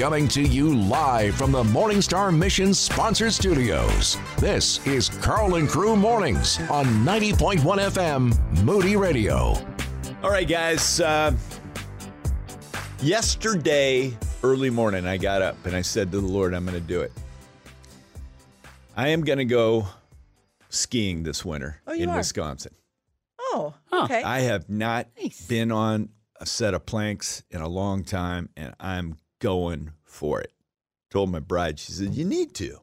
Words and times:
Coming 0.00 0.28
to 0.28 0.40
you 0.40 0.74
live 0.74 1.34
from 1.34 1.52
the 1.52 1.62
Morningstar 1.62 2.34
Mission 2.34 2.72
sponsored 2.72 3.34
studios. 3.34 4.16
This 4.38 4.84
is 4.86 5.10
Karl 5.10 5.56
and 5.56 5.68
Crew 5.68 5.94
Mornings 5.94 6.58
on 6.70 6.86
90.1 7.04 7.58
FM 7.60 8.62
Moody 8.64 8.96
Radio. 8.96 9.54
All 10.22 10.30
right, 10.30 10.48
guys. 10.48 11.00
Uh, 11.02 11.36
yesterday, 13.02 14.16
early 14.42 14.70
morning, 14.70 15.06
I 15.06 15.18
got 15.18 15.42
up 15.42 15.66
and 15.66 15.76
I 15.76 15.82
said 15.82 16.10
to 16.12 16.20
the 16.20 16.26
Lord, 16.26 16.54
I'm 16.54 16.64
going 16.64 16.80
to 16.80 16.86
do 16.86 17.02
it. 17.02 17.12
I 18.96 19.08
am 19.08 19.20
going 19.20 19.38
to 19.38 19.44
go 19.44 19.86
skiing 20.70 21.24
this 21.24 21.44
winter 21.44 21.82
Oh, 21.86 21.92
in 21.92 22.08
are? 22.08 22.16
Wisconsin. 22.16 22.72
Oh, 23.38 23.74
okay. 23.92 24.22
I 24.22 24.40
have 24.40 24.70
not 24.70 25.08
Nice. 25.20 25.46
been 25.46 25.70
on 25.70 26.08
a 26.40 26.46
set 26.46 26.72
of 26.72 26.86
planks 26.86 27.42
in 27.50 27.60
a 27.60 27.68
long 27.68 28.02
time, 28.02 28.48
and 28.56 28.74
I'm 28.80 29.16
going 29.40 29.92
for 30.04 30.40
it. 30.40 30.52
Told 31.10 31.30
my 31.30 31.40
bride, 31.40 31.78
she 31.80 31.92
said, 31.92 32.14
You 32.14 32.24
need 32.24 32.54
to. 32.54 32.78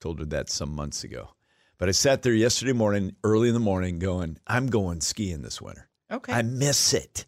Told 0.00 0.18
her 0.18 0.24
that 0.26 0.50
some 0.50 0.74
months 0.74 1.04
ago. 1.04 1.30
But 1.78 1.88
I 1.88 1.92
sat 1.92 2.22
there 2.22 2.34
yesterday 2.34 2.72
morning, 2.72 3.14
early 3.22 3.48
in 3.48 3.54
the 3.54 3.60
morning, 3.60 3.98
going, 3.98 4.38
I'm 4.46 4.66
going 4.66 5.00
skiing 5.00 5.42
this 5.42 5.60
winter. 5.62 5.88
okay. 6.10 6.32
I 6.32 6.42
miss 6.42 6.92
it. 6.92 7.26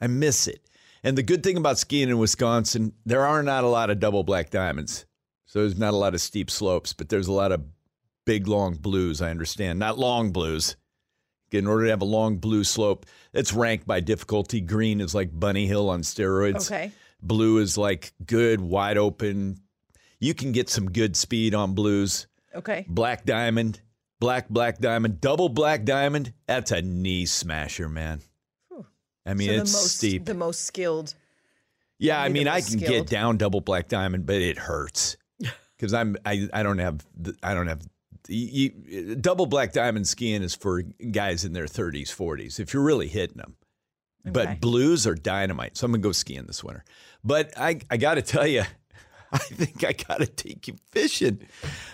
I 0.00 0.06
miss 0.06 0.48
it. 0.48 0.68
And 1.02 1.18
the 1.18 1.22
good 1.22 1.42
thing 1.42 1.56
about 1.56 1.78
skiing 1.78 2.08
in 2.08 2.18
Wisconsin, 2.18 2.94
there 3.04 3.26
are 3.26 3.42
not 3.42 3.64
a 3.64 3.68
lot 3.68 3.90
of 3.90 4.00
double 4.00 4.24
black 4.24 4.50
diamonds. 4.50 5.06
So 5.46 5.60
there's 5.60 5.78
not 5.78 5.92
a 5.92 5.96
lot 5.98 6.14
of 6.14 6.20
steep 6.20 6.50
slopes, 6.50 6.92
but 6.92 7.08
there's 7.08 7.28
a 7.28 7.32
lot 7.32 7.52
of 7.52 7.62
big, 8.24 8.48
long 8.48 8.74
blues, 8.74 9.20
I 9.20 9.30
understand. 9.30 9.78
Not 9.78 9.98
long 9.98 10.30
blues. 10.32 10.76
In 11.52 11.68
order 11.68 11.84
to 11.84 11.90
have 11.90 12.02
a 12.02 12.06
long 12.06 12.38
blue 12.38 12.64
slope, 12.64 13.06
it's 13.32 13.52
ranked 13.52 13.86
by 13.86 14.00
difficulty. 14.00 14.60
Green 14.60 15.00
is 15.00 15.14
like 15.14 15.38
Bunny 15.38 15.66
Hill 15.68 15.88
on 15.88 16.00
steroids. 16.02 16.72
okay. 16.72 16.90
Blue 17.22 17.58
is 17.58 17.78
like 17.78 18.12
good, 18.24 18.60
wide 18.60 18.98
open. 18.98 19.60
You 20.20 20.34
can 20.34 20.52
get 20.52 20.68
some 20.68 20.90
good 20.90 21.16
speed 21.16 21.54
on 21.54 21.74
blues. 21.74 22.26
Okay. 22.54 22.84
Black 22.88 23.24
diamond, 23.24 23.80
black, 24.20 24.48
black 24.48 24.78
diamond, 24.78 25.20
double 25.20 25.48
black 25.48 25.84
diamond. 25.84 26.32
That's 26.46 26.70
a 26.70 26.82
knee 26.82 27.26
smasher, 27.26 27.88
man. 27.88 28.20
Whew. 28.68 28.86
I 29.26 29.34
mean, 29.34 29.48
so 29.48 29.54
it's 29.54 29.72
the 29.72 29.76
most, 29.78 29.96
steep. 29.96 30.24
The 30.24 30.34
most 30.34 30.60
skilled. 30.62 31.14
yeah, 31.98 32.20
I 32.20 32.28
mean, 32.28 32.46
I 32.48 32.60
can 32.60 32.78
get 32.78 33.06
down 33.06 33.38
double 33.38 33.60
black 33.60 33.88
diamond, 33.88 34.26
but 34.26 34.36
it 34.36 34.58
hurts 34.58 35.16
because 35.76 35.92
I'm 35.94 36.16
I, 36.24 36.48
I 36.52 36.62
don't 36.62 36.78
have 36.78 37.04
I 37.42 37.54
don't 37.54 37.66
have 37.66 37.82
you, 38.28 38.72
you- 38.86 39.16
double 39.16 39.46
black 39.46 39.72
diamond 39.72 40.06
skiing 40.08 40.42
is 40.42 40.54
for 40.54 40.82
guys 40.82 41.44
in 41.44 41.52
their 41.52 41.66
30s, 41.66 42.08
40s. 42.14 42.58
If 42.60 42.72
you're 42.72 42.82
really 42.84 43.08
hitting 43.08 43.36
them, 43.36 43.56
Okay. 44.26 44.30
but 44.32 44.60
blues 44.60 45.06
are 45.06 45.14
dynamite. 45.14 45.76
So 45.76 45.84
I'm 45.84 45.92
gonna 45.92 46.00
go 46.02 46.12
skiing 46.12 46.46
this 46.46 46.62
winter. 46.64 46.84
But 47.24 47.56
I 47.56 47.80
I 47.90 47.96
got 47.96 48.14
to 48.14 48.22
tell 48.22 48.46
you. 48.46 48.64
I 49.32 49.38
think 49.38 49.82
I 49.82 49.92
got 49.92 50.20
to 50.20 50.26
take 50.26 50.68
you 50.68 50.76
fishing. 50.92 51.40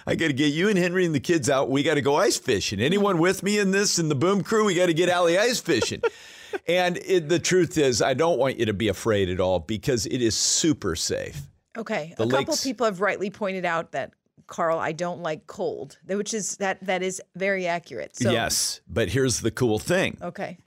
I 0.06 0.14
got 0.14 0.26
to 0.26 0.34
get 0.34 0.52
you 0.52 0.68
and 0.68 0.76
Henry 0.76 1.06
and 1.06 1.14
the 1.14 1.20
kids 1.20 1.48
out. 1.48 1.70
We 1.70 1.82
got 1.82 1.94
to 1.94 2.02
go 2.02 2.16
ice 2.16 2.36
fishing. 2.36 2.80
Anyone 2.80 3.16
with 3.16 3.42
me 3.42 3.58
in 3.58 3.70
this 3.70 3.98
in 3.98 4.10
the 4.10 4.14
boom 4.14 4.42
crew? 4.42 4.66
We 4.66 4.74
got 4.74 4.86
to 4.86 4.94
get 4.94 5.08
Allie 5.08 5.38
ice 5.38 5.58
fishing. 5.58 6.02
and 6.68 6.98
it, 6.98 7.30
the 7.30 7.38
truth 7.38 7.78
is, 7.78 8.02
I 8.02 8.12
don't 8.12 8.38
want 8.38 8.58
you 8.58 8.66
to 8.66 8.74
be 8.74 8.88
afraid 8.88 9.30
at 9.30 9.40
all 9.40 9.58
because 9.58 10.04
it 10.04 10.20
is 10.20 10.36
super 10.36 10.94
safe. 10.94 11.40
Okay. 11.78 12.12
The 12.18 12.24
a 12.24 12.28
couple 12.28 12.56
people 12.56 12.84
have 12.84 13.00
rightly 13.00 13.30
pointed 13.30 13.64
out 13.64 13.92
that 13.92 14.12
Karl, 14.46 14.78
I 14.78 14.92
don't 14.92 15.22
like 15.22 15.46
cold, 15.46 15.96
which 16.06 16.34
is 16.34 16.58
that 16.58 16.84
that 16.84 17.02
is 17.02 17.22
very 17.36 17.66
accurate. 17.66 18.16
So 18.16 18.32
yes, 18.32 18.82
but 18.86 19.08
here's 19.08 19.40
the 19.40 19.50
cool 19.50 19.78
thing: 19.78 20.18
Okay. 20.20 20.58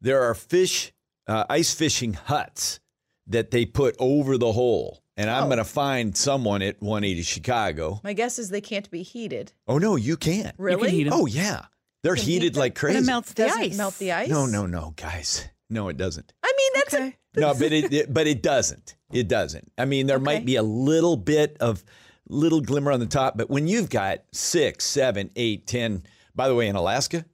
there 0.00 0.22
are 0.22 0.34
fish, 0.34 0.92
uh, 1.26 1.44
ice 1.48 1.74
fishing 1.74 2.12
huts 2.12 2.80
that 3.26 3.50
they 3.50 3.64
put 3.64 3.96
over 3.98 4.36
the 4.38 4.52
hole, 4.52 5.02
and 5.16 5.30
I'm 5.30 5.44
Oh. 5.44 5.46
going 5.46 5.58
to 5.58 5.64
find 5.64 6.16
someone 6.16 6.60
at 6.62 6.80
180 6.82 7.22
Chicago. 7.22 8.00
My 8.04 8.12
guess 8.12 8.38
is 8.38 8.50
they 8.50 8.60
can't 8.60 8.90
be 8.90 9.02
heated. 9.02 9.52
Oh 9.66 9.78
no, 9.78 9.96
you 9.96 10.16
can't. 10.16 10.54
Really? 10.58 10.90
heat 10.90 11.06
'em. 11.06 11.12
Oh 11.12 11.26
yeah, 11.26 11.66
they're 12.02 12.14
can 12.16 12.24
heat 12.24 12.32
heated 12.42 12.56
like 12.56 12.74
But 12.74 12.80
crazy. 12.80 12.98
it 12.98 13.06
melts 13.06 13.32
the 13.32 13.44
Doesn't 13.46 13.60
ice. 13.62 13.76
melt 13.76 13.98
the 13.98 14.12
ice? 14.12 14.28
No, 14.28 14.46
no, 14.46 14.66
no, 14.66 14.92
guys. 14.96 15.44
No, 15.70 15.88
it 15.88 15.96
doesn't. 15.96 16.32
I 16.42 16.52
mean, 16.56 16.70
that's 16.74 16.94
Okay. 16.94 17.16
No, 17.36 17.52
but 17.54 17.72
it, 17.72 17.92
it- 17.92 18.12
but 18.14 18.26
it 18.26 18.42
doesn't. 18.42 18.94
It 19.12 19.26
doesn't. 19.28 19.72
I 19.78 19.84
mean, 19.86 20.06
there 20.06 20.18
might 20.20 20.44
be 20.44 20.56
a 20.56 20.62
little 20.62 21.16
bit 21.16 21.56
of 21.60 21.82
little 22.28 22.60
glimmer 22.60 22.92
on 22.92 23.00
the 23.00 23.06
top, 23.06 23.36
but 23.36 23.48
when 23.50 23.66
you've 23.66 23.90
got 23.90 24.22
six, 24.32 24.84
seven, 24.84 25.30
eight, 25.36 25.66
ten. 25.66 26.04
By 26.36 26.48
the 26.48 26.54
way, 26.54 26.66
in 26.66 26.74
Alaska, 26.74 27.24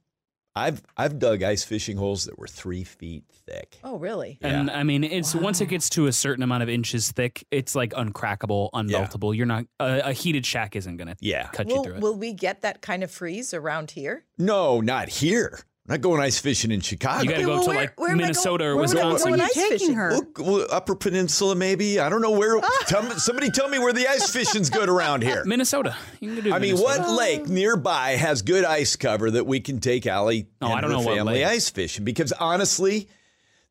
I've 0.61 0.83
I've 0.97 1.19
dug 1.19 1.43
ice 1.43 1.65
fishing 1.65 1.97
holes 1.97 2.25
that 2.27 2.39
were 2.39 2.47
three 2.47 2.85
feet 2.85 3.25
thick. 3.47 3.79
Oh, 3.83 3.99
really? 3.99 4.39
And 4.43 4.71
I 4.71 4.83
mean, 4.83 5.03
it's 5.05 5.35
once 5.35 5.61
it 5.61 5.67
gets 5.67 5.89
to 5.91 6.07
a 6.07 6.13
certain 6.13 6.43
amount 6.43 6.63
of 6.63 6.69
inches 6.69 7.11
thick, 7.13 7.45
it's 7.51 7.75
like 7.75 7.91
uncrackable, 7.93 8.71
unmeltable. 8.75 9.35
You're 9.35 9.47
not 9.47 9.65
a, 9.81 10.11
a 10.11 10.13
heated 10.13 10.45
shack 10.45 10.77
isn't 10.77 10.97
gonna 10.97 11.17
Yeah. 11.21 11.49
cut 11.49 11.69
you 11.69 11.83
through 11.83 11.95
it. 11.95 12.01
will 12.01 12.17
we 12.17 12.33
get 12.33 12.63
that 12.63 12.83
kind 12.83 13.03
of 13.03 13.11
freeze 13.11 13.55
around 13.55 13.93
here? 13.93 14.25
No, 14.39 14.81
not 14.81 15.09
here. 15.09 15.61
I'm 15.89 15.95
not 15.95 16.01
going 16.03 16.21
ice 16.21 16.39
fishing 16.39 16.71
in 16.71 16.81
Chicago. 16.83 17.23
you 17.23 17.29
got 17.31 17.37
to 17.37 17.43
Okay, 17.43 17.47
go 17.47 17.55
well, 17.55 17.65
to 17.65 17.71
like 17.71 17.99
where 17.99 18.11
am 18.11 18.19
Minnesota 18.19 18.65
going- 18.65 18.71
or 18.71 18.77
where 18.77 18.85
am 18.85 18.91
I 18.91 18.95
going 19.01 19.13
Wisconsin. 19.15 19.29
going 19.31 19.41
Where 19.41 19.47
are 19.47 19.49
you 19.49 19.55
taking 19.71 19.79
fishing? 19.79 19.95
her? 19.95 20.11
Well, 20.11 20.59
well, 20.59 20.67
Upper 20.71 20.95
Peninsula, 20.95 21.55
maybe. 21.57 21.99
I 21.99 22.09
don't 22.09 22.21
know 22.23 22.31
where. 22.31 22.61
tell 22.87 23.03
me, 23.03 23.11
somebody 23.17 23.51
tell 23.51 23.69
me 23.69 23.79
where 23.79 23.93
the 23.93 24.07
ice 24.07 24.31
fishing's 24.31 24.71
good 24.71 24.89
around 24.89 25.23
here. 25.23 25.43
Minnesota. 25.45 25.97
You 26.21 26.35
can 26.35 26.45
do 26.45 26.53
I 26.55 26.59
mean, 26.61 26.77
what 26.77 27.09
lake 27.11 27.49
nearby 27.49 28.11
has 28.11 28.43
good 28.43 28.65
ice 28.65 28.95
cover 28.95 29.31
that 29.33 29.47
we 29.47 29.59
can 29.61 29.81
take 29.81 30.07
Allie 30.07 30.49
Oh, 30.61 30.67
and 30.67 30.75
I 30.77 30.81
don't 30.81 30.91
her 30.91 30.97
know 30.99 31.03
what 31.03 31.17
family 31.17 31.35
lake. 31.41 31.47
ice 31.47 31.71
fishing? 31.71 32.05
Because 32.05 32.33
honestly, 32.33 33.09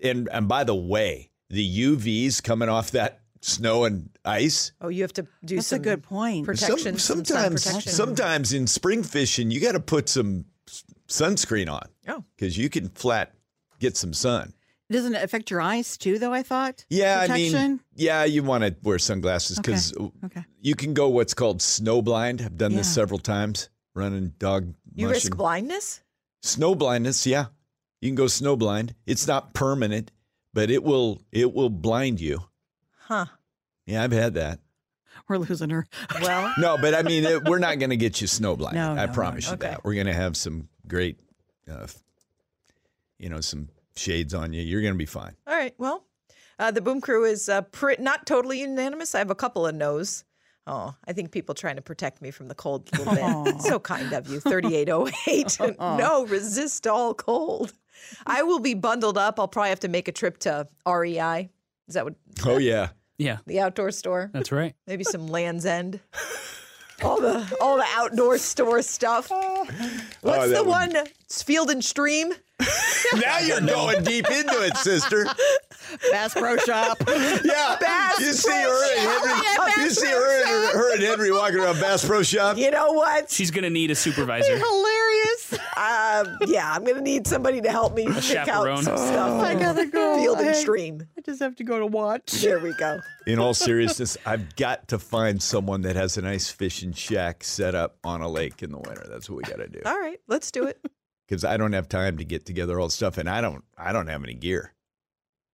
And 0.02 0.28
and 0.30 0.46
by 0.46 0.64
the 0.64 0.74
way, 0.74 1.30
the 1.48 1.96
UVs 1.96 2.42
coming 2.42 2.68
off 2.68 2.90
that 2.90 3.21
snow 3.42 3.84
and 3.84 4.08
ice. 4.24 4.72
Oh, 4.80 4.88
you 4.88 5.02
have 5.02 5.12
to 5.14 5.26
do 5.44 5.56
That's 5.56 5.66
some 5.66 5.80
a 5.80 5.82
good 5.82 6.02
point. 6.02 6.46
protection. 6.46 6.96
some 6.98 7.24
sun 7.24 7.24
sometimes, 7.24 7.64
protection. 7.66 7.92
sometimes 7.92 8.52
in 8.54 8.66
spring 8.66 9.02
fishing, 9.02 9.50
you 9.50 9.60
got 9.60 9.72
to 9.72 9.80
put 9.80 10.08
some 10.08 10.46
sunscreen 11.08 11.70
on 11.70 11.86
Oh, 12.08 12.24
because 12.36 12.56
you 12.56 12.70
can 12.70 12.88
flat 12.88 13.34
get 13.78 13.96
some 13.96 14.12
sun. 14.14 14.54
Doesn't 14.90 15.14
it 15.14 15.22
affect 15.24 15.50
your 15.50 15.60
eyes 15.60 15.96
too, 15.96 16.18
though? 16.18 16.32
I 16.34 16.42
thought. 16.42 16.84
Yeah, 16.90 17.26
I 17.28 17.32
mean, 17.34 17.80
yeah, 17.94 18.24
you 18.24 18.42
want 18.42 18.64
to 18.64 18.74
wear 18.82 18.98
sunglasses 18.98 19.56
because 19.58 19.94
Okay. 20.24 20.44
you 20.60 20.74
can 20.74 20.92
go 20.92 21.08
what's 21.08 21.32
called 21.34 21.62
snow 21.62 22.02
blind. 22.02 22.42
I've 22.42 22.58
done 22.58 22.74
this 22.74 22.92
several 22.92 23.18
times, 23.18 23.70
running 23.94 24.34
dog. 24.38 24.74
you 24.94 25.06
mushing. 25.06 25.14
risk 25.30 25.36
blindness. 25.36 26.02
snow 26.42 26.74
blindness. 26.74 27.26
Yeah, 27.26 27.46
you 28.02 28.08
can 28.10 28.16
go 28.16 28.26
snow 28.26 28.54
blind. 28.54 28.94
It's 29.06 29.26
not 29.26 29.54
permanent, 29.54 30.10
but 30.52 30.70
it 30.70 30.82
will 30.84 31.22
it 31.32 31.54
will 31.54 31.70
blind 31.70 32.20
you. 32.20 32.40
Huh. 33.12 33.26
Yeah, 33.86 34.02
I've 34.02 34.12
had 34.12 34.34
that. 34.34 34.60
We're 35.28 35.38
losing 35.38 35.70
her. 35.70 35.86
Well, 36.22 36.52
No, 36.58 36.78
but 36.78 36.94
I 36.94 37.02
mean, 37.02 37.24
it, 37.24 37.44
we're 37.44 37.58
not 37.58 37.78
going 37.78 37.90
to 37.90 37.96
get 37.96 38.20
you 38.20 38.26
snowblind. 38.26 38.72
No, 38.74 38.92
I 38.92 39.06
no, 39.06 39.12
promise 39.12 39.46
you 39.48 39.54
Okay. 39.54 39.68
that. 39.68 39.84
We're 39.84 39.94
going 39.94 40.06
to 40.06 40.12
have 40.14 40.36
some 40.36 40.68
great, 40.88 41.18
uh, 41.70 41.86
you 43.18 43.28
know, 43.28 43.40
some 43.40 43.68
shades 43.96 44.34
on 44.34 44.52
you. 44.52 44.62
You're 44.62 44.80
going 44.82 44.94
to 44.94 44.98
be 44.98 45.04
fine. 45.06 45.34
all 45.46 45.54
right. 45.54 45.74
Well, 45.78 46.04
uh, 46.58 46.70
the 46.70 46.80
Boom 46.80 47.00
Crew 47.00 47.24
is 47.24 47.48
uh, 47.48 47.62
pr- 47.62 47.92
not 47.98 48.26
totally 48.26 48.60
unanimous. 48.60 49.14
I 49.14 49.18
have 49.18 49.30
a 49.30 49.34
couple 49.34 49.66
of 49.66 49.74
no's. 49.74 50.24
Oh, 50.66 50.94
I 51.06 51.12
think 51.12 51.32
people 51.32 51.54
trying 51.56 51.76
to 51.76 51.82
protect 51.82 52.22
me 52.22 52.30
from 52.30 52.46
the 52.48 52.54
cold 52.54 52.88
a 52.94 52.98
little 53.02 53.44
bit. 53.44 53.60
so 53.62 53.78
kind 53.80 54.12
of 54.12 54.28
you. 54.28 54.38
3808. 54.40 55.58
no, 55.80 56.24
resist 56.26 56.86
all 56.86 57.14
cold. 57.14 57.72
I 58.26 58.42
will 58.44 58.60
be 58.60 58.74
bundled 58.74 59.18
up. 59.18 59.38
I'll 59.40 59.48
probably 59.48 59.70
have 59.70 59.80
to 59.80 59.88
make 59.88 60.08
a 60.08 60.12
trip 60.12 60.38
to 60.40 60.66
REI. 60.86 61.50
Is 61.88 61.94
that 61.94 62.04
what 62.04 62.14
Oh 62.46 62.58
yeah. 62.58 62.90
Yeah, 63.18 63.38
the 63.46 63.60
outdoor 63.60 63.90
store? 63.90 64.30
that's 64.32 64.50
right. 64.52 64.74
Maybe 64.86 65.04
some 65.04 65.26
Land's 65.28 65.66
End. 65.66 66.00
All 67.02 67.20
the 67.20 67.56
all 67.60 67.76
the 67.76 67.86
outdoor 67.94 68.38
store 68.38 68.82
stuff. 68.82 69.30
Oh, 70.24 70.28
What's 70.30 70.48
that 70.50 70.54
the 70.54 70.62
would- 70.62 70.68
one? 70.68 70.96
It's 71.24 71.42
Field 71.42 71.70
and 71.70 71.84
Stream. 71.84 72.32
now 73.16 73.38
you're 73.40 73.60
going 73.60 74.04
deep 74.04 74.30
into 74.30 74.62
it, 74.62 74.76
sister. 74.76 75.26
Bass 76.12 76.32
Pro 76.34 76.56
Shop. 76.58 77.02
Yeah. 77.08 77.76
Bass 77.80 78.20
you 78.20 78.32
see 78.32 78.48
Pro 78.48 78.60
her 78.60 78.84
and 78.94 79.02
Shop. 79.02 79.26
Henry. 79.26 79.42
Yeah, 79.44 79.66
you 79.82 79.88
Bass 79.88 79.98
see 80.00 80.06
her 80.06 80.42
and, 80.68 80.72
her 80.78 80.94
and 80.94 81.02
Henry 81.02 81.32
walking 81.32 81.58
around 81.58 81.80
Bass 81.80 82.04
Pro 82.06 82.22
Shop. 82.22 82.56
You 82.56 82.70
know 82.70 82.92
what? 82.92 83.30
She's 83.32 83.50
gonna 83.50 83.70
need 83.70 83.90
a 83.90 83.96
supervisor. 83.96 84.56
Hilarious. 84.56 85.31
Um, 85.52 86.38
yeah, 86.46 86.70
I'm 86.72 86.84
gonna 86.84 87.00
need 87.00 87.26
somebody 87.26 87.60
to 87.60 87.70
help 87.70 87.94
me 87.94 88.06
pick 88.06 88.48
out 88.48 88.82
some 88.84 88.96
stuff. 88.96 89.42
I 89.42 89.54
gotta 89.54 89.86
go. 89.86 90.18
Field 90.18 90.38
and 90.38 90.54
Stream. 90.56 91.06
I 91.16 91.20
just 91.22 91.40
have 91.40 91.56
to 91.56 91.64
go 91.64 91.78
to 91.78 91.86
watch. 91.86 92.30
There 92.32 92.58
we 92.60 92.72
go. 92.74 93.00
In 93.26 93.38
all 93.38 93.54
seriousness, 93.54 94.16
I've 94.26 94.54
got 94.56 94.88
to 94.88 94.98
find 94.98 95.42
someone 95.42 95.82
that 95.82 95.96
has 95.96 96.16
a 96.16 96.22
nice 96.22 96.50
fishing 96.50 96.92
shack 96.92 97.44
set 97.44 97.74
up 97.74 97.96
on 98.04 98.20
a 98.20 98.28
lake 98.28 98.62
in 98.62 98.70
the 98.70 98.78
winter. 98.78 99.06
That's 99.08 99.28
what 99.30 99.36
we 99.36 99.42
got 99.44 99.56
to 99.58 99.68
do. 99.68 99.80
All 99.86 99.98
right, 99.98 100.20
let's 100.28 100.50
do 100.50 100.64
it. 100.66 100.84
because 101.28 101.44
I 101.44 101.56
don't 101.56 101.72
have 101.72 101.88
time 101.88 102.18
to 102.18 102.24
get 102.24 102.44
together 102.44 102.78
all 102.80 102.88
the 102.88 102.92
stuff, 102.92 103.18
and 103.18 103.28
I 103.28 103.40
don't 103.40 103.64
I 103.76 103.92
don't 103.92 104.08
have 104.08 104.22
any 104.24 104.34
gear. 104.34 104.74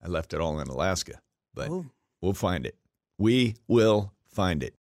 I 0.02 0.08
left 0.08 0.32
it 0.34 0.40
all 0.40 0.60
in 0.60 0.68
Alaska, 0.68 1.20
but 1.54 1.70
Oh. 1.70 1.86
we'll 2.20 2.32
find 2.34 2.66
it. 2.66 2.76
We 3.18 3.56
will 3.66 4.12
find 4.28 4.62
it. 4.62 4.74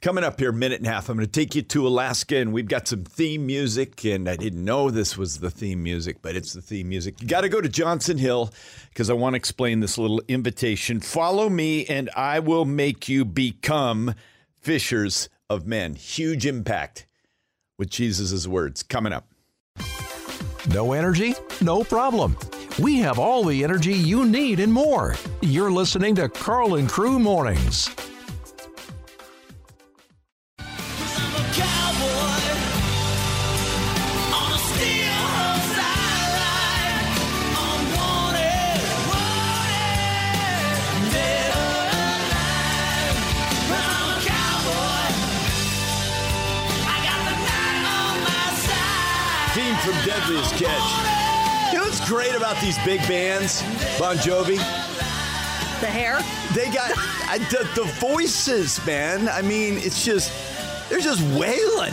Coming 0.00 0.24
up 0.24 0.38
here, 0.38 0.52
minute 0.52 0.80
and 0.80 0.86
a 0.86 0.90
half. 0.90 1.08
I'm 1.08 1.16
going 1.16 1.26
to 1.26 1.32
take 1.32 1.54
you 1.54 1.62
to 1.62 1.88
Alaska, 1.88 2.36
and 2.36 2.52
we've 2.52 2.68
got 2.68 2.86
some 2.86 3.04
theme 3.04 3.46
music. 3.46 4.04
And 4.04 4.28
I 4.28 4.36
didn't 4.36 4.62
know 4.62 4.90
this 4.90 5.16
was 5.16 5.38
the 5.38 5.50
theme 5.50 5.82
music, 5.82 6.18
but 6.20 6.36
it's 6.36 6.52
the 6.52 6.60
theme 6.60 6.90
music. 6.90 7.22
You 7.22 7.26
got 7.26 7.40
to 7.40 7.48
go 7.48 7.62
to 7.62 7.70
Johnson 7.70 8.18
Hill 8.18 8.52
because 8.90 9.08
I 9.08 9.14
want 9.14 9.32
to 9.32 9.38
explain 9.38 9.80
this 9.80 9.96
little 9.96 10.20
invitation. 10.28 11.00
Follow 11.00 11.48
me, 11.48 11.86
and 11.86 12.10
I 12.14 12.40
will 12.40 12.66
make 12.66 13.08
you 13.08 13.24
become 13.24 14.14
fishers 14.60 15.30
of 15.48 15.66
men. 15.66 15.94
Huge 15.94 16.44
impact 16.44 17.06
with 17.78 17.88
Jesus' 17.88 18.46
words 18.46 18.82
coming 18.82 19.12
up. 19.14 19.28
No 20.68 20.92
energy? 20.92 21.34
No 21.60 21.82
problem. 21.82 22.36
We 22.78 22.98
have 22.98 23.18
all 23.18 23.44
the 23.44 23.62
energy 23.62 23.94
you 23.94 24.24
need 24.26 24.60
and 24.60 24.72
more. 24.72 25.14
You're 25.40 25.70
listening 25.70 26.14
to 26.16 26.28
Karl 26.28 26.74
and 26.74 26.88
Crew 26.88 27.18
Mornings. 27.18 27.88
Big 52.84 53.00
bands, 53.08 53.62
Bon 53.98 54.16
Jovi? 54.16 54.56
The 55.80 55.86
hair. 55.86 56.18
They 56.54 56.70
got 56.72 56.92
I, 57.28 57.38
the, 57.50 57.68
the 57.74 57.84
voices, 58.00 58.84
man. 58.86 59.28
I 59.28 59.42
mean, 59.42 59.74
it's 59.78 60.04
just, 60.04 60.32
they're 60.88 61.00
just 61.00 61.20
wailing. 61.38 61.92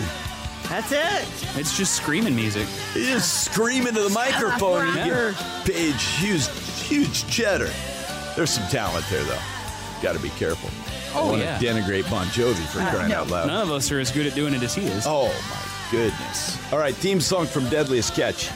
That's 0.69 0.91
it. 0.91 1.27
It's 1.59 1.75
just 1.77 1.95
screaming 1.95 2.35
music. 2.35 2.67
They 2.93 3.03
just 3.05 3.43
scream 3.45 3.87
into 3.87 4.01
the 4.01 4.09
microphone 4.09 4.87
and 4.97 5.07
you 5.07 5.13
get 5.13 5.65
paid 5.65 5.95
huge, 5.95 6.47
huge 6.87 7.27
cheddar. 7.27 7.69
There's 8.35 8.51
some 8.51 8.67
talent 8.69 9.05
there, 9.09 9.23
though. 9.23 9.39
Got 10.01 10.13
to 10.13 10.19
be 10.19 10.29
careful. 10.29 10.69
I 11.13 11.19
Oh, 11.23 11.27
want 11.31 11.41
yeah. 11.41 11.57
to 11.57 11.65
denigrate 11.65 12.09
Bon 12.09 12.25
Jovi 12.27 12.65
for 12.71 12.79
uh, 12.79 12.89
crying 12.89 13.11
out 13.11 13.29
loud. 13.29 13.47
None 13.47 13.61
of 13.63 13.71
us 13.71 13.91
are 13.91 13.99
as 13.99 14.11
good 14.11 14.25
at 14.27 14.33
doing 14.33 14.53
it 14.53 14.63
as 14.63 14.73
he 14.73 14.83
is. 14.85 15.03
Oh 15.05 15.27
my 15.27 15.91
goodness. 15.91 16.57
All 16.71 16.79
right, 16.79 16.95
theme 16.95 17.19
song 17.19 17.45
from 17.47 17.67
Deadliest 17.69 18.13
Catch. 18.15 18.49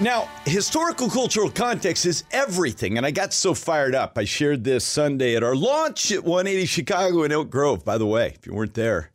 Now, 0.00 0.28
historical 0.44 1.08
cultural 1.08 1.48
context 1.48 2.04
is 2.04 2.24
everything, 2.32 2.96
and 2.96 3.06
I 3.06 3.12
got 3.12 3.32
so 3.32 3.54
fired 3.54 3.94
up. 3.94 4.18
I 4.18 4.24
shared 4.24 4.64
this 4.64 4.84
Sunday 4.84 5.36
at 5.36 5.44
our 5.44 5.54
launch 5.54 6.10
at 6.10 6.24
180 6.24 6.66
Chicago 6.66 7.22
in 7.22 7.30
Oak 7.30 7.48
Grove. 7.48 7.84
By 7.84 7.96
the 7.96 8.06
way, 8.06 8.34
if 8.34 8.44
you 8.44 8.54
weren't 8.54 8.74
there 8.74 9.12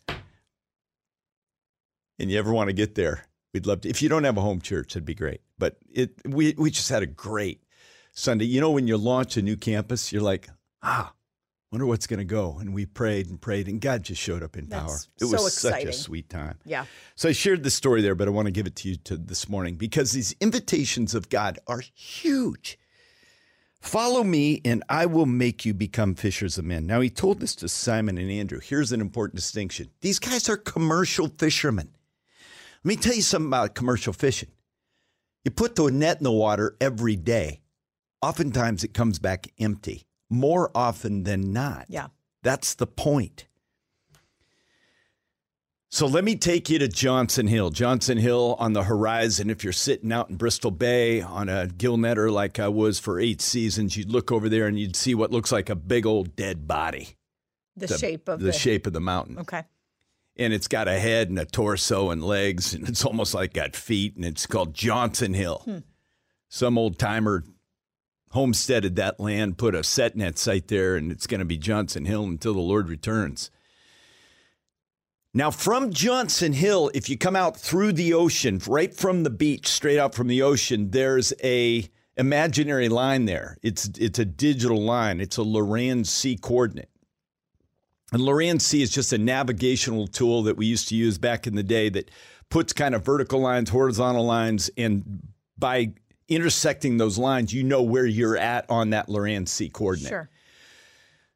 and 2.17 2.31
you 2.31 2.39
ever 2.39 2.53
want 2.53 2.69
to 2.69 2.73
get 2.73 2.95
there, 2.95 3.25
we'd 3.53 3.65
love 3.65 3.81
to. 3.81 3.89
If 3.89 4.01
you 4.01 4.07
don't 4.07 4.23
have 4.23 4.37
a 4.37 4.41
home 4.41 4.61
church, 4.61 4.93
it'd 4.93 5.03
be 5.03 5.15
great. 5.15 5.41
But 5.57 5.75
it 5.91 6.13
we 6.25 6.55
we 6.57 6.71
just 6.71 6.87
had 6.87 7.03
a 7.03 7.07
great 7.07 7.61
Sunday. 8.13 8.45
You 8.45 8.61
know, 8.61 8.71
when 8.71 8.87
you 8.87 8.95
launch 8.95 9.35
a 9.35 9.41
new 9.41 9.57
campus, 9.57 10.13
you're 10.13 10.21
like, 10.21 10.47
ah, 10.81 11.11
wonder 11.71 11.85
what's 11.85 12.07
going 12.07 12.19
to 12.19 12.25
go. 12.25 12.57
And 12.59 12.73
we 12.73 12.85
prayed 12.85 13.27
and 13.27 13.39
prayed, 13.39 13.67
and 13.67 13.79
God 13.79 14.03
just 14.03 14.21
showed 14.21 14.43
up 14.43 14.57
in 14.57 14.67
power. 14.67 14.97
It 15.19 15.25
so 15.25 15.43
was 15.43 15.53
such 15.53 15.83
a 15.83 15.93
sweet 15.93 16.29
time. 16.29 16.57
Yeah. 16.65 16.85
So 17.15 17.29
I 17.29 17.31
shared 17.31 17.63
the 17.63 17.69
story 17.69 18.01
there, 18.01 18.15
but 18.15 18.27
I 18.27 18.31
want 18.31 18.47
to 18.47 18.51
give 18.51 18.67
it 18.67 18.75
to 18.77 18.89
you 18.89 18.95
to 18.97 19.17
this 19.17 19.47
morning 19.47 19.75
because 19.75 20.11
these 20.11 20.35
invitations 20.39 21.13
of 21.13 21.29
God 21.29 21.59
are 21.67 21.81
huge. 21.93 22.79
Follow 23.81 24.23
me, 24.23 24.61
and 24.65 24.83
I 24.89 25.05
will 25.05 25.25
make 25.25 25.65
you 25.65 25.73
become 25.73 26.13
fishers 26.13 26.57
of 26.57 26.65
men. 26.65 26.85
Now, 26.85 26.99
he 26.99 27.09
told 27.09 27.39
this 27.39 27.55
to 27.55 27.69
Simon 27.69 28.17
and 28.17 28.29
Andrew. 28.29 28.59
Here's 28.59 28.91
an 28.91 28.99
important 28.99 29.35
distinction 29.35 29.89
these 30.01 30.19
guys 30.19 30.49
are 30.49 30.57
commercial 30.57 31.27
fishermen. 31.27 31.91
Let 32.83 32.87
me 32.87 32.95
tell 32.95 33.13
you 33.13 33.21
something 33.21 33.49
about 33.49 33.75
commercial 33.75 34.13
fishing. 34.13 34.49
You 35.45 35.51
put 35.51 35.75
the 35.75 35.89
net 35.89 36.17
in 36.17 36.25
the 36.25 36.31
water 36.31 36.75
every 36.81 37.15
day, 37.15 37.61
oftentimes 38.21 38.83
it 38.83 38.93
comes 38.93 39.19
back 39.19 39.47
empty, 39.59 40.03
more 40.29 40.71
often 40.75 41.23
than 41.23 41.51
not. 41.51 41.85
Yeah. 41.89 42.07
That's 42.43 42.75
the 42.75 42.87
point. 42.87 43.45
So 45.91 46.05
let 46.05 46.23
me 46.23 46.35
take 46.35 46.69
you 46.69 46.77
to 46.79 46.87
Johnson 46.87 47.47
Hill. 47.47 47.71
Johnson 47.71 48.19
Hill 48.19 48.55
on 48.59 48.73
the 48.73 48.83
horizon. 48.83 49.49
If 49.49 49.63
you're 49.63 49.73
sitting 49.73 50.11
out 50.11 50.29
in 50.29 50.35
Bristol 50.35 50.69
Bay 50.69 51.19
on 51.21 51.49
a 51.49 51.65
gill 51.65 51.97
netter 51.97 52.31
like 52.31 52.59
I 52.59 52.67
was 52.67 52.99
for 52.99 53.19
eight 53.19 53.41
seasons, 53.41 53.97
you'd 53.97 54.11
look 54.11 54.31
over 54.31 54.49
there 54.49 54.67
and 54.67 54.79
you'd 54.79 54.95
see 54.95 55.15
what 55.15 55.31
looks 55.31 55.51
like 55.51 55.67
a 55.67 55.75
big 55.75 56.05
old 56.05 56.35
dead 56.35 56.67
body. 56.67 57.15
The, 57.75 57.87
shape 57.87 58.29
of 58.29 58.39
the, 58.39 58.47
the 58.47 58.53
shape 58.53 58.85
of 58.85 58.93
the 58.93 58.99
mountain. 58.99 59.39
Okay. 59.39 59.63
And 60.37 60.53
it's 60.53 60.67
got 60.67 60.87
a 60.87 60.99
head 60.99 61.29
and 61.29 61.39
a 61.39 61.45
torso 61.45 62.11
and 62.11 62.23
legs, 62.23 62.73
and 62.73 62.87
it's 62.87 63.03
almost 63.03 63.33
like 63.33 63.53
got 63.53 63.75
feet, 63.75 64.15
and 64.15 64.23
it's 64.23 64.45
called 64.45 64.73
Johnson 64.73 65.33
Hill. 65.33 65.61
Hmm. 65.65 65.77
Some 66.49 66.77
old 66.77 66.99
timer 66.99 67.43
homesteaded 68.31 68.95
that 68.95 69.19
land, 69.19 69.57
put 69.57 69.75
a 69.75 69.83
set 69.83 70.15
net 70.15 70.37
site 70.37 70.67
there, 70.67 70.95
and 70.95 71.11
it's 71.11 71.27
going 71.27 71.39
to 71.39 71.45
be 71.45 71.57
Johnson 71.57 72.05
Hill 72.05 72.23
until 72.23 72.53
the 72.53 72.59
Lord 72.59 72.89
returns. 72.89 73.51
Now, 75.33 75.51
from 75.51 75.91
Johnson 75.91 76.53
Hill, 76.53 76.89
if 76.93 77.09
you 77.09 77.17
come 77.17 77.35
out 77.35 77.55
through 77.55 77.93
the 77.93 78.13
ocean, 78.13 78.59
right 78.67 78.93
from 78.93 79.23
the 79.23 79.29
beach, 79.29 79.67
straight 79.67 79.99
out 79.99 80.15
from 80.15 80.27
the 80.27 80.41
ocean, 80.41 80.89
there's 80.89 81.33
a 81.43 81.87
imaginary 82.17 82.89
line 82.89 83.25
there. 83.25 83.57
It's 83.61 83.89
it's 83.99 84.19
a 84.19 84.25
digital 84.25 84.81
line. 84.81 85.21
It's 85.21 85.37
a 85.37 85.41
Loran 85.41 86.05
C 86.05 86.35
coordinate. 86.35 86.89
And 88.11 88.23
Loran 88.23 88.59
C 88.59 88.81
is 88.81 88.89
just 88.89 89.13
a 89.13 89.19
navigational 89.19 90.07
tool 90.07 90.43
that 90.43 90.57
we 90.57 90.65
used 90.65 90.89
to 90.89 90.95
use 90.95 91.19
back 91.19 91.45
in 91.45 91.55
the 91.55 91.63
day 91.63 91.89
that 91.89 92.09
puts 92.49 92.73
kind 92.73 92.95
of 92.95 93.05
vertical 93.05 93.39
lines, 93.39 93.69
horizontal 93.69 94.25
lines, 94.25 94.71
and 94.77 95.21
by 95.57 95.93
intersecting 96.29 96.97
those 96.97 97.17
lines, 97.17 97.53
you 97.53 97.63
know 97.63 97.81
where 97.81 98.05
you're 98.05 98.37
at 98.37 98.69
on 98.69 98.91
that 98.91 99.07
Loran 99.07 99.47
C 99.47 99.69
coordinate. 99.69 100.09
Sure. 100.09 100.29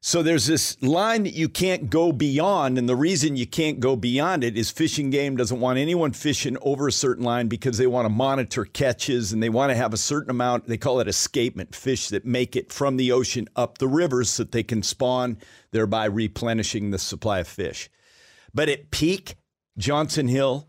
So 0.06 0.22
there's 0.22 0.48
this 0.48 0.82
line 0.84 1.24
that 1.24 1.34
you 1.34 1.48
can't 1.48 1.90
go 1.90 2.12
beyond, 2.12 2.78
and 2.78 2.90
the 2.90 2.96
reason 2.96 3.38
you 3.38 3.48
can't 3.48 3.80
go 3.80 3.96
beyond 3.96 4.44
it 4.44 4.58
is 4.58 4.70
Fish 4.70 5.00
and 5.00 5.14
Game 5.14 5.38
doesn't 5.38 5.62
want 5.62 5.80
anyone 5.80 6.12
fishing 6.12 6.58
over 6.62 6.90
a 6.90 6.92
certain 6.92 7.24
line 7.24 7.48
because 7.48 7.78
they 7.78 7.88
want 7.88 8.06
to 8.06 8.10
monitor 8.10 8.66
catches 8.66 9.32
and 9.32 9.42
they 9.42 9.48
want 9.48 9.70
to 9.70 9.78
have 9.78 9.94
a 9.94 9.98
certain 9.98 10.30
amount. 10.30 10.68
They 10.68 10.78
call 10.78 11.00
it 11.00 11.08
escapement 11.08 11.74
fish 11.74 12.10
that 12.10 12.26
make 12.26 12.58
it 12.58 12.74
from 12.74 12.98
the 12.98 13.14
ocean 13.14 13.48
up 13.56 13.78
the 13.78 13.88
rivers 13.88 14.30
so 14.30 14.44
that 14.44 14.52
they 14.52 14.62
can 14.62 14.84
spawn, 14.84 15.38
thereby 15.72 16.04
replenishing 16.04 16.92
the 16.92 17.00
supply 17.00 17.40
of 17.40 17.48
fish. 17.48 17.90
But 18.54 18.68
at 18.68 18.92
peak, 18.92 19.36
Johnson 19.78 20.28
Hill 20.28 20.68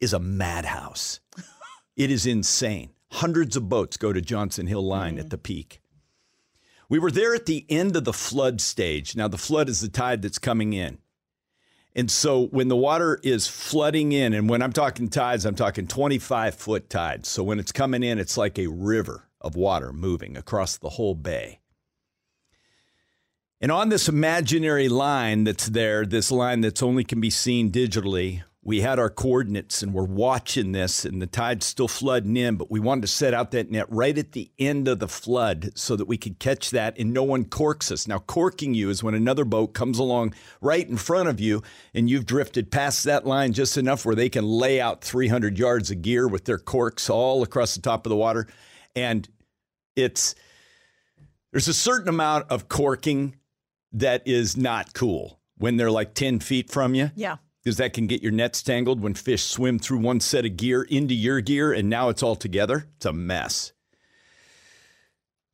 is 0.00 0.14
a 0.14 0.18
madhouse. 0.18 1.20
It 1.96 2.10
is 2.10 2.24
insane. 2.24 2.94
Hundreds 3.12 3.56
of 3.56 3.68
boats 3.68 3.96
go 3.96 4.12
to 4.12 4.20
Johnson 4.20 4.66
Hill 4.66 4.86
Line 4.86 5.18
at 5.18 5.30
the 5.30 5.38
mm. 5.38 5.42
peak. 5.42 5.80
We 6.88 6.98
were 6.98 7.10
there 7.10 7.34
at 7.34 7.46
the 7.46 7.66
end 7.68 7.96
of 7.96 8.04
the 8.04 8.12
flood 8.12 8.60
stage. 8.60 9.14
Now, 9.14 9.28
the 9.28 9.38
flood 9.38 9.68
is 9.68 9.80
the 9.80 9.88
tide 9.88 10.22
that's 10.22 10.38
coming 10.38 10.72
in. 10.72 10.98
And 11.94 12.10
so 12.10 12.46
when 12.46 12.68
the 12.68 12.76
water 12.76 13.18
is 13.22 13.48
flooding 13.48 14.12
in, 14.12 14.32
and 14.32 14.48
when 14.48 14.62
I'm 14.62 14.72
talking 14.72 15.08
tides, 15.08 15.44
I'm 15.44 15.56
talking 15.56 15.86
25 15.86 16.54
foot 16.54 16.88
tides. 16.88 17.28
So 17.28 17.42
when 17.42 17.58
it's 17.58 17.72
coming 17.72 18.02
in, 18.02 18.18
it's 18.18 18.36
like 18.36 18.58
a 18.58 18.68
river 18.68 19.28
of 19.40 19.56
water 19.56 19.92
moving 19.92 20.36
across 20.36 20.76
the 20.76 20.90
whole 20.90 21.14
bay. 21.14 21.60
And 23.60 23.70
on 23.70 23.88
this 23.88 24.08
imaginary 24.08 24.88
line 24.88 25.44
that's 25.44 25.66
there, 25.66 26.06
this 26.06 26.30
line 26.30 26.60
that's 26.60 26.82
only 26.82 27.04
can 27.04 27.20
be 27.20 27.30
seen 27.30 27.70
digitally, 27.70 28.42
we 28.62 28.82
had 28.82 28.98
our 28.98 29.08
coordinates 29.08 29.82
and 29.82 29.94
we're 29.94 30.04
watching 30.04 30.72
this, 30.72 31.06
and 31.06 31.20
the 31.22 31.26
tide's 31.26 31.64
still 31.64 31.88
flooding 31.88 32.36
in, 32.36 32.56
but 32.56 32.70
we 32.70 32.78
wanted 32.78 33.02
to 33.02 33.06
set 33.06 33.32
out 33.32 33.52
that 33.52 33.70
net 33.70 33.86
right 33.88 34.16
at 34.18 34.32
the 34.32 34.50
end 34.58 34.86
of 34.86 34.98
the 34.98 35.08
flood 35.08 35.72
so 35.74 35.96
that 35.96 36.06
we 36.06 36.18
could 36.18 36.38
catch 36.38 36.70
that 36.70 36.98
and 36.98 37.14
no 37.14 37.22
one 37.22 37.46
corks 37.46 37.90
us. 37.90 38.06
Now, 38.06 38.18
corking 38.18 38.74
you 38.74 38.90
is 38.90 39.02
when 39.02 39.14
another 39.14 39.46
boat 39.46 39.68
comes 39.68 39.98
along 39.98 40.34
right 40.60 40.86
in 40.86 40.98
front 40.98 41.30
of 41.30 41.40
you 41.40 41.62
and 41.94 42.10
you've 42.10 42.26
drifted 42.26 42.70
past 42.70 43.04
that 43.04 43.26
line 43.26 43.54
just 43.54 43.78
enough 43.78 44.04
where 44.04 44.14
they 44.14 44.28
can 44.28 44.44
lay 44.44 44.78
out 44.78 45.02
300 45.02 45.58
yards 45.58 45.90
of 45.90 46.02
gear 46.02 46.28
with 46.28 46.44
their 46.44 46.58
corks 46.58 47.08
all 47.08 47.42
across 47.42 47.74
the 47.74 47.80
top 47.80 48.04
of 48.04 48.10
the 48.10 48.16
water. 48.16 48.46
And 48.94 49.26
it's, 49.96 50.34
there's 51.52 51.68
a 51.68 51.74
certain 51.74 52.10
amount 52.10 52.50
of 52.50 52.68
corking 52.68 53.36
that 53.92 54.22
is 54.26 54.54
not 54.56 54.92
cool 54.92 55.40
when 55.56 55.78
they're 55.78 55.90
like 55.90 56.12
10 56.12 56.40
feet 56.40 56.70
from 56.70 56.94
you 56.94 57.10
Yeah. 57.14 57.36
Because 57.62 57.76
that 57.76 57.92
can 57.92 58.06
get 58.06 58.22
your 58.22 58.32
nets 58.32 58.62
tangled 58.62 59.00
when 59.00 59.14
fish 59.14 59.44
swim 59.44 59.78
through 59.78 59.98
one 59.98 60.20
set 60.20 60.44
of 60.44 60.56
gear 60.56 60.82
into 60.82 61.14
your 61.14 61.40
gear 61.40 61.72
and 61.72 61.88
now 61.88 62.08
it's 62.08 62.22
all 62.22 62.36
together. 62.36 62.86
It's 62.96 63.06
a 63.06 63.12
mess. 63.12 63.72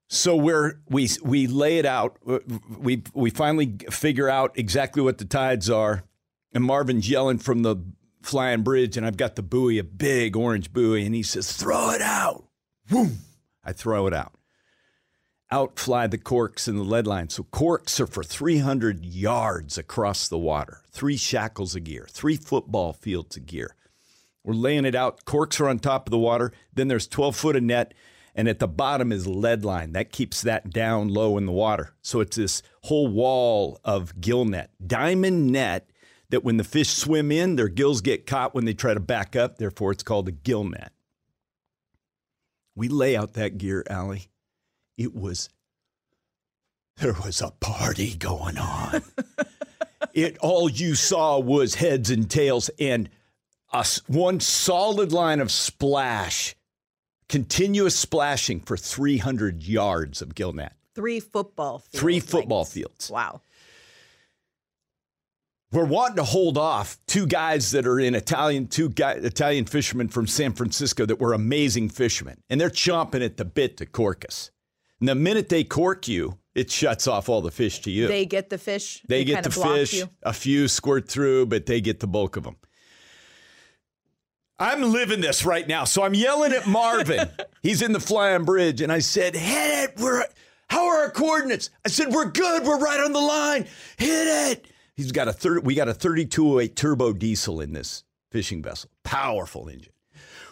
So 0.09 0.37
we're 0.37 0.75
we 0.89 1.09
we 1.23 1.47
lay 1.47 1.79
it 1.79 1.87
out. 1.87 2.19
Uh, 2.27 2.39
we 2.79 3.03
we 3.13 3.31
finally 3.31 3.77
figure 3.91 4.29
out 4.29 4.57
exactly 4.57 5.03
what 5.03 5.19
the 5.19 5.25
tides 5.25 5.69
are, 5.69 6.05
and 6.53 6.63
Marvin's 6.63 7.11
yelling 7.11 7.39
from 7.39 7.63
the 7.63 7.77
flying 8.23 8.63
bridge, 8.63 8.97
and 8.97 9.05
I've 9.05 9.17
got 9.17 9.35
the 9.35 9.43
buoy, 9.43 9.79
a 9.79 9.85
big 9.85 10.37
orange 10.37 10.73
buoy, 10.73 11.05
and 11.05 11.13
he 11.13 11.25
says, 11.25 11.53
"Throw 11.53 11.91
it 11.91 12.03
out!" 12.03 12.45
Boom! 12.89 13.19
I 13.65 13.73
throw 13.73 14.07
it 14.07 14.15
out. 14.15 14.36
Out 15.51 15.79
fly 15.79 16.09
the 16.09 16.19
corks 16.19 16.67
and 16.67 16.77
the 16.77 16.83
lead 16.83 17.07
line. 17.07 17.29
So 17.29 17.45
corks 17.45 18.01
are 18.01 18.09
for 18.09 18.25
300 18.25 19.05
yards 19.05 19.79
across 19.79 20.27
the 20.27 20.39
water, 20.39 20.83
three 20.91 21.17
shackles 21.17 21.77
of 21.77 21.85
gear, 21.85 22.09
three 22.11 22.37
football 22.37 22.93
fields 22.93 23.37
of 23.37 23.47
gear. 23.47 23.77
We're 24.43 24.55
laying 24.55 24.85
it 24.85 24.97
out. 24.97 25.25
Corks 25.25 25.61
are 25.61 25.69
on 25.69 25.79
top 25.79 26.09
of 26.09 26.11
the 26.11 26.19
water. 26.19 26.53
Then 26.73 26.89
there's 26.89 27.07
12 27.07 27.37
foot 27.37 27.57
of 27.57 27.63
net, 27.63 27.95
and 28.35 28.49
at 28.49 28.59
the 28.59 28.67
bottom 28.67 29.13
is 29.13 29.27
lead 29.27 29.65
line. 29.65 29.93
That 29.93 30.11
keeps 30.11 30.43
that 30.43 30.71
down 30.71 31.09
low 31.09 31.37
in 31.39 31.47
the 31.47 31.53
water. 31.53 31.95
So 32.03 32.21
it's 32.21 32.37
this 32.37 32.63
whole 32.83 33.07
wall 33.07 33.81
of 33.85 34.21
gill 34.21 34.45
net, 34.45 34.71
diamond 34.85 35.53
net. 35.53 35.91
That 36.31 36.43
when 36.43 36.57
the 36.57 36.65
fish 36.65 36.89
swim 36.89 37.31
in, 37.31 37.55
their 37.55 37.69
gills 37.69 38.01
get 38.01 38.27
caught 38.27 38.53
when 38.53 38.65
they 38.65 38.75
try 38.75 38.95
to 38.95 39.01
back 39.01 39.37
up. 39.37 39.59
Therefore, 39.59 39.93
it's 39.93 40.03
called 40.03 40.27
a 40.27 40.33
gill 40.33 40.65
net. 40.65 40.93
We 42.75 42.89
lay 42.89 43.17
out 43.17 43.35
that 43.35 43.59
gear, 43.59 43.85
Allie. 43.89 44.29
It 44.97 45.15
was 45.15 45.49
there 46.99 47.13
was 47.13 47.43
a 47.43 47.51
party 47.61 48.15
going 48.15 48.57
on. 48.57 49.03
it 50.15 50.39
all 50.39 50.71
you 50.71 50.95
saw 50.95 51.39
was 51.39 51.75
heads 51.75 52.11
and 52.11 52.31
tails 52.31 52.71
and 52.79 53.11
a 53.73 53.85
one 54.07 54.41
solid 54.41 55.13
line 55.13 55.41
of 55.41 55.51
splash, 55.51 56.55
continuous 57.29 57.95
splashing 57.97 58.61
for 58.61 58.77
300 58.77 59.63
yards 59.63 60.23
of 60.23 60.35
gill 60.35 60.53
net. 60.53 60.73
Three 60.95 61.21
football 61.21 61.81
fields. 61.81 62.01
Three 62.01 62.21
football 62.21 62.65
fields. 62.65 63.11
Wow. 63.11 63.43
We're 65.73 65.85
wanting 65.85 66.17
to 66.17 66.25
hold 66.25 66.57
off 66.57 66.97
two 67.07 67.27
guys 67.27 67.73
that 67.73 67.87
are 67.87 68.01
in 68.01 68.15
Italian, 68.15 68.69
two 68.69 68.89
guy, 68.89 69.13
Italian 69.13 69.67
fishermen 69.67 70.09
from 70.09 70.27
San 70.27 70.53
Francisco 70.53 71.05
that 71.05 71.21
were 71.21 71.35
amazing 71.35 71.91
fishermen, 71.91 72.41
and 72.49 72.59
they're 72.59 72.71
chomping 72.71 73.23
at 73.23 73.37
the 73.37 73.45
bit 73.45 73.77
to 73.79 73.85
cork 73.85 74.25
us. 74.27 74.51
And 75.01 75.09
the 75.09 75.15
minute 75.15 75.49
they 75.49 75.65
cork 75.65 76.09
you, 76.09 76.39
it 76.55 76.71
shuts 76.71 77.07
off 77.07 77.29
all 77.29 77.43
the 77.43 77.51
fish 77.51 77.81
to 77.81 77.91
you. 77.91 78.07
They 78.09 78.25
get 78.25 78.49
the 78.49 78.59
fish. 78.59 79.03
They, 79.07 79.25
get 79.25 79.45
the 79.45 79.51
fish. 79.51 79.93
You. 79.93 80.09
A 80.23 80.33
few 80.33 80.69
squirt 80.69 81.09
through, 81.09 81.47
but 81.47 81.67
they 81.67 81.81
get 81.81 82.01
the 82.01 82.07
bulk 82.07 82.37
of 82.37 82.45
them. 82.45 82.57
I'm 84.59 84.83
living 84.83 85.21
this 85.21 85.45
right 85.45 85.69
now. 85.69 85.85
So 85.85 86.03
I'm 86.03 86.15
yelling 86.15 86.53
at 86.53 86.67
Marvin. 86.67 87.29
He's 87.63 87.83
in 87.83 87.93
the 87.93 88.01
flying 88.01 88.45
bridge. 88.45 88.81
And 88.81 88.91
I 88.91 89.01
said, 89.01 89.37
hit 89.37 89.91
it. 89.91 90.01
We're 90.01 90.25
how 90.69 90.87
are 90.89 91.03
our 91.03 91.11
coordinates? 91.11 91.71
I 91.85 91.89
said, 91.89 92.09
we're 92.13 92.31
good. 92.31 92.65
We're 92.65 92.79
right 92.79 93.01
on 93.01 93.13
the 93.13 93.21
line. 93.21 93.67
Hit 93.99 94.51
it. 94.51 94.67
He's 94.97 95.13
got 95.13 95.29
a 95.29 95.33
third 95.33 95.65
we 95.65 95.75
got 95.75 95.89
a 95.89 95.95
3208 95.95 96.75
turbo 96.75 97.13
diesel 97.13 97.61
in 97.61 97.75
this 97.75 98.03
fishing 98.31 98.63
vessel. 98.63 98.91
Powerful 99.05 99.69
engine. 99.69 99.93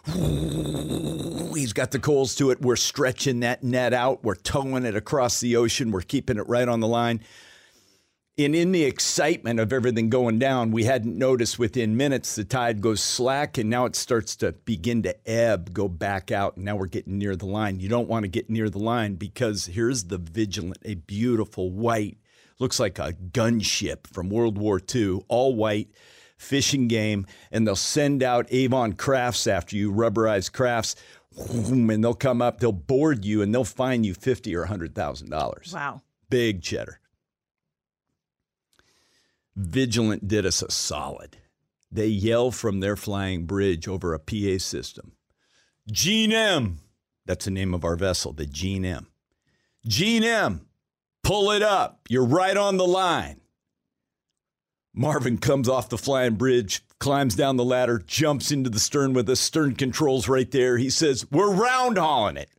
He's 1.55 1.73
got 1.73 1.91
the 1.91 1.99
coals 1.99 2.35
to 2.37 2.51
it. 2.51 2.61
We're 2.61 2.77
stretching 2.77 3.41
that 3.41 3.63
net 3.63 3.95
out. 3.95 4.23
We're 4.23 4.35
towing 4.35 4.85
it 4.85 4.95
across 4.95 5.41
the 5.41 5.57
ocean. 5.57 5.93
We're 5.93 6.03
keeping 6.03 6.37
it 6.37 6.49
right 6.49 6.69
on 6.69 6.81
the 6.81 6.89
line. 6.89 7.21
And 8.37 8.55
in 8.57 8.73
the 8.73 8.83
excitement 8.83 9.61
of 9.61 9.73
everything 9.73 10.11
going 10.11 10.41
down, 10.41 10.73
we 10.73 10.85
hadn't 10.85 11.17
noticed 11.17 11.57
within 11.57 11.97
minutes 11.97 12.35
the 12.35 12.45
tide 12.45 12.81
goes 12.81 13.01
slack 13.01 13.59
and 13.59 13.71
now 13.71 13.85
it 13.85 13.95
starts 13.95 14.35
to 14.37 14.53
begin 14.53 15.05
to 15.05 15.31
ebb, 15.31 15.73
go 15.73 15.89
back 15.89 16.33
out. 16.33 16.57
And 16.57 16.65
now 16.65 16.75
we're 16.75 16.87
getting 16.87 17.17
near 17.17 17.37
the 17.37 17.47
line. 17.47 17.79
You 17.79 17.89
don't 17.89 18.09
want 18.09 18.25
to 18.25 18.29
get 18.29 18.51
near 18.51 18.69
the 18.69 18.81
line 18.81 19.15
because 19.15 19.67
here's 19.67 20.05
the 20.05 20.19
Vigilant, 20.19 20.79
a 20.85 20.97
beautiful 20.97 21.71
white, 21.71 22.19
looks 22.59 22.81
like 22.81 22.99
a 22.99 23.13
gunship 23.13 24.09
from 24.09 24.31
World 24.31 24.59
War 24.59 24.81
II, 24.93 25.21
all 25.29 25.55
white 25.55 25.91
Fish 26.45 26.73
and 26.75 26.89
Game. 26.89 27.27
And 27.51 27.67
they'll 27.67 27.77
send 27.77 28.23
out 28.23 28.47
Avon 28.51 28.93
crafts 28.93 29.47
after 29.47 29.77
you, 29.77 29.93
rubberized 29.93 30.53
crafts, 30.53 30.95
and 31.37 32.05
they'll 32.05 32.15
come 32.15 32.41
up, 32.41 32.61
they'll 32.61 32.73
board 32.73 33.25
you, 33.25 33.43
and 33.43 33.53
they'll 33.53 33.65
fine 33.65 34.05
you 34.05 34.15
fifty 34.15 34.55
or 34.55 34.67
hundred 34.67 34.95
thousand 34.95 35.31
dollars. 35.31 35.73
Wow. 35.75 36.03
Big 36.31 36.63
cheddar. 36.63 37.01
Vigilant 39.57 40.27
did 40.27 40.47
us 40.47 40.63
a 40.63 40.71
solid. 40.71 41.37
They 41.91 42.09
yell 42.09 42.51
from 42.51 42.81
their 42.81 42.97
flying 42.97 43.47
bridge 43.47 43.87
over 43.87 44.15
a 44.15 44.19
PA 44.19 44.59
system. 44.59 45.13
Gene 45.91 46.33
M. 46.33 46.81
That's 47.25 47.45
the 47.45 47.51
name 47.51 47.73
of 47.73 47.85
our 47.85 47.97
vessel, 47.97 48.33
the 48.33 48.47
Gene 48.47 48.85
M. 48.85 49.07
Gene 49.87 50.25
M. 50.25 50.67
Pull 51.23 51.53
it 51.53 51.63
up. 51.63 52.01
You're 52.09 52.25
right 52.25 52.57
on 52.57 52.77
the 52.77 52.87
line. 52.87 53.41
Marvin 54.95 55.39
comes 55.39 55.69
off 55.69 55.89
the 55.89 55.99
flying 55.99 56.37
bridge, 56.37 56.83
climbs 57.01 57.35
down 57.35 57.57
the 57.57 57.65
ladder, 57.65 57.99
jumps 58.07 58.53
into 58.53 58.71
the 58.71 58.79
stern 58.79 59.13
with 59.13 59.29
us. 59.29 59.41
Stern 59.41 59.75
controls 59.75 60.29
right 60.29 60.51
there. 60.51 60.79
He 60.79 60.89
says, 60.89 61.27
We're 61.31 61.53
round 61.53 61.99
hauling 61.99 62.37
it. 62.37 62.51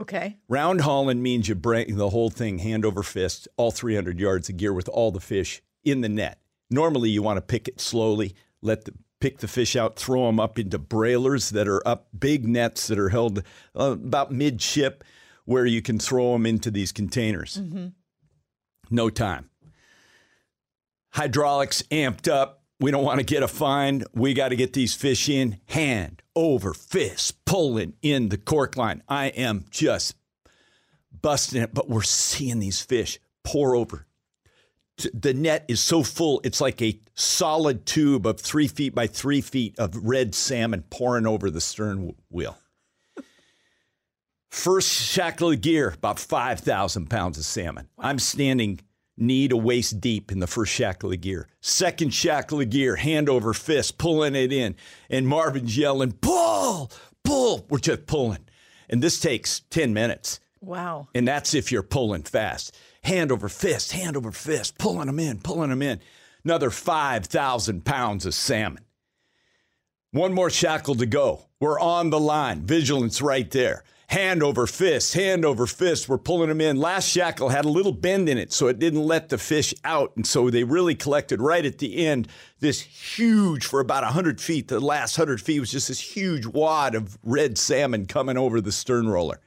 Okay. 0.00 0.38
Round 0.48 0.82
hauling 0.82 1.22
means 1.22 1.48
you 1.48 1.54
bring 1.54 1.96
the 1.96 2.10
whole 2.10 2.28
thing 2.28 2.58
hand 2.58 2.84
over 2.84 3.02
fist, 3.02 3.48
all 3.56 3.70
300 3.70 4.20
yards 4.20 4.48
of 4.48 4.58
gear 4.58 4.72
with 4.72 4.88
all 4.88 5.10
the 5.10 5.20
fish 5.20 5.62
in 5.84 6.02
the 6.02 6.08
net. 6.08 6.38
Normally, 6.70 7.08
you 7.10 7.22
want 7.22 7.38
to 7.38 7.42
pick 7.42 7.68
it 7.68 7.80
slowly, 7.80 8.34
let 8.60 8.84
the 8.84 8.92
pick 9.20 9.38
the 9.38 9.48
fish 9.48 9.74
out, 9.74 9.96
throw 9.96 10.26
them 10.26 10.38
up 10.38 10.58
into 10.58 10.78
brailers 10.78 11.50
that 11.52 11.66
are 11.66 11.86
up, 11.88 12.08
big 12.18 12.46
nets 12.46 12.88
that 12.88 12.98
are 12.98 13.08
held 13.08 13.38
uh, 13.74 13.92
about 13.92 14.30
midship, 14.30 15.02
where 15.46 15.64
you 15.64 15.80
can 15.80 15.98
throw 15.98 16.32
them 16.34 16.44
into 16.44 16.70
these 16.70 16.92
containers. 16.92 17.56
No 18.90 19.08
time. 19.08 19.48
Hydraulics 21.14 21.82
amped 21.92 22.28
up. 22.28 22.64
We 22.80 22.90
don't 22.90 23.04
want 23.04 23.20
to 23.20 23.24
get 23.24 23.44
a 23.44 23.48
fine. 23.48 24.02
We 24.14 24.34
got 24.34 24.48
to 24.48 24.56
get 24.56 24.72
these 24.72 24.94
fish 24.94 25.28
in 25.28 25.60
hand 25.66 26.22
over 26.34 26.74
fist, 26.74 27.44
pulling 27.44 27.94
in 28.02 28.30
the 28.30 28.36
cork 28.36 28.76
line. 28.76 29.00
I 29.08 29.26
am 29.26 29.64
just 29.70 30.16
busting 31.22 31.62
it, 31.62 31.72
but 31.72 31.88
we're 31.88 32.02
seeing 32.02 32.58
these 32.58 32.80
fish 32.80 33.20
pour 33.44 33.76
over. 33.76 34.06
The 35.12 35.34
net 35.34 35.64
is 35.68 35.80
so 35.80 36.02
full, 36.02 36.40
it's 36.42 36.60
like 36.60 36.82
a 36.82 37.00
solid 37.14 37.86
tube 37.86 38.26
of 38.26 38.40
three 38.40 38.68
feet 38.68 38.94
by 38.94 39.06
three 39.06 39.40
feet 39.40 39.78
of 39.78 39.96
red 39.96 40.34
salmon 40.34 40.82
pouring 40.90 41.26
over 41.26 41.48
the 41.48 41.60
stern 41.60 42.12
wheel. 42.28 42.58
First 44.50 44.92
shackle 44.92 45.52
of 45.52 45.60
gear, 45.60 45.90
about 45.90 46.18
5,000 46.18 47.08
pounds 47.08 47.38
of 47.38 47.44
salmon. 47.44 47.88
I'm 47.98 48.18
standing 48.18 48.80
knee 49.16 49.48
to 49.48 49.56
waist 49.56 50.00
deep 50.00 50.32
in 50.32 50.40
the 50.40 50.46
first 50.46 50.72
shackle 50.72 51.12
of 51.12 51.20
gear. 51.20 51.48
Second 51.60 52.12
shackle 52.12 52.60
of 52.60 52.70
gear, 52.70 52.96
hand 52.96 53.28
over 53.28 53.52
fist, 53.52 53.98
pulling 53.98 54.34
it 54.34 54.52
in. 54.52 54.74
And 55.08 55.28
Marvin's 55.28 55.76
yelling, 55.76 56.12
pull, 56.12 56.90
pull. 57.22 57.66
We're 57.68 57.78
just 57.78 58.06
pulling. 58.06 58.46
And 58.88 59.02
this 59.02 59.20
takes 59.20 59.60
10 59.70 59.92
minutes. 59.92 60.40
Wow. 60.60 61.08
And 61.14 61.28
that's 61.28 61.54
if 61.54 61.70
you're 61.70 61.82
pulling 61.82 62.22
fast. 62.22 62.76
Hand 63.02 63.30
over 63.30 63.48
fist, 63.48 63.92
hand 63.92 64.16
over 64.16 64.32
fist, 64.32 64.78
pulling 64.78 65.06
them 65.06 65.20
in, 65.20 65.40
pulling 65.40 65.70
them 65.70 65.82
in. 65.82 66.00
Another 66.44 66.70
5,000 66.70 67.84
pounds 67.84 68.26
of 68.26 68.34
salmon. 68.34 68.84
One 70.10 70.32
more 70.32 70.50
shackle 70.50 70.94
to 70.96 71.06
go. 71.06 71.46
We're 71.60 71.80
on 71.80 72.10
the 72.10 72.20
line. 72.20 72.62
Vigilance 72.62 73.20
right 73.20 73.50
there. 73.50 73.84
Hand 74.08 74.42
over 74.42 74.66
fist, 74.66 75.14
hand 75.14 75.44
over 75.44 75.66
fist. 75.66 76.08
We're 76.08 76.18
pulling 76.18 76.48
them 76.48 76.60
in. 76.60 76.76
Last 76.78 77.08
shackle 77.08 77.48
had 77.48 77.64
a 77.64 77.68
little 77.68 77.92
bend 77.92 78.28
in 78.28 78.38
it, 78.38 78.52
so 78.52 78.68
it 78.68 78.78
didn't 78.78 79.02
let 79.04 79.28
the 79.30 79.38
fish 79.38 79.74
out. 79.84 80.12
And 80.16 80.26
so 80.26 80.50
they 80.50 80.64
really 80.64 80.94
collected 80.94 81.40
right 81.40 81.64
at 81.64 81.78
the 81.78 82.06
end 82.06 82.28
this 82.60 82.80
huge, 82.80 83.64
for 83.66 83.80
about 83.80 84.02
100 84.04 84.40
feet, 84.40 84.68
the 84.68 84.80
last 84.80 85.16
100 85.18 85.40
feet 85.40 85.60
was 85.60 85.70
just 85.70 85.88
this 85.88 86.00
huge 86.00 86.46
wad 86.46 86.94
of 86.94 87.18
red 87.22 87.58
salmon 87.58 88.06
coming 88.06 88.36
over 88.36 88.60
the 88.60 88.72
stern 88.72 89.08
roller. 89.08 89.40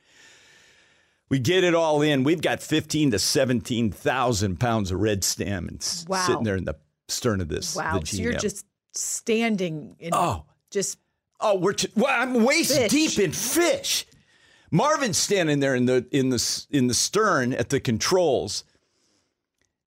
We 1.30 1.40
get 1.40 1.64
it 1.64 1.76
all 1.76 2.02
in. 2.02 2.24
We've 2.24 2.42
got 2.42 2.62
15 2.62 3.12
to 3.12 3.20
17,000 3.20 4.60
pounds 4.60 4.92
of 4.92 5.00
red 5.00 5.24
salmon 5.24 5.80
Wow. 6.08 6.26
sitting 6.26 6.44
there 6.44 6.56
in 6.56 6.64
the 6.66 6.76
stern 7.10 7.42
of 7.42 7.50
this. 7.50 7.76
Wow. 7.76 8.00
the 8.00 8.06
So 8.06 8.18
you're 8.18 8.34
just 8.34 8.66
standing 8.94 9.96
in 10.00 10.12
Oh. 10.14 10.46
just 10.72 10.98
Oh, 11.40 11.56
we're 11.60 11.74
t- 11.74 11.90
well, 11.96 12.08
I'm 12.10 12.44
waist 12.46 12.76
Fish. 12.76 12.90
deep 12.92 13.20
in 13.20 13.32
fish. 13.32 14.06
Marvin's 14.72 15.18
standing 15.18 15.60
there 15.60 15.76
in 15.76 15.86
the 15.86 16.06
in 16.12 16.30
the 16.30 16.66
in 16.70 16.88
the 16.88 16.94
stern 16.94 17.54
at 17.54 17.70
the 17.70 17.80
controls, 17.80 18.64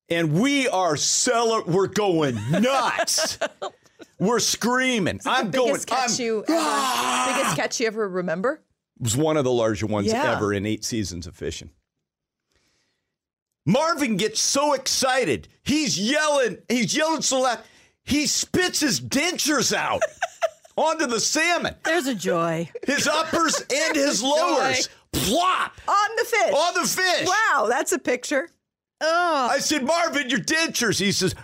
and 0.09 0.33
we 0.41 0.69
are 0.69 0.97
cele- 0.97 1.65
We're 1.67 1.87
going 1.87 2.37
nuts. 2.51 3.39
we're 4.19 4.41
screaming. 4.41 5.21
I'm 5.27 5.51
going. 5.51 5.69
biggest 5.69 5.87
catch 5.89 6.19
I'm, 6.19 6.25
you 6.25 6.45
ever, 6.49 6.59
ah! 6.59 7.35
biggest 7.37 7.57
catch 7.57 7.81
you 7.81 7.87
ever 7.87 8.09
remember? 8.09 8.63
It 8.99 9.03
was 9.05 9.17
one 9.17 9.37
of 9.37 9.45
the 9.45 9.53
larger 9.53 9.87
ones 9.87 10.09
Yeah. 10.09 10.33
ever 10.37 10.53
in 10.53 10.65
eight 10.67 10.85
seasons 10.85 11.27
of 11.27 11.35
fishing. 11.37 11.71
Marvin 13.67 14.17
gets 14.17 14.41
so 14.41 14.73
excited. 14.73 15.49
He's 15.63 15.99
yelling. 15.99 16.59
He's 16.69 16.97
yelling 16.97 17.23
so 17.23 17.43
loud. 17.43 17.61
He 18.05 18.27
spits 18.27 18.81
his 18.81 19.01
dentures 19.01 19.75
out 19.75 20.01
onto 20.81 21.07
the 21.07 21.21
salmon. 21.21 21.75
There's 21.85 22.07
a 22.07 22.15
joy. 22.15 22.71
His 22.87 23.07
uppers 23.07 23.63
and 23.73 23.95
his 23.97 24.23
lowers. 24.23 24.89
Plop 25.13 25.73
On 25.89 26.09
the 26.17 26.25
fish. 26.25 26.55
on 26.55 26.75
the 26.75 26.87
fish. 26.89 27.27
Wow, 27.29 27.67
that's 27.69 27.93
a 27.93 27.99
picture. 27.99 28.49
Oh, 29.01 29.49
I 29.51 29.59
said, 29.59 29.83
Marvin, 29.85 30.31
your 30.31 30.39
dentures. 30.41 31.01
He 31.01 31.11
says, 31.13 31.35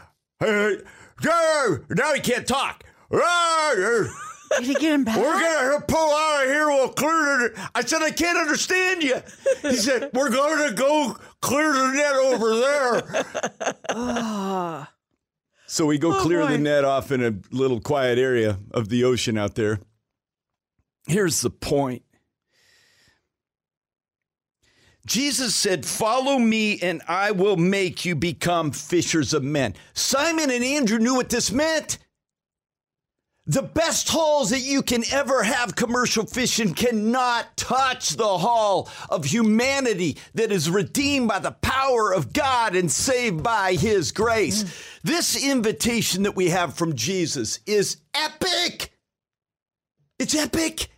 hey, 0.41 0.79
now 1.25 2.13
he 2.15 2.21
can't 2.21 2.47
talk. 2.47 2.85
Did 3.11 4.65
he 4.65 4.75
get 4.75 4.93
him 4.93 5.05
back? 5.05 5.17
We're 5.17 5.41
gonna 5.41 5.81
pull 5.87 6.15
out 6.15 6.43
of 6.45 6.49
here. 6.49 6.69
We'll 6.69 6.89
clear 6.91 7.47
it. 7.47 7.55
I 7.75 7.83
said, 7.83 8.03
I 8.03 8.11
can't 8.11 8.39
understand 8.39 9.03
you. 9.03 9.17
He 9.63 9.75
said, 9.75 10.11
We're 10.13 10.31
gonna 10.31 10.73
go 10.73 11.17
clear 11.41 11.73
the 11.73 11.93
net 11.93 12.15
over 12.15 12.57
there. 12.57 13.03
So 15.67 15.87
we 15.87 15.99
go 15.99 16.17
oh, 16.17 16.21
clear 16.23 16.47
the 16.47 16.59
net 16.59 16.85
off 16.85 17.11
in 17.11 17.25
a 17.25 17.35
little 17.51 17.81
quiet 17.81 18.19
area 18.19 18.59
of 18.71 18.89
the 18.89 19.05
ocean 19.05 19.37
out 19.37 19.57
there. 19.57 19.81
Here's 21.09 21.41
the 21.41 21.51
point. 21.51 22.03
Jesus 25.07 25.55
said, 25.55 25.87
Follow 25.87 26.39
me 26.39 26.81
and 26.81 27.03
I 27.09 27.31
will 27.31 27.57
make 27.57 28.05
you 28.05 28.15
become 28.15 28.73
fishers 28.73 29.33
of 29.33 29.43
men. 29.43 29.75
Simon 29.95 30.51
and 30.51 30.65
Andrew 30.65 30.99
knew 30.99 31.15
what 31.15 31.31
this 31.31 31.53
meant. 31.53 31.99
The 33.49 33.63
best 33.63 34.09
hauls 34.09 34.51
that 34.51 34.63
you 34.63 34.83
can 34.83 35.05
ever 35.13 35.45
have 35.45 35.77
commercial 35.77 36.27
fishing 36.27 36.75
cannot 36.75 37.57
touch 37.57 38.17
the 38.17 38.39
haul 38.39 38.91
of 39.09 39.25
humanity 39.25 40.19
that 40.35 40.51
is 40.51 40.69
redeemed 40.69 41.29
by 41.29 41.39
the 41.39 41.53
power 41.53 42.13
of 42.13 42.33
God 42.33 42.75
and 42.75 42.91
saved 42.91 43.45
by 43.45 43.75
His 43.75 44.11
grace. 44.11 44.65
Mm. 44.65 45.01
This 45.05 45.45
invitation 45.49 46.25
that 46.25 46.35
we 46.35 46.49
have 46.51 46.75
from 46.75 46.97
Jesus 46.97 47.61
is 47.67 47.99
epic. 48.15 48.93
It's 50.19 50.35
epic. 50.35 50.89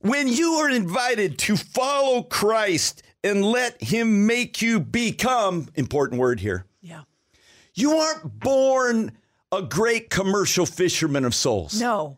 When 0.00 0.26
you 0.26 0.54
are 0.54 0.70
invited 0.70 1.38
to 1.40 1.56
follow 1.56 2.22
Christ 2.22 3.04
and 3.22 3.44
let 3.44 3.82
him 3.82 4.26
make 4.26 4.62
you 4.62 4.80
become, 4.80 5.68
important 5.74 6.20
word 6.20 6.40
here, 6.40 6.64
Yeah. 6.80 7.02
you 7.74 7.92
aren't 7.92 8.40
born 8.40 9.12
a 9.52 9.62
great 9.62 10.10
commercial 10.10 10.66
fisherman 10.66 11.24
of 11.24 11.34
souls. 11.34 11.80
No. 11.80 12.16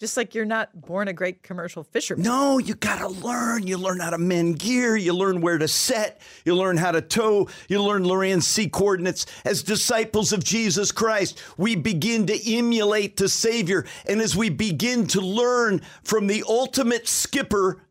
Just 0.00 0.16
like 0.16 0.34
you're 0.34 0.46
not 0.46 0.70
born 0.80 1.08
a 1.08 1.12
great 1.12 1.42
commercial 1.42 1.84
fisherman. 1.84 2.24
No, 2.24 2.56
you 2.56 2.74
got 2.74 3.00
to 3.00 3.08
learn. 3.08 3.66
You 3.66 3.76
learn 3.76 4.00
how 4.00 4.08
to 4.08 4.16
mend 4.16 4.58
gear. 4.58 4.96
You 4.96 5.12
learn 5.12 5.42
where 5.42 5.58
to 5.58 5.68
set. 5.68 6.22
You 6.46 6.54
learn 6.56 6.78
how 6.78 6.90
to 6.92 7.02
tow. 7.02 7.48
You 7.68 7.82
learn 7.82 8.04
Loran 8.04 8.42
C 8.42 8.66
coordinates. 8.66 9.26
As 9.44 9.62
disciples 9.62 10.32
of 10.32 10.42
Jesus 10.42 10.90
Christ, 10.90 11.38
we 11.58 11.76
begin 11.76 12.24
to 12.28 12.50
emulate 12.50 13.18
the 13.18 13.28
Savior. 13.28 13.84
And 14.08 14.22
as 14.22 14.34
we 14.34 14.48
begin 14.48 15.06
to 15.08 15.20
learn 15.20 15.82
from 16.02 16.28
the 16.28 16.44
ultimate 16.48 17.06
skipper, 17.06 17.82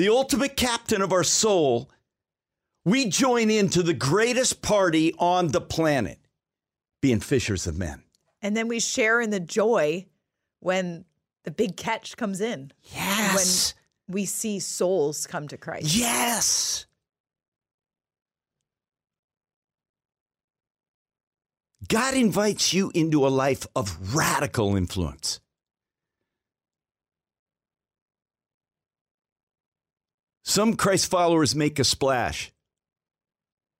the 0.00 0.08
ultimate 0.08 0.56
captain 0.56 1.02
of 1.02 1.12
our 1.12 1.22
soul, 1.22 1.90
we 2.86 3.04
join 3.04 3.50
into 3.50 3.82
the 3.82 3.92
greatest 3.92 4.62
party 4.62 5.12
on 5.18 5.48
the 5.48 5.60
planet, 5.60 6.18
being 7.02 7.20
fishers 7.20 7.66
of 7.66 7.76
men. 7.76 8.02
And 8.40 8.56
then 8.56 8.66
we 8.66 8.80
share 8.80 9.20
in 9.20 9.28
the 9.28 9.40
joy 9.40 10.06
when 10.60 11.04
the 11.44 11.50
big 11.50 11.76
catch 11.76 12.16
comes 12.16 12.40
in. 12.40 12.72
Yes. 12.94 13.74
When 14.06 14.14
we 14.14 14.24
see 14.24 14.58
souls 14.58 15.26
come 15.26 15.48
to 15.48 15.58
Christ. 15.58 15.94
Yes. 15.94 16.86
God 21.88 22.14
invites 22.14 22.72
you 22.72 22.90
into 22.94 23.26
a 23.26 23.28
life 23.28 23.66
of 23.76 24.14
radical 24.14 24.76
influence. 24.76 25.40
Some 30.50 30.74
Christ 30.74 31.08
followers 31.08 31.54
make 31.54 31.78
a 31.78 31.84
splash, 31.84 32.50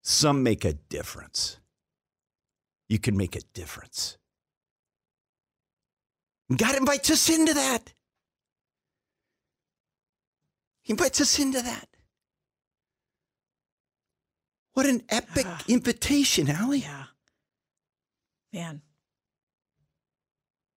some 0.02 0.44
make 0.44 0.64
a 0.64 0.74
difference. 0.74 1.58
You 2.88 3.00
can 3.00 3.16
make 3.16 3.34
a 3.34 3.40
difference. 3.40 4.18
And 6.48 6.56
God 6.56 6.76
invites 6.76 7.10
us 7.10 7.28
into 7.28 7.54
that. 7.54 7.92
He 10.82 10.92
invites 10.92 11.20
us 11.20 11.40
into 11.40 11.60
that. 11.60 11.88
What 14.74 14.86
an 14.86 15.02
epic 15.08 15.46
invitation, 15.68 16.48
Allie. 16.48 16.78
Yeah. 16.78 17.06
Man, 18.52 18.82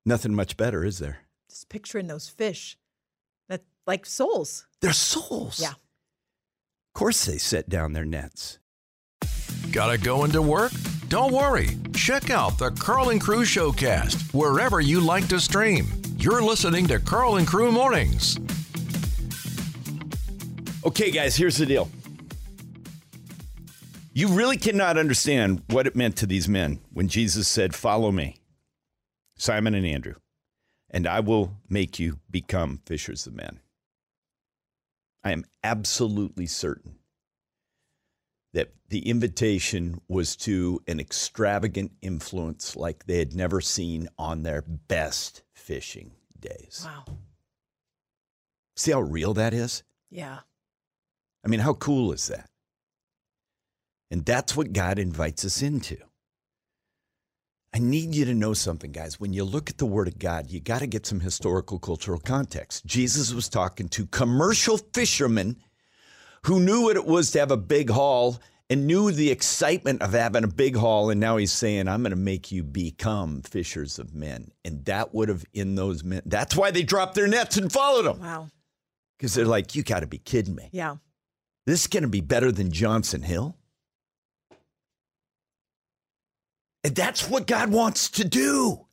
Nothing 0.08 0.34
much 0.34 0.58
better, 0.58 0.84
is 0.84 0.98
there? 0.98 1.20
just 1.52 1.70
picturing 1.70 2.08
those 2.08 2.30
fish 2.30 2.80
that 3.48 3.62
like 3.86 4.08
souls. 4.08 4.66
They're 4.82 4.92
souls. 4.92 5.60
Yeah. 5.60 5.74
Of 6.94 7.00
course, 7.00 7.26
they 7.26 7.40
set 7.40 7.70
down 7.70 7.94
their 7.94 8.06
nets. 8.06 8.60
Gotta 9.72 9.98
go 9.98 10.26
into 10.26 10.44
work? 10.44 10.72
Don't 11.08 11.34
worry. 11.34 11.70
Check 11.96 12.30
out 12.30 12.60
the 12.60 12.70
Karl 12.70 13.10
and 13.10 13.20
Crew 13.20 13.42
Showcast 13.42 14.32
wherever 14.32 14.80
you 14.80 15.00
like 15.00 15.28
to 15.30 15.40
stream. 15.40 15.88
You're 16.20 16.44
listening 16.44 16.86
to 16.90 17.00
Karl 17.00 17.38
and 17.38 17.48
Crew 17.48 17.72
Mornings. 17.72 18.38
Okay, 20.86 21.10
guys, 21.10 21.36
here's 21.36 21.58
the 21.58 21.66
deal. 21.66 21.90
You 24.14 24.28
really 24.28 24.58
cannot 24.58 25.00
understand 25.00 25.64
what 25.72 25.88
it 25.88 25.96
meant 25.96 26.16
to 26.18 26.28
these 26.28 26.48
men 26.48 26.80
when 26.92 27.08
Jesus 27.08 27.48
said, 27.48 27.74
Follow 27.74 28.12
me, 28.12 28.38
Simon 29.36 29.74
and 29.74 29.88
Andrew, 29.88 30.14
and 30.92 31.08
I 31.08 31.22
will 31.22 31.58
make 31.68 31.98
you 31.98 32.20
become 32.30 32.82
fishers 32.86 33.26
of 33.26 33.34
men. 33.34 33.62
I 35.24 35.32
am 35.32 35.46
absolutely 35.64 36.46
certain 36.46 37.00
that 38.54 38.74
the 38.90 39.10
invitation 39.10 40.00
was 40.08 40.36
to 40.36 40.82
an 40.88 41.00
extravagant 41.00 41.92
influence 42.02 42.76
like 42.76 43.06
they 43.06 43.18
had 43.18 43.34
never 43.34 43.62
seen 43.62 44.08
on 44.18 44.44
their 44.44 44.62
best 44.62 45.44
fishing 45.54 46.12
days. 46.40 46.84
Wow. 46.86 47.18
See 48.76 48.92
how 48.92 49.02
real 49.02 49.34
that 49.36 49.54
is? 49.54 49.84
Yeah. 50.12 50.40
I 51.44 51.48
mean, 51.48 51.62
how 51.62 51.74
cool 51.74 52.12
is 52.12 52.28
that? 52.28 52.50
And 54.12 54.26
that's 54.26 54.56
what 54.56 54.74
God 54.74 55.00
invites 55.00 55.44
us 55.46 55.62
into. 55.62 55.98
I 57.76 57.80
need 57.80 58.14
you 58.14 58.26
to 58.26 58.36
know 58.36 58.54
something, 58.54 58.92
guys. 58.92 59.20
When 59.20 59.34
you 59.34 59.44
look 59.44 59.70
at 59.70 59.80
the 59.80 59.86
Word 59.86 60.08
of 60.08 60.20
God, 60.20 60.52
you 60.52 60.60
got 60.60 60.80
to 60.80 60.88
get 60.88 61.08
some 61.08 61.20
historical, 61.20 61.80
cultural 61.80 62.20
context. 62.20 62.86
Jesus 62.86 63.34
was 63.34 63.50
talking 63.50 63.90
to 63.90 64.06
commercial 64.06 64.78
fishermen 64.78 65.58
who 66.46 66.60
knew 66.60 66.84
what 66.84 66.98
it 66.98 67.06
was 67.06 67.32
to 67.32 67.40
have 67.40 67.50
a 67.50 67.58
big 67.58 67.90
haul 67.90 68.40
and 68.70 68.86
knew 68.86 69.12
the 69.12 69.32
excitement 69.32 70.04
of 70.04 70.14
having 70.14 70.44
a 70.44 70.48
big 70.48 70.76
haul. 70.76 71.10
And 71.10 71.20
now 71.20 71.38
he's 71.38 71.52
saying, 71.52 71.88
I'm 71.88 72.04
going 72.04 72.12
to 72.12 72.16
make 72.16 72.52
you 72.52 72.64
become 72.64 73.42
fishers 73.42 73.98
of 73.98 74.14
men. 74.14 74.52
And 74.64 74.86
that 74.86 75.14
would 75.16 75.30
have, 75.30 75.44
in 75.54 75.74
those 75.74 76.04
men, 76.04 76.22
that's 76.26 76.56
why 76.56 76.70
they 76.70 76.84
dropped 76.84 77.16
their 77.16 77.28
nets 77.28 77.58
and 77.58 77.72
followed 77.72 78.06
him. 78.06 78.20
Wow. 78.20 78.50
Because 79.18 79.34
they're 79.34 79.46
like, 79.46 79.74
you 79.74 79.82
got 79.82 80.02
to 80.02 80.08
be 80.08 80.20
kidding 80.20 80.54
me. 80.54 80.70
Yeah. 80.72 80.98
This 81.66 81.82
is 81.82 81.88
going 81.88 82.04
to 82.04 82.10
be 82.10 82.22
better 82.22 82.52
than 82.52 82.72
Johnson 82.72 83.24
Hill. 83.24 83.56
And 86.84 86.96
that's 86.96 87.30
what 87.30 87.48
God 87.48 87.72
wants 87.72 88.10
to 88.12 88.28
do. 88.28 88.86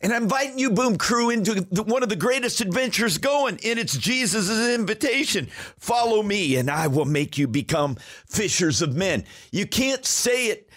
And 0.00 0.12
I'm 0.12 0.24
inviting 0.24 0.58
you, 0.58 0.70
Boom 0.70 0.98
Crew, 0.98 1.30
into 1.30 1.62
the, 1.62 1.82
one 1.82 2.02
of 2.02 2.10
the 2.10 2.16
greatest 2.16 2.60
adventures 2.60 3.16
going, 3.16 3.58
and 3.64 3.78
it's 3.78 3.96
Jesus' 3.96 4.74
invitation. 4.74 5.46
Follow 5.78 6.22
me, 6.22 6.56
and 6.56 6.70
I 6.70 6.88
will 6.88 7.06
make 7.06 7.38
you 7.38 7.48
become 7.48 7.96
fishers 8.28 8.82
of 8.82 8.94
men. 8.94 9.24
You 9.50 9.66
can't 9.66 10.04
say 10.04 10.48
it. 10.48 10.68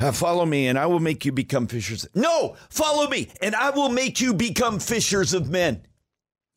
uh, 0.00 0.12
follow 0.12 0.44
me, 0.44 0.66
and 0.66 0.78
I 0.78 0.86
will 0.86 1.00
make 1.00 1.24
you 1.24 1.32
become 1.32 1.66
fishers. 1.66 2.06
No, 2.14 2.56
follow 2.68 3.08
me, 3.08 3.30
and 3.40 3.54
I 3.54 3.70
will 3.70 3.88
make 3.88 4.20
you 4.20 4.34
become 4.34 4.78
fishers 4.80 5.32
of 5.32 5.48
men. 5.48 5.82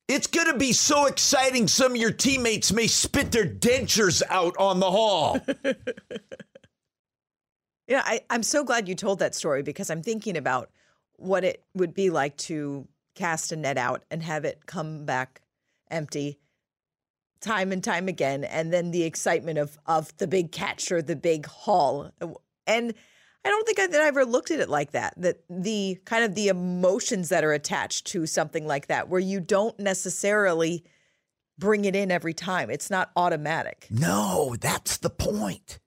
It's 0.10 0.28
going 0.28 0.48
to 0.48 0.58
be 0.58 0.74
so 0.74 1.06
exciting. 1.06 1.70
Some 1.70 1.94
of 1.94 1.98
your 1.98 2.12
teammates 2.12 2.74
may 2.74 2.88
spit 2.88 3.32
their 3.32 3.46
dentures 3.46 4.22
out 4.30 4.58
on 4.58 4.82
the 4.82 4.92
haul. 4.92 5.40
Yeah, 7.92 8.04
I, 8.06 8.22
I'm 8.30 8.42
so 8.42 8.64
glad 8.64 8.88
you 8.88 8.96
told 8.96 9.20
that 9.20 9.36
story 9.36 9.64
because 9.64 9.90
I'm 9.90 10.02
thinking 10.02 10.38
about 10.38 10.72
what 11.18 11.44
it 11.44 11.66
would 11.74 11.94
be 11.94 12.10
like 12.10 12.38
to 12.38 12.88
cast 13.16 13.52
a 13.52 13.58
net 13.58 13.78
out 13.78 14.06
and 14.10 14.24
have 14.24 14.46
it 14.46 14.66
come 14.66 15.04
back 15.04 15.42
empty 15.90 16.40
time 17.42 17.74
and 17.74 17.84
time 17.84 18.08
again 18.08 18.46
and 18.46 18.72
then 18.72 18.92
the 18.92 19.04
excitement 19.04 19.58
of 19.58 19.78
of 19.88 20.16
the 20.20 20.28
big 20.28 20.54
catch 20.54 20.90
or 20.90 21.02
the 21.02 21.18
big 21.18 21.46
haul. 21.48 22.12
And 22.66 22.94
i 23.44 23.50
don't 23.50 23.66
think 23.66 23.80
I, 23.80 23.88
that 23.88 24.02
i 24.02 24.08
ever 24.08 24.24
looked 24.24 24.52
at 24.52 24.62
it 24.62 24.70
like 24.70 24.92
that 24.92 25.16
that 25.18 25.40
the 25.50 25.98
kind 26.06 26.24
of 26.24 26.34
the 26.36 26.48
emotions 26.48 27.28
that 27.28 27.44
are 27.44 27.52
attached 27.52 28.08
to 28.08 28.26
something 28.26 28.66
like 28.66 28.88
that 28.88 29.10
where 29.10 29.20
you 29.20 29.42
don't 29.42 29.78
necessarily 29.80 30.86
bring 31.58 31.86
it 31.86 31.96
in 31.96 32.10
every 32.10 32.34
time. 32.34 32.70
It's 32.70 32.90
not 32.90 33.12
automatic. 33.16 33.88
No, 33.90 34.56
that's 34.60 34.98
the 34.98 35.10
point. 35.10 35.80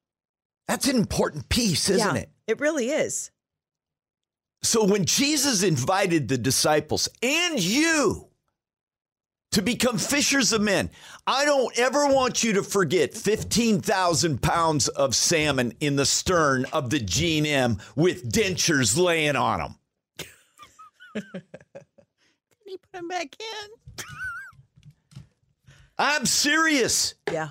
That's 0.69 0.89
an 0.89 0.97
important 0.97 1.49
piece, 1.49 1.91
isn't 1.91 2.15
Yeah, 2.17 2.23
it? 2.23 2.31
it 2.47 2.61
really 2.61 2.89
is 2.91 3.31
So 4.63 4.85
when 4.85 5.05
Jesus 5.05 5.63
invited 5.63 6.29
the 6.29 6.39
disciples 6.39 7.09
and 7.23 7.63
you 7.63 8.29
to 9.53 9.63
become 9.63 9.99
fishers 9.99 10.53
of 10.53 10.63
men, 10.63 10.91
I 11.27 11.45
don't 11.45 11.79
ever 11.79 12.07
want 12.09 12.43
you 12.43 12.55
to 12.55 12.63
forget 12.63 13.15
15,000 13.15 14.43
pounds 14.43 14.89
of 14.89 15.15
salmon 15.15 15.75
in 15.81 15.97
the 15.97 16.07
stern 16.07 16.65
of 16.73 16.91
the 16.91 16.99
Gene 16.99 17.47
M 17.47 17.79
with 17.95 18.33
dentures 18.33 18.99
laying 18.99 19.37
on 19.37 19.61
them. 19.61 19.79
Can 21.15 21.43
you 22.67 22.79
put 22.91 22.99
him 22.99 23.07
back 23.09 23.29
in? 23.39 24.05
I'm 25.99 26.27
serious. 26.27 27.15
yeah 27.31 27.51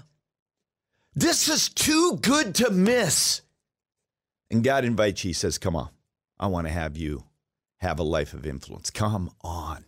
This 1.15 1.47
is 1.47 1.69
too 1.69 2.17
good 2.21 2.56
to 2.56 2.71
miss. 2.71 3.41
And 4.49 4.63
God 4.63 4.84
invites 4.86 5.23
you, 5.23 5.30
He 5.30 5.34
says, 5.34 5.58
Come 5.58 5.76
on, 5.76 5.89
I 6.39 6.47
want 6.47 6.67
to 6.67 6.73
have 6.73 6.97
you 6.97 7.23
have 7.80 7.99
a 7.99 8.04
life 8.04 8.34
of 8.34 8.45
influence. 8.45 8.89
Come 8.89 9.32
on. 9.41 9.86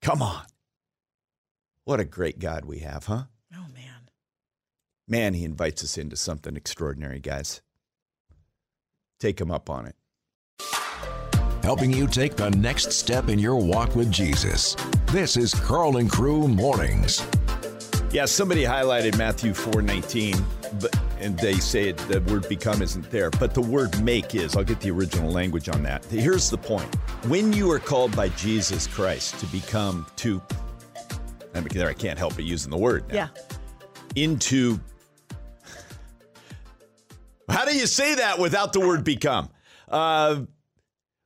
Come 0.00 0.22
on. 0.22 0.42
What 1.84 2.00
a 2.00 2.04
great 2.04 2.38
God 2.38 2.64
we 2.64 2.78
have, 2.78 3.06
huh? 3.06 3.24
oh 3.54 3.66
man 3.74 4.08
Man, 5.08 5.34
He 5.34 5.44
invites 5.44 5.84
us 5.84 5.98
into 5.98 6.16
something 6.16 6.56
extraordinary, 6.56 7.20
guys. 7.20 7.60
Take 9.20 9.40
Him 9.40 9.50
up 9.50 9.68
on 9.68 9.86
it. 9.86 9.96
Helping 11.62 11.92
you 11.92 12.08
take 12.08 12.34
the 12.34 12.50
next 12.50 12.92
step 12.92 13.28
in 13.28 13.38
your 13.38 13.56
walk 13.56 13.94
with 13.94 14.10
Jesus. 14.10 14.74
This 15.06 15.36
is 15.36 15.54
Karl 15.54 15.98
and 15.98 16.10
Crew 16.10 16.48
Mornings. 16.48 17.24
Yeah, 18.12 18.26
somebody 18.26 18.62
highlighted 18.62 19.16
Matthew 19.16 19.54
4:19, 19.54 20.44
but 20.78 20.94
and 21.18 21.38
they 21.38 21.54
say 21.54 21.88
it, 21.88 21.96
the 21.96 22.20
word 22.20 22.46
become 22.46 22.82
isn't 22.82 23.10
there, 23.10 23.30
but 23.30 23.54
the 23.54 23.62
word 23.62 23.98
make 24.02 24.34
is. 24.34 24.54
I'll 24.54 24.64
get 24.64 24.80
the 24.80 24.90
original 24.90 25.32
language 25.32 25.70
on 25.70 25.82
that. 25.84 26.04
Here's 26.04 26.50
the 26.50 26.58
point. 26.58 26.94
When 27.26 27.54
you 27.54 27.70
are 27.70 27.78
called 27.78 28.14
by 28.14 28.28
Jesus 28.30 28.86
Christ 28.86 29.40
to 29.40 29.46
become 29.46 30.04
to 30.16 30.42
I 31.54 31.60
mean, 31.60 31.68
there 31.72 31.88
I 31.88 31.94
can't 31.94 32.18
help 32.18 32.34
but 32.34 32.44
using 32.44 32.70
the 32.70 32.76
word 32.76 33.08
now. 33.08 33.14
yeah 33.14 33.28
Into 34.14 34.78
How 37.48 37.64
do 37.64 37.74
you 37.74 37.86
say 37.86 38.16
that 38.16 38.38
without 38.38 38.74
the 38.74 38.80
word 38.80 39.04
become? 39.04 39.48
Uh, 39.88 40.42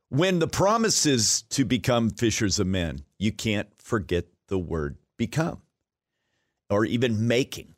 when 0.07 0.39
the 0.39 0.47
promise 0.47 1.05
is 1.05 1.41
to 1.49 1.65
become 1.65 2.11
fishers 2.11 2.59
of 2.59 2.67
men, 2.67 3.03
you 3.17 3.33
can't 3.33 3.67
forget 3.77 4.27
the 4.47 4.57
word 4.57 4.95
become 5.17 5.61
or 6.69 6.85
even 6.85 7.27
making. 7.27 7.75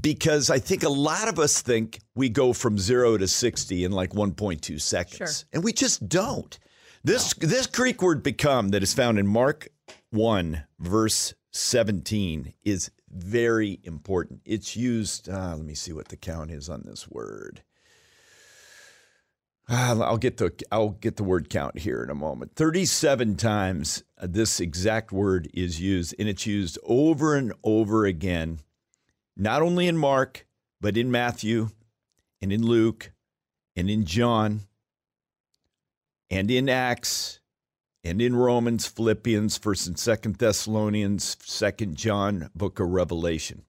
Because 0.00 0.50
I 0.50 0.58
think 0.58 0.82
a 0.82 0.88
lot 0.88 1.28
of 1.28 1.38
us 1.38 1.60
think 1.60 2.00
we 2.14 2.28
go 2.28 2.52
from 2.52 2.78
zero 2.78 3.16
to 3.16 3.28
60 3.28 3.84
in 3.84 3.92
like 3.92 4.10
1.2 4.10 4.80
seconds. 4.80 5.16
Sure. 5.16 5.48
And 5.52 5.62
we 5.62 5.72
just 5.72 6.08
don't. 6.08 6.58
This, 7.04 7.34
this 7.34 7.66
Greek 7.66 8.00
word 8.00 8.22
become 8.22 8.70
that 8.70 8.82
is 8.82 8.94
found 8.94 9.18
in 9.18 9.26
Mark 9.26 9.68
1, 10.10 10.64
verse 10.78 11.34
17, 11.52 12.54
is 12.64 12.90
very 13.10 13.78
important. 13.84 14.40
It's 14.44 14.74
used, 14.74 15.28
uh, 15.28 15.54
let 15.56 15.64
me 15.64 15.74
see 15.74 15.92
what 15.92 16.08
the 16.08 16.16
count 16.16 16.50
is 16.50 16.68
on 16.68 16.82
this 16.84 17.08
word. 17.08 17.62
Uh, 19.66 19.98
I'll 20.02 20.18
get 20.18 20.36
the 20.36 20.52
I'll 20.70 20.90
get 20.90 21.16
the 21.16 21.24
word 21.24 21.48
count 21.48 21.78
here 21.78 22.02
in 22.02 22.10
a 22.10 22.14
moment. 22.14 22.54
Thirty-seven 22.54 23.36
times 23.36 24.04
uh, 24.18 24.26
this 24.28 24.60
exact 24.60 25.10
word 25.10 25.48
is 25.54 25.80
used, 25.80 26.14
and 26.18 26.28
it's 26.28 26.46
used 26.46 26.78
over 26.84 27.34
and 27.34 27.52
over 27.64 28.04
again, 28.04 28.60
not 29.38 29.62
only 29.62 29.88
in 29.88 29.96
Mark, 29.96 30.46
but 30.82 30.98
in 30.98 31.10
Matthew, 31.10 31.70
and 32.42 32.52
in 32.52 32.62
Luke, 32.62 33.12
and 33.74 33.88
in 33.88 34.04
John, 34.04 34.60
and 36.28 36.50
in 36.50 36.68
Acts, 36.68 37.40
and 38.04 38.20
in 38.20 38.36
Romans, 38.36 38.86
Philippians, 38.86 39.56
First 39.56 39.86
and 39.86 39.98
Second 39.98 40.36
Thessalonians, 40.36 41.38
Second 41.40 41.96
John, 41.96 42.50
Book 42.54 42.80
of 42.80 42.88
Revelation, 42.88 43.62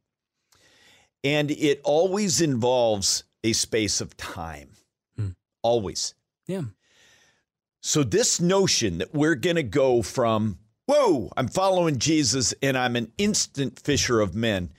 and 1.24 1.52
it 1.52 1.80
always 1.86 2.42
involves 2.42 3.24
a 3.46 3.54
space 3.54 4.02
of 4.02 4.18
time. 4.18 4.72
Always. 5.66 6.14
Yeah. 6.48 6.62
So, 7.82 8.04
this 8.04 8.40
notion 8.40 9.00
that 9.00 9.14
we're 9.14 9.36
going 9.36 9.56
to 9.56 9.64
go 9.64 10.02
from, 10.02 10.60
whoa, 10.88 11.32
I'm 11.36 11.48
following 11.48 11.98
Jesus 11.98 12.54
and 12.62 12.78
I'm 12.78 12.96
an 12.96 13.12
instant 13.18 13.80
fisher 13.80 14.20
of 14.22 14.36
men, 14.36 14.72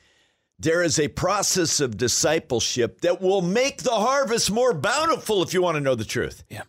there 0.58 0.82
is 0.82 0.98
a 0.98 1.08
process 1.08 1.80
of 1.80 1.96
discipleship 1.96 3.00
that 3.02 3.20
will 3.20 3.42
make 3.42 3.82
the 3.82 3.90
harvest 3.90 4.50
more 4.50 4.72
bountiful 4.74 5.42
if 5.42 5.52
you 5.52 5.60
want 5.62 5.74
to 5.76 5.80
know 5.80 5.94
the 5.94 6.04
truth. 6.04 6.44
Yeah, 6.48 6.62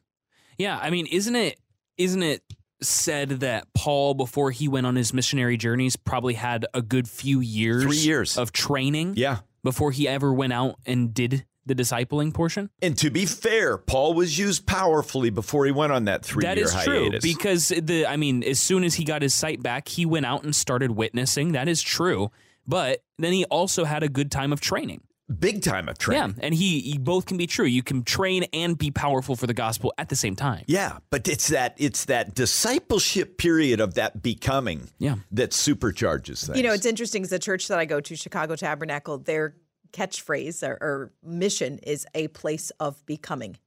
Yeah. 0.57 0.77
I 0.81 0.89
mean, 0.89 1.05
isn't 1.07 1.35
it 1.35 1.59
isn't 1.97 2.21
it 2.23 2.41
said 2.81 3.29
that 3.41 3.67
Paul 3.73 4.13
before 4.13 4.51
he 4.51 4.67
went 4.67 4.85
on 4.85 4.95
his 4.95 5.11
missionary 5.13 5.57
journeys 5.57 5.95
probably 5.95 6.35
had 6.35 6.65
a 6.75 6.81
good 6.83 7.07
few 7.09 7.39
years 7.39 7.83
Three 7.83 7.97
years. 7.97 8.37
of 8.37 8.51
training 8.51 9.13
Yeah. 9.15 9.39
before 9.63 9.91
he 9.91 10.07
ever 10.07 10.31
went 10.33 10.53
out 10.53 10.75
and 10.85 11.11
did 11.13 11.45
the 11.67 11.75
discipling 11.75 12.33
portion? 12.33 12.69
And 12.81 12.97
to 12.99 13.09
be 13.09 13.25
fair, 13.25 13.77
Paul 13.77 14.13
was 14.13 14.37
used 14.37 14.65
powerfully 14.65 15.29
before 15.29 15.65
he 15.65 15.71
went 15.71 15.91
on 15.91 16.05
that 16.05 16.23
three 16.23 16.43
That 16.43 16.57
year 16.57 16.65
is 16.65 16.73
true 16.83 17.11
because 17.21 17.69
the 17.69 18.05
I 18.07 18.17
mean, 18.17 18.43
as 18.43 18.59
soon 18.59 18.83
as 18.83 18.95
he 18.95 19.03
got 19.03 19.21
his 19.21 19.33
sight 19.33 19.61
back, 19.61 19.87
he 19.87 20.05
went 20.05 20.25
out 20.25 20.43
and 20.43 20.55
started 20.55 20.91
witnessing. 20.91 21.51
That 21.51 21.67
is 21.67 21.81
true, 21.81 22.31
but 22.65 23.03
then 23.17 23.33
he 23.33 23.45
also 23.45 23.83
had 23.85 24.03
a 24.03 24.09
good 24.09 24.31
time 24.31 24.51
of 24.53 24.61
training. 24.61 25.01
Big 25.39 25.61
time 25.61 25.89
of 25.89 25.97
training. 25.97 26.35
Yeah, 26.37 26.45
and 26.45 26.53
he, 26.53 26.79
he 26.79 26.97
both 26.97 27.25
can 27.25 27.35
be 27.35 27.47
true. 27.47 27.65
You 27.65 27.83
can 27.83 28.03
train 28.03 28.45
and 28.53 28.77
be 28.77 28.91
powerful 28.91 29.35
for 29.35 29.45
the 29.45 29.53
gospel 29.53 29.93
at 29.97 30.07
the 30.07 30.15
same 30.15 30.37
time. 30.37 30.63
Yeah, 30.67 30.99
but 31.09 31.27
it's 31.27 31.49
that 31.49 31.75
it's 31.77 32.05
that 32.05 32.33
discipleship 32.33 33.37
period 33.37 33.81
of 33.81 33.95
that 33.95 34.21
becoming 34.21 34.89
Yeah. 34.99 35.15
that 35.31 35.51
supercharges 35.51 36.45
things. 36.45 36.57
You 36.57 36.63
know, 36.63 36.71
it's 36.71 36.85
interesting 36.85 37.23
because 37.23 37.31
the 37.31 37.39
church 37.39 37.67
that 37.67 37.77
I 37.77 37.83
go 37.83 37.99
to, 37.99 38.15
Chicago 38.15 38.55
Tabernacle, 38.55 39.17
their 39.17 39.55
catchphrase 39.97 40.67
or, 40.67 40.77
or 40.81 41.11
mission 41.23 41.79
is 41.79 42.05
a 42.13 42.27
place 42.29 42.71
of 42.79 43.03
becoming. 43.05 43.57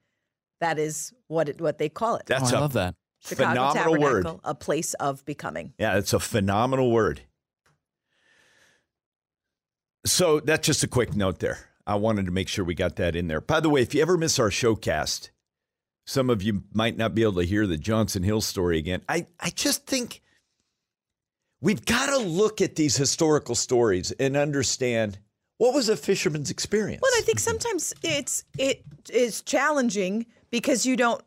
That 0.61 0.79
is 0.79 1.13
what 1.27 1.49
it, 1.49 1.61
what 1.61 1.79
they 1.79 1.89
call 1.89 2.17
it. 2.17 2.27
That's 2.27 2.53
oh, 2.53 2.57
I 2.57 2.59
a 2.59 2.63
love 2.63 2.73
that. 2.75 2.95
Chicago 3.23 3.51
phenomenal 3.51 4.01
word. 4.01 4.27
a 4.45 4.55
place 4.55 4.95
of 4.95 5.25
becoming. 5.25 5.75
Yeah, 5.79 5.99
it's 5.99 6.13
a 6.13 6.21
phenomenal 6.21 6.91
word. 6.91 7.23
So 10.07 10.41
that's 10.41 10.67
just 10.67 10.83
a 10.83 10.89
quick 10.89 11.15
note 11.15 11.41
there. 11.41 11.59
I 11.87 11.97
wanted 11.97 12.27
to 12.27 12.33
make 12.33 12.49
sure 12.49 12.65
we 12.65 12.75
got 12.75 12.97
that 12.97 13.15
in 13.15 13.29
there. 13.29 13.41
By 13.41 13.61
the 13.61 13.69
way, 13.69 13.83
if 13.83 13.95
you 13.95 14.01
ever 14.01 14.17
miss 14.17 14.39
our 14.39 14.49
showcast, 14.49 15.31
some 16.07 16.31
of 16.31 16.43
you 16.43 16.63
might 16.73 16.97
not 16.97 17.15
be 17.15 17.23
able 17.23 17.35
to 17.35 17.43
hear 17.43 17.67
the 17.67 17.77
Johnson 17.77 18.23
Hill 18.23 18.41
story 18.41 18.79
again. 18.79 19.03
I, 19.09 19.27
I 19.39 19.51
just 19.51 19.87
think 19.87 20.23
we've 21.61 21.85
got 21.85 22.07
to 22.07 22.19
look 22.19 22.61
at 22.63 22.77
these 22.77 22.97
historical 22.97 23.55
stories 23.55 24.13
and 24.13 24.37
understand 24.37 25.19
what 25.61 25.75
was 25.75 25.91
a 25.91 25.97
fisherman's 25.97 26.51
experience. 26.51 27.03
Well, 27.03 27.13
I 27.19 27.21
think 27.23 27.39
sometimes 27.39 27.93
it's 28.03 28.45
it 28.59 28.83
is 29.13 29.43
challenging 29.43 30.25
because 30.51 30.87
you 30.87 30.97
don't. 30.97 31.23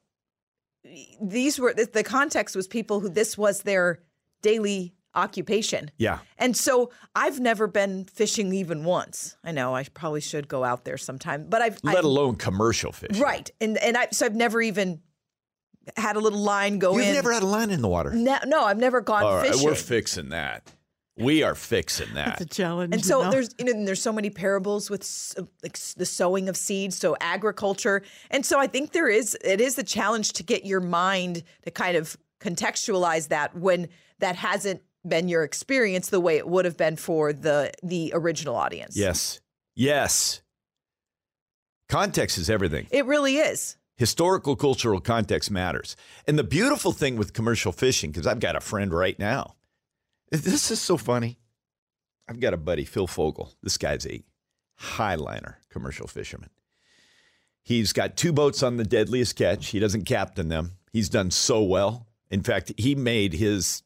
These 1.21 1.59
were 1.59 1.73
the- 1.73 1.85
the 1.91 2.03
context 2.03 2.55
was 2.55 2.67
people 2.67 2.99
who 2.99 3.09
this 3.09 3.37
was 3.37 3.61
their 3.61 3.99
daily 4.41 4.95
occupation. 5.15 5.91
yeah. 5.97 6.17
And 6.39 6.57
so 6.57 6.89
I've 7.15 7.39
never 7.39 7.67
been 7.67 8.05
fishing 8.05 8.51
even 8.53 8.83
once. 8.83 9.37
I 9.43 9.51
know 9.51 9.75
I 9.75 9.83
probably 9.83 10.21
should 10.21 10.47
go 10.47 10.63
out 10.63 10.83
there 10.85 10.97
sometime, 10.97 11.45
but 11.47 11.61
I've 11.61 11.77
Let 11.83 11.97
I've, 11.97 12.03
alone 12.03 12.35
commercial 12.35 12.91
fishing. 12.91 13.21
right. 13.21 13.49
And 13.61 13.77
and 13.77 13.95
I 13.95 14.07
so 14.11 14.25
I've 14.25 14.35
never 14.35 14.61
even 14.61 15.01
had 15.95 16.15
a 16.15 16.19
little 16.19 16.39
line 16.39 16.79
go 16.79 16.97
You've 16.97 17.05
in. 17.07 17.13
never 17.13 17.31
had 17.31 17.43
a 17.43 17.45
line 17.45 17.69
in 17.69 17.81
the 17.81 17.87
water. 17.87 18.11
no, 18.13 18.39
no, 18.45 18.63
I've 18.63 18.79
never 18.79 18.99
gone 19.01 19.23
All 19.23 19.35
right, 19.35 19.51
fishing. 19.51 19.63
we're 19.65 19.75
fixing 19.75 20.29
that. 20.29 20.71
We 21.17 21.43
are 21.43 21.53
fixing 21.53 22.13
that. 22.15 22.41
It's 22.41 22.41
a 22.41 22.45
challenge. 22.45 22.93
and 22.93 23.03
you 23.03 23.07
so 23.07 23.21
know? 23.21 23.31
there's 23.31 23.49
you 23.59 23.65
know 23.65 23.71
and 23.71 23.87
there's 23.87 24.01
so 24.01 24.11
many 24.11 24.29
parables 24.29 24.89
with 24.89 25.03
like 25.61 25.77
the 25.95 26.05
sowing 26.05 26.49
of 26.49 26.57
seeds, 26.57 26.97
so 26.97 27.15
agriculture, 27.21 28.01
and 28.31 28.45
so 28.45 28.59
I 28.59 28.67
think 28.67 28.91
there 28.93 29.09
is 29.09 29.37
it 29.43 29.61
is 29.61 29.75
the 29.75 29.83
challenge 29.83 30.33
to 30.33 30.43
get 30.43 30.65
your 30.65 30.79
mind 30.79 31.43
to 31.63 31.71
kind 31.71 31.97
of 31.97 32.17
contextualize 32.39 33.27
that 33.29 33.55
when 33.55 33.89
that 34.19 34.35
hasn't 34.35 34.81
been 35.07 35.27
your 35.27 35.43
experience 35.43 36.09
the 36.09 36.19
way 36.19 36.37
it 36.37 36.47
would 36.47 36.65
have 36.65 36.77
been 36.77 36.95
for 36.95 37.31
the 37.31 37.71
the 37.83 38.11
original 38.15 38.55
audience. 38.55 38.97
Yes. 38.97 39.39
Yes. 39.75 40.41
Context 41.89 42.37
is 42.37 42.49
everything. 42.49 42.87
it 42.89 43.05
really 43.05 43.37
is. 43.37 43.77
Historical 43.97 44.55
cultural 44.55 44.99
context 44.99 45.51
matters. 45.51 45.95
And 46.27 46.39
the 46.39 46.43
beautiful 46.43 46.91
thing 46.91 47.17
with 47.17 47.33
commercial 47.33 47.71
fishing, 47.71 48.11
because 48.11 48.25
I've 48.25 48.39
got 48.39 48.55
a 48.55 48.59
friend 48.59 48.91
right 48.91 49.17
now. 49.19 49.55
This 50.33 50.71
is 50.71 50.81
so 50.81 50.97
funny. 50.97 51.37
I've 52.27 52.39
got 52.39 52.55
a 52.55 52.57
buddy, 52.57 52.85
Phil 52.85 53.05
Fogel. 53.05 53.53
This 53.61 53.77
guy's 53.77 54.07
a 54.07 54.23
highliner 54.79 55.55
commercial 55.69 56.07
fisherman. 56.07 56.49
He's 57.61 57.93
got 57.93 58.17
two 58.17 58.33
boats 58.33 58.63
on 58.63 58.77
the 58.77 58.83
deadliest 58.83 59.35
catch. 59.35 59.67
He 59.67 59.79
doesn't 59.79 60.05
captain 60.05 60.49
them. 60.49 60.71
He's 60.91 61.07
done 61.07 61.29
so 61.29 61.61
well. 61.61 62.07
In 62.31 62.41
fact, 62.41 62.71
he 62.77 62.95
made 62.95 63.33
his 63.33 63.83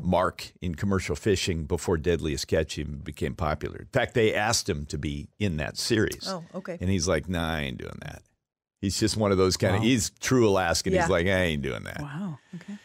mark 0.00 0.52
in 0.62 0.74
commercial 0.74 1.14
fishing 1.14 1.64
before 1.64 1.98
Deadliest 1.98 2.48
Catch 2.48 2.78
even 2.78 3.00
became 3.00 3.34
popular. 3.34 3.80
In 3.80 3.88
fact, 3.92 4.14
they 4.14 4.34
asked 4.34 4.66
him 4.68 4.86
to 4.86 4.96
be 4.96 5.28
in 5.38 5.58
that 5.58 5.76
series. 5.76 6.24
Oh, 6.26 6.42
okay. 6.54 6.78
And 6.80 6.88
he's 6.88 7.06
like, 7.06 7.28
nah, 7.28 7.56
I 7.56 7.60
ain't 7.60 7.76
doing 7.76 7.98
that. 8.00 8.22
He's 8.80 8.98
just 8.98 9.18
one 9.18 9.32
of 9.32 9.38
those 9.38 9.58
kind 9.58 9.76
of, 9.76 9.82
he's 9.82 10.10
true 10.18 10.48
Alaskan. 10.48 10.94
Yeah. 10.94 11.02
He's 11.02 11.10
like, 11.10 11.26
I 11.26 11.42
ain't 11.42 11.60
doing 11.62 11.84
that. 11.84 12.00
wow. 12.00 12.38
Okay. 12.54 12.78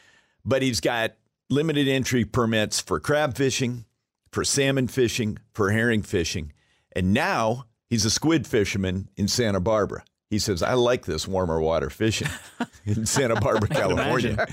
But 0.44 0.62
he's 0.62 0.82
got 0.82 1.14
limited 1.50 1.88
entry 1.88 2.26
permits 2.26 2.80
for 2.80 3.00
crab 3.00 3.36
fishing, 3.36 3.86
for 4.32 4.44
salmon 4.44 4.88
fishing, 4.88 5.38
for 5.54 5.72
herring 5.72 6.02
fishing. 6.02 6.54
And 6.94 7.14
now 7.14 7.66
he's 7.90 8.06
a 8.06 8.10
squid 8.10 8.48
fisherman 8.48 9.10
in 9.16 9.28
Santa 9.28 9.60
Barbara. 9.60 10.04
He 10.30 10.40
says, 10.40 10.62
I 10.62 10.74
like 10.74 11.06
this 11.06 11.28
warmer 11.28 11.62
water 11.62 11.90
fishing 11.90 12.28
in 12.86 13.06
Santa 13.06 13.40
Barbara, 13.40 13.70
California. 13.70 14.46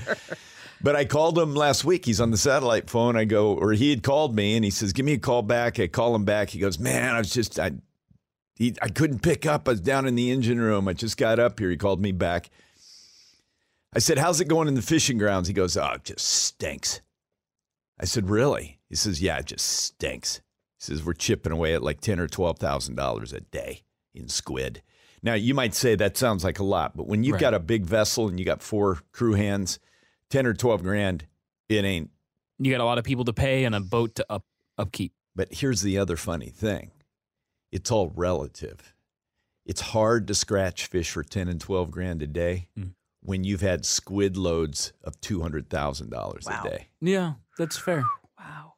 But 0.81 0.95
I 0.95 1.05
called 1.05 1.37
him 1.37 1.55
last 1.55 1.83
week. 1.83 2.05
He's 2.05 2.21
on 2.21 2.31
the 2.31 2.37
satellite 2.37 2.89
phone. 2.89 3.15
I 3.17 3.25
go, 3.25 3.53
or 3.53 3.71
he 3.73 3.89
had 3.89 4.03
called 4.03 4.35
me 4.35 4.55
and 4.55 4.63
he 4.63 4.71
says, 4.71 4.93
Give 4.93 5.05
me 5.05 5.13
a 5.13 5.17
call 5.17 5.41
back. 5.41 5.79
I 5.79 5.87
call 5.87 6.13
him 6.15 6.25
back. 6.25 6.49
He 6.49 6.59
goes, 6.59 6.79
Man, 6.79 7.15
I 7.15 7.17
was 7.17 7.31
just, 7.31 7.59
I, 7.59 7.71
he, 8.55 8.75
I 8.81 8.89
couldn't 8.89 9.19
pick 9.19 9.45
up. 9.45 9.67
I 9.67 9.71
was 9.71 9.81
down 9.81 10.05
in 10.05 10.15
the 10.15 10.31
engine 10.31 10.59
room. 10.59 10.87
I 10.87 10.93
just 10.93 11.17
got 11.17 11.39
up 11.39 11.59
here. 11.59 11.69
He 11.69 11.77
called 11.77 12.01
me 12.01 12.11
back. 12.11 12.49
I 13.95 13.99
said, 13.99 14.17
How's 14.17 14.41
it 14.41 14.47
going 14.47 14.67
in 14.67 14.75
the 14.75 14.81
fishing 14.81 15.17
grounds? 15.17 15.47
He 15.47 15.53
goes, 15.53 15.77
Oh, 15.77 15.91
it 15.95 16.03
just 16.03 16.25
stinks. 16.27 17.01
I 17.99 18.05
said, 18.05 18.29
Really? 18.29 18.79
He 18.89 18.95
says, 18.95 19.21
Yeah, 19.21 19.37
it 19.37 19.45
just 19.45 19.65
stinks. 19.65 20.37
He 20.79 20.83
says, 20.85 21.03
We're 21.03 21.13
chipping 21.13 21.51
away 21.53 21.73
at 21.73 21.81
like 21.83 22.01
ten 22.01 22.19
or 22.19 22.27
twelve 22.27 22.59
thousand 22.59 22.95
dollars 22.95 23.31
a 23.33 23.39
day 23.41 23.83
in 24.13 24.27
squid. 24.27 24.81
Now 25.23 25.33
you 25.33 25.53
might 25.53 25.73
say 25.73 25.95
that 25.95 26.17
sounds 26.17 26.43
like 26.43 26.59
a 26.59 26.63
lot, 26.63 26.95
but 26.95 27.07
when 27.07 27.23
you've 27.23 27.33
Right. 27.33 27.41
got 27.41 27.53
a 27.53 27.59
big 27.59 27.85
vessel 27.85 28.27
and 28.27 28.37
you 28.39 28.45
got 28.45 28.61
four 28.61 28.99
crew 29.11 29.33
hands, 29.33 29.79
ten 30.29 30.45
or 30.45 30.53
twelve 30.53 30.83
grand, 30.83 31.25
it 31.69 31.83
ain't. 31.85 32.11
You 32.59 32.71
got 32.71 32.81
a 32.81 32.85
lot 32.85 32.97
of 32.97 33.03
people 33.05 33.25
to 33.25 33.33
pay 33.33 33.63
and 33.65 33.73
a 33.75 33.79
boat 33.79 34.15
to 34.15 34.25
up 34.29 34.43
upkeep. 34.77 35.13
But 35.35 35.53
here's 35.53 35.81
the 35.81 35.97
other 35.97 36.15
funny 36.17 36.49
thing. 36.49 36.91
It's 37.71 37.91
all 37.91 38.09
relative. 38.15 38.93
It's 39.65 39.81
hard 39.81 40.27
to 40.27 40.35
scratch 40.35 40.85
fish 40.85 41.09
for 41.11 41.23
10 41.23 41.47
and 41.49 41.59
12 41.59 41.89
grand 41.91 42.21
a 42.21 42.27
day 42.27 42.67
Mm. 42.77 42.93
When 43.25 43.43
you've 43.43 43.61
had 43.61 43.85
squid 43.85 44.37
loads 44.37 44.93
of 45.03 45.19
$200,000 45.21 46.11
Wow. 46.13 46.61
a 46.63 46.69
day 46.69 46.87
Yeah, 47.01 47.33
that's 47.57 47.77
fair. 47.77 48.03
Wow. 48.39 48.73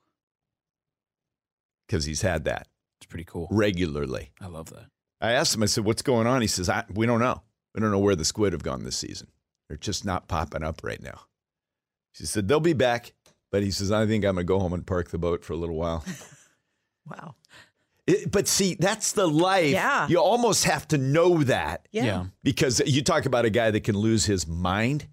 because 1.88 2.06
he's 2.06 2.22
had 2.22 2.46
that 2.46 2.68
It's 3.00 3.06
pretty 3.08 3.26
cool. 3.26 3.48
regularly. 3.52 4.32
I 4.42 4.48
love 4.48 4.70
that. 4.72 4.86
I 5.20 5.32
asked 5.32 5.56
him, 5.56 5.64
I 5.64 5.66
said, 5.68 5.84
what's 5.84 6.02
going 6.02 6.28
on? 6.28 6.42
He 6.42 6.48
says, 6.48 6.70
I, 6.70 6.84
we 6.94 7.06
don't 7.06 7.20
know. 7.20 7.42
We 7.74 7.82
don't 7.82 7.92
know 7.92 8.00
where 8.00 8.16
the 8.16 8.26
squid 8.26 8.54
have 8.54 8.64
gone 8.64 8.84
this 8.84 8.98
season. 8.98 9.28
They're 9.68 9.78
just 9.78 10.06
not 10.06 10.28
popping 10.28 10.64
up 10.64 10.82
right 10.84 11.02
now. 11.02 11.22
She 12.14 12.26
said, 12.26 12.48
they'll 12.48 12.60
be 12.60 12.74
back. 12.74 13.14
But 13.52 13.64
he 13.64 13.72
says, 13.72 13.92
I 13.92 14.06
think 14.06 14.24
I'm 14.26 14.36
going 14.36 14.46
to 14.46 14.48
go 14.48 14.60
home 14.60 14.74
and 14.74 14.86
park 14.86 15.10
the 15.10 15.18
boat 15.18 15.44
for 15.44 15.54
a 15.54 15.58
little 15.58 15.76
while. 15.76 16.04
Wow. 17.10 17.36
It- 18.08 18.32
but 18.32 18.48
see, 18.48 18.76
that's 18.80 19.12
the 19.12 19.28
life. 19.28 19.72
Yeah. 19.72 20.08
You 20.08 20.18
almost 20.20 20.64
have 20.64 20.88
to 20.90 20.98
know 20.98 21.44
that 21.44 21.88
Yeah. 21.92 22.26
because 22.44 22.82
you 22.86 23.04
talk 23.04 23.26
about 23.26 23.46
a 23.46 23.50
guy 23.50 23.70
that 23.72 23.82
can 23.84 23.98
lose 23.98 24.26
his 24.26 24.48
mind. 24.48 25.08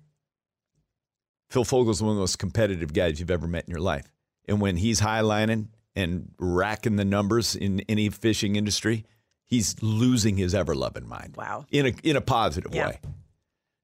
Phil 1.51 1.65
Fogel's 1.65 2.03
one 2.03 2.11
of 2.11 2.17
the 2.17 2.21
most 2.23 2.39
competitive 2.39 2.93
guys 2.93 3.21
you've 3.21 3.31
ever 3.31 3.47
met 3.47 3.65
in 3.65 3.71
your 3.71 3.81
life. 3.81 4.07
And 4.49 4.61
when 4.61 4.77
he's 4.77 5.01
highlining 5.01 5.69
and 5.95 6.33
racking 6.39 6.97
the 6.97 7.05
numbers 7.05 7.55
in 7.55 7.81
any 7.89 8.09
fishing 8.11 8.57
industry, 8.57 9.05
he's 9.45 9.81
losing 9.83 10.37
his 10.37 10.55
ever 10.55 10.75
loving 10.75 11.09
mind. 11.09 11.37
Wow. 11.37 11.67
In 11.71 11.87
a 11.87 11.95
in 12.03 12.17
a 12.17 12.21
positive 12.21 12.75
Yeah. 12.75 12.89
way. 12.89 13.01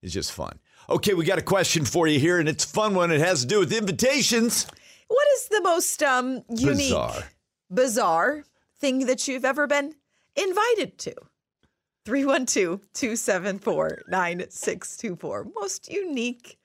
It's 0.02 0.12
just 0.14 0.32
fun. 0.32 0.58
Okay, 0.88 1.14
we 1.14 1.24
got 1.24 1.38
a 1.38 1.42
question 1.42 1.84
for 1.84 2.06
you 2.08 2.18
here, 2.18 2.38
and 2.40 2.48
it's 2.48 2.64
a 2.64 2.68
fun 2.68 2.94
one. 2.94 3.10
It 3.12 3.20
has 3.20 3.42
to 3.42 3.46
do 3.46 3.60
with 3.60 3.72
invitations. 3.72 4.66
What 5.08 5.26
is 5.36 5.48
the 5.48 5.60
most 5.62 6.02
um, 6.02 6.42
unique, 6.48 6.76
Bizarre. 6.88 7.24
bizarre 7.72 8.44
thing 8.80 9.06
that 9.06 9.28
you've 9.28 9.44
ever 9.44 9.66
been 9.66 9.94
invited 10.36 10.98
to? 10.98 11.14
312 12.06 12.80
274 12.92 14.02
9624. 14.08 15.46
Most 15.54 15.90
unique. 15.90 16.58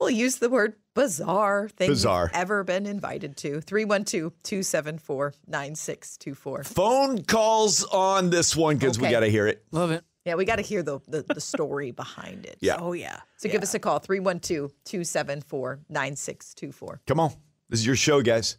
We'll 0.00 0.10
use 0.10 0.36
the 0.36 0.48
word 0.48 0.74
bizarre 0.94 1.68
thing 1.68 1.88
Bizarre. 1.90 2.30
you've 2.32 2.40
ever 2.40 2.64
been 2.64 2.86
invited 2.86 3.36
to. 3.38 3.60
312 3.60 4.32
274 4.42 5.34
9624. 5.46 6.64
Phone 6.64 7.22
calls 7.24 7.84
on 7.84 8.30
this 8.30 8.56
one 8.56 8.76
because 8.76 8.98
we 8.98 9.10
got 9.10 9.20
to 9.20 9.28
hear 9.28 9.46
it. 9.46 9.64
Love 9.70 9.90
it. 9.90 10.04
Yeah, 10.24 10.34
we 10.34 10.44
got 10.44 10.56
to 10.56 10.62
hear 10.62 10.82
the, 10.82 11.00
the, 11.08 11.22
the 11.22 11.40
story 11.40 11.90
behind 11.90 12.44
it. 12.46 12.58
Yeah. 12.60 12.76
Oh 12.78 12.92
yeah. 12.92 13.20
So 13.38 13.48
give 13.48 13.62
us 13.62 13.74
a 13.74 13.78
call 13.78 13.98
312 13.98 14.72
274 14.84 15.80
9624. 15.88 17.00
Come 17.06 17.20
on. 17.20 17.32
This 17.68 17.80
is 17.80 17.86
your 17.86 17.96
show, 17.96 18.22
guys. 18.22 18.56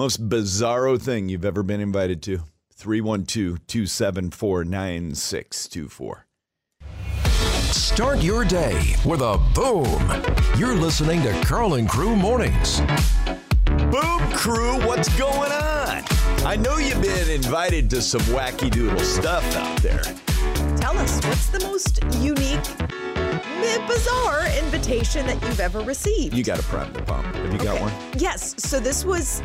Most 0.00 0.30
bizarro 0.30 0.98
thing 0.98 1.28
you've 1.28 1.44
ever 1.44 1.62
been 1.62 1.82
invited 1.82 2.22
to. 2.22 2.38
312 2.72 3.66
274 3.66 4.64
9624. 4.64 6.26
Start 7.70 8.22
your 8.22 8.46
day 8.46 8.94
with 9.04 9.20
a 9.20 9.36
boom. 9.54 10.00
You're 10.58 10.74
listening 10.74 11.20
to 11.24 11.38
Karl 11.42 11.74
and 11.74 11.86
Crew 11.86 12.16
Mornings. 12.16 12.80
Boom 13.90 14.22
crew, 14.32 14.78
what's 14.86 15.14
going 15.18 15.52
on? 15.52 16.02
I 16.46 16.56
know 16.58 16.78
you've 16.78 17.02
been 17.02 17.28
invited 17.28 17.90
to 17.90 18.00
some 18.00 18.22
wacky 18.22 18.70
doodle 18.70 19.00
stuff 19.00 19.44
out 19.54 19.82
there. 19.82 20.00
Tell 20.78 20.96
us, 20.96 21.22
what's 21.26 21.48
the 21.48 21.60
most 21.60 22.02
unique, 22.22 22.64
bizarre 23.86 24.46
invitation 24.56 25.26
that 25.26 25.38
you've 25.42 25.60
ever 25.60 25.80
received? 25.80 26.34
You 26.34 26.42
got 26.42 26.56
to 26.56 26.62
prime 26.62 26.90
the 26.94 27.02
pump. 27.02 27.34
Have 27.34 27.52
you 27.52 27.58
got 27.58 27.78
one? 27.78 27.92
Yes. 28.16 28.54
So 28.56 28.80
this 28.80 29.04
was 29.04 29.42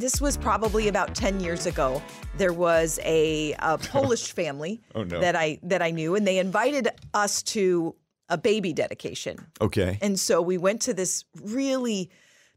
this 0.00 0.20
was 0.20 0.36
probably 0.36 0.88
about 0.88 1.14
10 1.14 1.40
years 1.40 1.66
ago. 1.66 2.02
There 2.36 2.52
was 2.52 2.98
a, 3.04 3.54
a 3.58 3.78
Polish 3.92 4.32
family 4.32 4.80
Oh, 4.94 5.02
no. 5.04 5.20
that 5.20 5.36
I 5.36 5.58
that 5.62 5.82
I 5.82 5.90
knew 5.90 6.14
and 6.14 6.26
they 6.26 6.38
invited 6.38 6.88
us 7.14 7.42
to 7.44 7.94
a 8.28 8.38
baby 8.38 8.72
dedication. 8.72 9.46
Okay. 9.60 9.98
And 10.00 10.18
so 10.18 10.40
we 10.40 10.56
went 10.58 10.80
to 10.82 10.94
this 10.94 11.24
really 11.42 12.10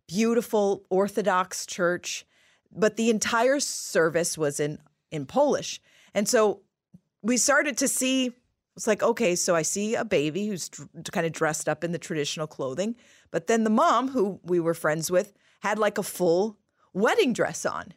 beautiful 0.08 0.84
Orthodox 0.90 1.66
church, 1.66 2.26
but 2.72 2.96
the 2.96 3.10
entire 3.10 3.60
service 3.60 4.38
was 4.38 4.60
in 4.60 4.80
in 5.12 5.26
Polish. 5.26 5.82
And 6.14 6.28
so 6.28 6.62
we 7.22 7.38
started 7.38 7.78
to 7.78 7.88
see 7.88 8.32
it's 8.76 8.88
like 8.88 9.02
okay, 9.04 9.36
so 9.36 9.56
I 9.56 9.62
see 9.62 9.96
a 9.96 10.04
baby 10.06 10.48
who's 10.48 10.70
kind 11.12 11.26
of 11.26 11.32
dressed 11.32 11.68
up 11.70 11.84
in 11.84 11.92
the 11.92 11.98
traditional 12.00 12.48
clothing, 12.48 12.96
but 13.32 13.48
then 13.48 13.64
the 13.64 13.70
mom 13.70 14.10
who 14.10 14.40
we 14.44 14.60
were 14.60 14.74
friends 14.74 15.10
with 15.10 15.34
had 15.62 15.80
like 15.80 15.98
a 15.98 16.04
full 16.04 16.58
wedding 16.96 17.34
dress 17.34 17.66
on. 17.66 17.94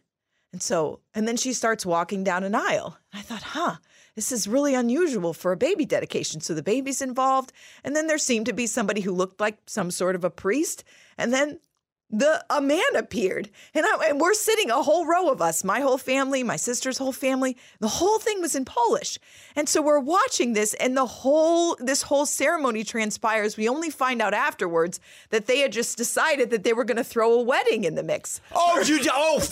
And 0.53 0.63
so, 0.63 1.01
and 1.15 1.29
then 1.29 1.37
she 1.37 1.53
starts 1.53 1.87
walking 1.87 2.25
down 2.25 2.43
an 2.43 2.55
aisle. 2.55 2.99
I 3.13 3.21
thought, 3.21 3.43
huh, 3.43 3.77
this 4.15 4.33
is 4.33 4.49
really 4.49 4.75
unusual 4.75 5.33
for 5.33 5.53
a 5.53 5.57
baby 5.57 5.85
dedication. 5.85 6.41
So 6.41 6.55
the 6.55 6.63
baby's 6.63 7.01
involved. 7.01 7.53
And 7.85 7.95
then 7.95 8.07
there 8.07 8.19
seemed 8.19 8.47
to 8.47 8.53
be 8.53 8.67
somebody 8.67 9.03
who 9.03 9.13
looked 9.13 9.41
like 9.41 9.59
some 9.67 9.91
sort 9.91 10.17
of 10.17 10.25
a 10.25 10.31
priest. 10.31 10.85
And 11.17 11.33
then 11.33 11.61
the 12.11 12.43
a 12.49 12.61
man 12.61 12.97
appeared. 12.97 13.51
And 13.75 13.85
I, 13.85 14.09
and 14.09 14.21
we're 14.21 14.35
sitting 14.35 14.71
a 14.71 14.83
whole 14.83 15.07
row 15.07 15.29
of 15.29 15.43
us 15.43 15.63
my 15.63 15.81
whole 15.81 15.99
family 15.99 16.43
my 16.43 16.57
sister's 16.57 16.97
whole 16.97 17.13
family. 17.13 17.57
The 17.81 17.89
whole 17.89 18.19
thing 18.19 18.41
was 18.41 18.55
in 18.55 18.65
polish. 18.65 19.19
And 19.55 19.69
so 19.69 19.83
we're 19.83 19.99
watching 19.99 20.55
this 20.55 20.75
and 20.75 20.97
the 20.97 21.05
whole 21.07 21.77
this 21.81 22.03
whole 22.03 22.25
ceremony 22.25 22.83
transpires. 22.83 23.57
We 23.57 23.69
only 23.69 23.91
find 23.91 24.23
out 24.23 24.33
afterwards 24.33 25.01
that 25.31 25.47
they 25.47 25.59
had 25.59 25.73
just 25.73 25.99
decided 25.99 26.51
that 26.51 26.65
they 26.65 26.73
were 26.73 26.85
going 26.85 26.97
to 26.97 27.05
throw 27.05 27.35
a 27.35 27.43
wedding 27.43 27.85
in 27.85 27.95
the 27.95 28.03
mix. 28.03 28.41
Oh, 28.55 28.83
you 28.87 29.01
oh, 29.11 29.43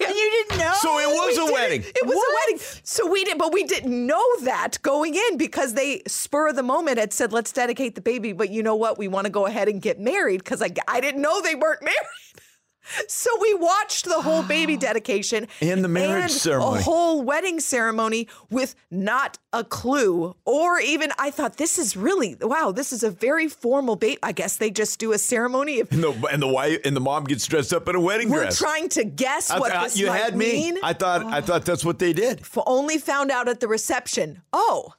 you 0.00 0.06
didn't 0.48 0.58
know? 0.58 0.72
So 0.80 0.98
it 0.98 1.08
was 1.08 1.36
We 1.36 1.48
a 1.48 1.52
wedding. 1.52 1.82
it 1.84 2.06
was 2.06 2.16
a 2.16 2.52
wedding. 2.52 2.80
So 2.84 3.10
we 3.10 3.24
did 3.24 3.38
but 3.38 3.52
we 3.52 3.64
didn't 3.64 4.06
know 4.06 4.24
that 4.42 4.78
going 4.82 5.16
in 5.16 5.36
because 5.36 5.74
they 5.74 6.02
spur 6.06 6.48
of 6.48 6.56
the 6.56 6.62
moment 6.62 6.98
had 6.98 7.12
said 7.12 7.32
let's 7.32 7.50
dedicate 7.50 7.96
the 7.96 8.00
baby 8.00 8.32
but 8.32 8.50
you 8.50 8.62
know 8.62 8.76
what? 8.76 8.98
We 8.98 9.08
want 9.08 9.24
to 9.26 9.32
go 9.32 9.46
ahead 9.46 9.68
and 9.68 9.82
get 9.82 9.98
married 9.98 10.44
because 10.44 10.62
I, 10.62 10.70
I 10.86 11.00
didn't 11.00 11.20
know 11.20 11.42
they 11.42 11.56
weren't 11.56 11.82
married 11.82 12.03
so 13.08 13.30
we 13.40 13.54
watched 13.54 14.04
the 14.04 14.20
whole 14.20 14.42
baby 14.42 14.76
dedication 14.88 15.48
And 15.62 15.82
the 15.82 15.88
marriage 15.88 16.24
and 16.24 16.30
ceremony. 16.32 16.80
a 16.80 16.82
whole 16.82 17.22
wedding 17.22 17.58
ceremony 17.60 18.28
with 18.50 18.74
not 18.90 19.38
a 19.54 19.64
clue, 19.64 20.36
or 20.44 20.78
even 20.80 21.10
I 21.18 21.30
thought 21.30 21.56
this 21.56 21.78
is 21.78 21.96
really 21.96 22.36
wow. 22.40 22.72
This 22.72 22.92
is 22.92 23.02
a 23.02 23.10
very 23.10 23.48
formal 23.48 23.96
baby. 23.96 24.18
I 24.22 24.32
guess 24.32 24.58
they 24.58 24.70
just 24.70 24.98
do 24.98 25.12
a 25.12 25.18
ceremony. 25.18 25.80
of, 25.80 25.90
and 25.92 26.02
the 26.04 26.12
and 26.30 26.42
the 26.42 26.48
wife 26.48 26.80
and 26.84 26.94
the 26.94 27.00
mom 27.00 27.24
gets 27.24 27.46
dressed 27.46 27.72
up 27.72 27.88
in 27.88 27.94
a 27.96 28.00
wedding 28.00 28.28
we're 28.28 28.42
dress. 28.42 28.58
trying 28.58 28.88
to 28.90 29.04
guess 29.04 29.50
I 29.50 29.58
what 29.58 29.72
thought- 29.72 29.84
this 29.84 29.96
you 29.96 30.08
might 30.08 30.18
had 30.22 30.36
me. 30.36 30.52
mean, 30.52 30.78
I 30.82 30.92
thought 30.92 31.24
I 31.24 31.40
thought 31.40 31.64
that's 31.64 31.84
what 31.84 31.98
they 31.98 32.12
did. 32.12 32.40
f- 32.40 32.58
only 32.66 32.98
found 32.98 33.30
out 33.30 33.48
at 33.48 33.60
the 33.60 33.68
reception. 33.68 34.42
Oh. 34.52 34.92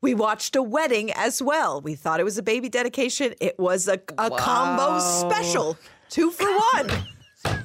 We 0.00 0.12
watched 0.12 0.54
a 0.54 0.62
wedding 0.62 1.10
as 1.12 1.40
well. 1.40 1.80
We 1.80 1.94
thought 1.94 2.20
it 2.20 2.24
was 2.24 2.36
a 2.36 2.42
baby 2.42 2.68
dedication. 2.68 3.32
It 3.40 3.58
was 3.58 3.88
a, 3.88 3.98
a 4.18 4.28
combo 4.30 4.98
special, 4.98 5.78
two 6.14 6.30
for 6.30 6.46
one. 6.46 6.88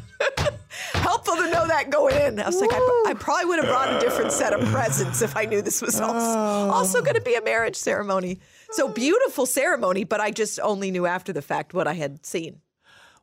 Helpful 0.93 1.35
to 1.35 1.51
know 1.51 1.67
that 1.67 1.91
going 1.91 2.15
in. 2.15 2.39
I 2.39 2.47
was 2.47 2.59
like, 2.59 2.71
I, 2.73 3.03
I 3.07 3.13
probably 3.13 3.45
would 3.45 3.59
have 3.59 3.67
brought 3.67 3.95
a 3.95 3.99
different 3.99 4.31
set 4.31 4.53
of 4.53 4.67
presents 4.69 5.21
if 5.21 5.37
I 5.37 5.45
knew 5.45 5.61
this 5.61 5.81
was 5.81 6.01
oh. 6.01 6.05
also, 6.05 6.71
also 6.71 7.01
going 7.01 7.15
to 7.15 7.21
be 7.21 7.35
a 7.35 7.43
marriage 7.43 7.75
ceremony. 7.75 8.39
So 8.71 8.87
beautiful 8.87 9.45
ceremony, 9.45 10.03
but 10.03 10.19
I 10.19 10.31
just 10.31 10.59
only 10.61 10.89
knew 10.89 11.05
after 11.05 11.31
the 11.31 11.43
fact 11.43 11.75
what 11.75 11.87
I 11.87 11.93
had 11.93 12.25
seen. 12.25 12.59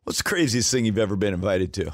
What's 0.05 0.19
the 0.19 0.29
craziest 0.29 0.71
thing 0.71 0.85
you've 0.85 0.99
ever 0.99 1.17
been 1.17 1.35
invited 1.35 1.73
to? 1.75 1.93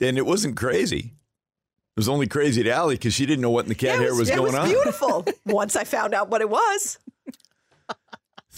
And 0.00 0.18
it 0.18 0.26
wasn't 0.26 0.56
crazy. 0.56 0.98
It 0.98 2.00
was 2.00 2.08
only 2.08 2.26
crazy 2.26 2.62
to 2.62 2.70
Allie 2.70 2.96
because 2.96 3.14
she 3.14 3.24
didn't 3.24 3.40
know 3.40 3.50
what 3.50 3.64
in 3.64 3.70
the 3.70 3.74
cat 3.74 3.94
Yeah, 3.94 4.00
hair 4.00 4.08
it 4.08 4.10
was, 4.10 4.18
was, 4.20 4.28
it 4.30 4.36
going 4.36 4.52
was 4.52 4.54
on. 4.54 4.68
beautiful 4.68 5.26
once 5.46 5.74
I 5.74 5.84
found 5.84 6.12
out 6.12 6.28
what 6.28 6.42
it 6.42 6.50
was. 6.50 6.98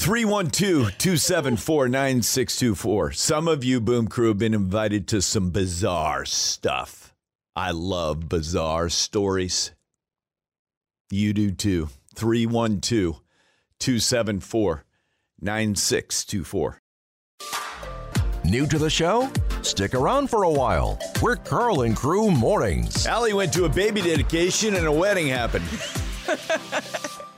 312 0.05 0.99
274 0.99 1.89
9624. 1.89 3.13
Some 3.13 3.49
of 3.49 3.65
you, 3.65 3.81
Boom 3.81 4.07
Crew, 4.07 4.29
have 4.29 4.39
been 4.39 4.53
invited 4.53 5.09
to 5.09 5.23
some 5.23 5.49
bizarre 5.49 6.27
stuff. 6.27 7.15
I 7.57 7.71
love 7.71 8.29
bizarre 8.29 8.91
stories. 8.91 9.73
You 11.09 11.33
do 11.33 11.53
too. 11.53 11.89
312 12.15 13.19
274 13.79 14.85
9624. 15.41 16.81
New 18.45 18.67
to 18.67 18.79
the 18.79 18.91
show? 18.91 19.31
Stick 19.63 19.95
around 19.95 20.29
for 20.29 20.43
a 20.43 20.51
while. 20.51 20.99
We're 21.23 21.37
Karl 21.37 21.81
and 21.81 21.97
Crew 21.97 22.31
Mornings. 22.31 23.07
Allie 23.07 23.33
went 23.33 23.55
to 23.55 23.65
a 23.65 23.71
baby 23.71 24.03
dedication 24.03 24.75
and 24.75 24.85
a 24.87 24.93
wedding 24.93 25.29
happened. 25.29 25.65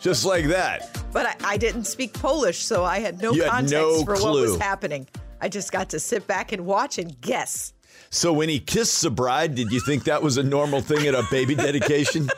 Just 0.07 0.25
like 0.25 0.45
that. 0.47 0.97
But 1.13 1.27
I, 1.27 1.35
I 1.55 1.57
didn't 1.57 1.83
speak 1.83 2.13
Polish, 2.13 2.65
so 2.65 2.85
I 2.85 3.01
had 3.01 3.21
no 3.21 3.33
You 3.33 3.43
had 3.43 3.51
context 3.51 3.73
no 3.75 4.05
for 4.05 4.15
what 4.15 4.35
was 4.35 4.57
happening. 4.57 5.09
I 5.41 5.49
just 5.49 5.73
got 5.73 5.89
to 5.91 5.99
sit 5.99 6.29
back 6.29 6.53
and 6.53 6.65
watch 6.65 6.99
and 6.99 7.21
guess. 7.21 7.73
So 8.11 8.33
when 8.33 8.49
he 8.49 8.61
kissed 8.61 9.03
the 9.03 9.11
bride, 9.11 9.57
did 9.57 9.73
you 9.73 9.81
think 9.81 10.05
that 10.05 10.23
was 10.23 10.37
a 10.37 10.45
normal 10.45 10.81
thing 10.81 11.09
at 11.09 11.17
a 11.17 11.25
baby 11.29 11.55
dedication? 11.69 12.29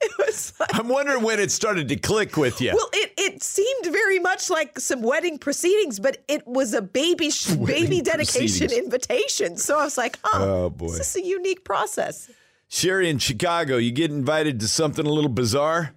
It 0.00 0.10
was 0.18 0.52
like, 0.58 0.74
I'm 0.74 0.88
wondering 0.88 1.22
when 1.22 1.38
it 1.38 1.52
started 1.52 1.86
to 1.90 1.96
click 1.96 2.36
with 2.36 2.60
you. 2.60 2.72
well, 2.74 2.90
it, 2.92 3.12
it 3.16 3.40
seemed 3.44 3.84
very 3.92 4.18
much 4.18 4.50
like 4.50 4.80
some 4.80 5.00
wedding 5.02 5.38
proceedings, 5.38 6.00
but 6.00 6.24
it 6.26 6.44
was 6.44 6.74
a 6.74 6.82
baby 6.82 7.30
sh- 7.30 7.52
baby 7.54 8.00
dedication 8.00 8.72
invitation. 8.72 9.58
So 9.58 9.78
I 9.78 9.84
was 9.84 9.96
like, 9.96 10.18
huh, 10.24 10.44
Oh, 10.44 10.70
boy. 10.70 10.88
this 10.88 11.14
is 11.14 11.22
a 11.22 11.24
unique 11.24 11.62
process. 11.62 12.28
Sherry 12.66 13.08
in 13.08 13.18
Chicago, 13.18 13.76
you 13.76 13.92
get 13.92 14.10
invited 14.10 14.58
to 14.58 14.66
something 14.66 15.06
a 15.06 15.10
little 15.12 15.30
bizarre? 15.30 15.94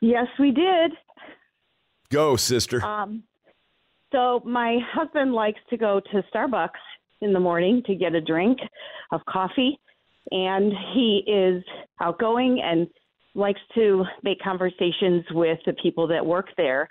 Yes, 0.00 0.26
we 0.38 0.50
did. 0.50 0.92
Go, 2.10 2.36
sister. 2.36 2.82
Um, 2.84 3.24
so 4.12 4.40
my 4.44 4.78
husband 4.92 5.34
likes 5.34 5.60
to 5.70 5.76
go 5.76 6.00
to 6.12 6.22
Starbucks 6.34 6.70
in 7.20 7.32
the 7.32 7.40
morning 7.40 7.82
to 7.86 7.94
get 7.94 8.14
a 8.14 8.20
drink 8.20 8.58
of 9.12 9.20
coffee, 9.28 9.78
and 10.30 10.72
he 10.94 11.22
is 11.26 11.62
outgoing 12.00 12.60
and 12.62 12.86
likes 13.34 13.60
to 13.74 14.04
make 14.22 14.40
conversations 14.40 15.24
with 15.30 15.58
the 15.66 15.74
people 15.74 16.06
that 16.08 16.24
work 16.24 16.46
there. 16.56 16.88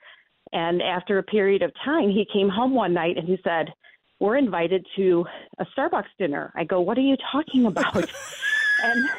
And 0.53 0.81
after 0.81 1.17
a 1.17 1.23
period 1.23 1.61
of 1.61 1.71
time, 1.83 2.09
he 2.09 2.25
came 2.31 2.49
home 2.49 2.73
one 2.73 2.93
night 2.93 3.17
and 3.17 3.27
he 3.27 3.37
said, 3.43 3.73
"We're 4.19 4.37
invited 4.37 4.85
to 4.95 5.25
a 5.59 5.65
Starbucks 5.65 6.13
dinner." 6.19 6.53
I 6.55 6.63
go, 6.63 6.79
"What 6.81 6.97
are 6.97 7.01
you 7.01 7.17
talking 7.31 7.65
about?" 7.65 7.95
and 8.83 9.09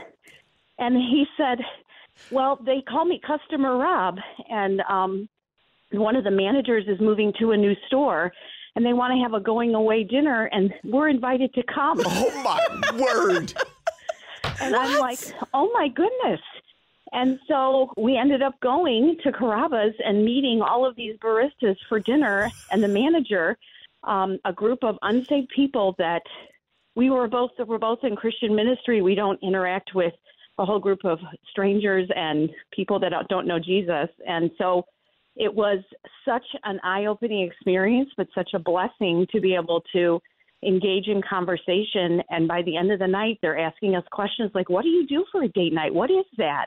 and 0.78 0.96
he 0.96 1.26
said, 1.36 1.58
"Well, 2.30 2.56
they 2.64 2.82
call 2.82 3.04
me 3.04 3.20
Customer 3.24 3.76
Rob, 3.76 4.18
and 4.50 4.80
um, 4.88 5.28
one 5.92 6.16
of 6.16 6.24
the 6.24 6.30
managers 6.30 6.84
is 6.86 7.00
moving 7.00 7.32
to 7.40 7.52
a 7.52 7.56
new 7.56 7.74
store." 7.86 8.32
And 8.76 8.86
they 8.86 8.92
want 8.92 9.12
to 9.12 9.20
have 9.20 9.34
a 9.34 9.40
going 9.40 9.74
away 9.74 10.04
dinner, 10.04 10.44
and 10.52 10.72
we're 10.84 11.08
invited 11.08 11.52
to 11.54 11.64
come. 11.64 12.00
oh 12.04 12.42
my 12.44 13.00
word. 13.00 13.52
And 14.60 14.74
I'm 14.74 14.98
like, 14.98 15.18
oh 15.54 15.70
my 15.72 15.88
goodness. 15.88 16.40
And 17.12 17.38
so 17.48 17.92
we 17.96 18.16
ended 18.16 18.42
up 18.42 18.58
going 18.60 19.16
to 19.22 19.32
Carrabba's 19.32 19.94
and 20.04 20.24
meeting 20.24 20.60
all 20.60 20.84
of 20.84 20.94
these 20.96 21.16
baristas 21.18 21.76
for 21.88 22.00
dinner 22.00 22.50
and 22.70 22.82
the 22.82 22.88
manager, 22.88 23.56
um, 24.04 24.38
a 24.44 24.52
group 24.52 24.84
of 24.84 24.98
unsaved 25.02 25.48
people 25.54 25.94
that 25.98 26.22
we 26.94 27.10
were 27.10 27.28
both 27.28 27.52
we're 27.66 27.78
both 27.78 28.00
in 28.02 28.16
Christian 28.16 28.54
ministry. 28.54 29.00
We 29.00 29.14
don't 29.14 29.40
interact 29.42 29.94
with 29.94 30.12
a 30.58 30.64
whole 30.64 30.78
group 30.80 31.00
of 31.04 31.18
strangers 31.50 32.08
and 32.14 32.50
people 32.72 32.98
that 33.00 33.12
don't 33.28 33.46
know 33.46 33.58
Jesus. 33.58 34.08
And 34.26 34.50
so 34.58 34.84
it 35.36 35.52
was 35.54 35.78
such 36.26 36.44
an 36.64 36.80
eye-opening 36.82 37.42
experience, 37.46 38.10
but 38.16 38.26
such 38.34 38.50
a 38.54 38.58
blessing 38.58 39.26
to 39.30 39.40
be 39.40 39.54
able 39.54 39.82
to 39.92 40.20
engage 40.64 41.06
in 41.06 41.22
conversation. 41.22 42.20
And 42.30 42.48
by 42.48 42.62
the 42.62 42.76
end 42.76 42.90
of 42.90 42.98
the 42.98 43.06
night, 43.06 43.38
they're 43.40 43.58
asking 43.58 43.94
us 43.94 44.02
questions 44.10 44.50
like, 44.54 44.68
"What 44.68 44.82
do 44.82 44.88
you 44.88 45.06
do 45.06 45.24
for 45.30 45.44
a 45.44 45.48
date 45.48 45.72
night? 45.72 45.94
What 45.94 46.10
is 46.10 46.24
that?" 46.38 46.66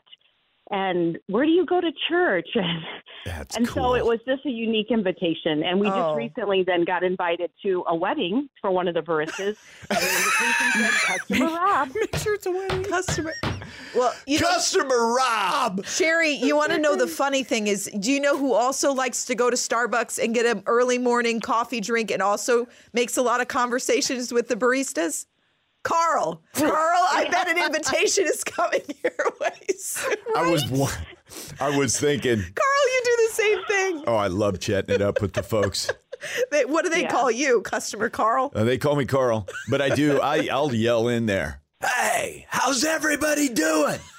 And 0.73 1.17
where 1.27 1.43
do 1.43 1.51
you 1.51 1.65
go 1.65 1.82
to 1.82 1.91
church? 2.08 2.47
That's 3.25 3.58
and 3.58 3.67
cool. 3.67 3.84
so 3.89 3.95
it 3.95 4.06
was 4.06 4.19
just 4.25 4.45
a 4.45 4.49
unique 4.49 4.89
invitation. 4.89 5.63
And 5.63 5.82
we 5.82 5.88
Oh. 5.88 6.01
just 6.01 6.15
recently 6.15 6.63
then 6.63 6.86
got 6.86 7.04
invited 7.04 7.51
to 7.63 7.84
a 7.88 7.95
wedding 7.95 8.47
for 8.62 8.71
one 8.71 8.88
of 8.88 8.93
the 8.93 9.01
baristas. 9.01 9.58
and 9.89 9.99
the 9.99 10.15
invitation 10.17 10.71
said, 10.75 10.91
Customer 11.17 11.45
Rob. 11.47 11.89
Make 11.93 12.15
sure 12.17 12.36
it's 12.36 12.45
a 12.45 12.51
wedding 12.51 12.84
customer. 12.86 13.34
Well, 13.95 14.13
you 14.25 14.39
know, 14.39 14.47
Customer 14.47 15.13
Rob. 15.13 15.86
Sherry, 15.86 16.31
you 16.31 16.55
want 16.55 16.71
to 16.71 16.77
know 16.79 16.95
the 16.95 17.07
funny 17.07 17.43
thing 17.43 17.67
is, 17.67 17.89
do 17.99 18.12
you 18.12 18.19
know 18.19 18.38
who 18.38 18.53
also 18.53 18.93
likes 18.93 19.25
to 19.25 19.36
go 19.36 19.49
to 19.49 19.55
Starbucks 19.57 20.23
and 20.23 20.34
get 20.34 20.45
an 20.45 20.63
early 20.65 20.97
morning 20.97 21.39
coffee 21.41 21.81
drink 21.81 22.10
and 22.12 22.21
also 22.21 22.67
makes 22.93 23.17
a 23.17 23.21
lot 23.21 23.41
of 23.41 23.47
conversations 23.49 24.31
with 24.34 24.47
the 24.47 24.55
baristas? 24.55 25.25
Karl. 25.84 26.41
Karl, 26.53 26.71
I 26.73 27.27
bet 27.31 27.47
an 27.49 27.57
invitation 27.57 28.25
is 28.25 28.43
coming 28.43 28.81
your 29.03 29.31
way 29.41 29.57
soon. 29.77 30.15
I 30.36 30.49
was 30.49 30.69
wa- 30.69 30.91
I 31.60 31.75
was 31.75 31.99
thinking, 31.99 32.38
Karl, 32.38 32.88
you 32.93 33.01
do 33.03 33.17
the 33.27 33.34
same 33.34 33.65
thing. 33.65 34.03
oh, 34.05 34.15
I 34.15 34.27
love 34.27 34.60
chatting 34.60 34.93
it 34.93 35.01
up 35.01 35.21
with 35.21 35.34
the 35.34 35.41
folks. 35.43 35.89
They, 36.51 36.65
what 36.65 36.84
do 36.84 36.89
they 36.91 37.01
Yeah. 37.01 37.10
call 37.10 37.31
you, 37.31 37.62
customer 37.62 38.07
Karl? 38.10 38.51
Uh, 38.53 38.63
they 38.63 38.77
call 38.77 38.95
me 38.95 39.05
Karl, 39.05 39.47
but 39.71 39.81
I 39.81 39.89
do. 39.89 40.19
I 40.21 40.49
I'll 40.51 40.71
yell 40.73 41.07
in 41.07 41.25
there. 41.25 41.61
Hey, 41.84 42.46
how's 42.50 42.84
everybody 42.84 43.50
doing? 43.50 44.00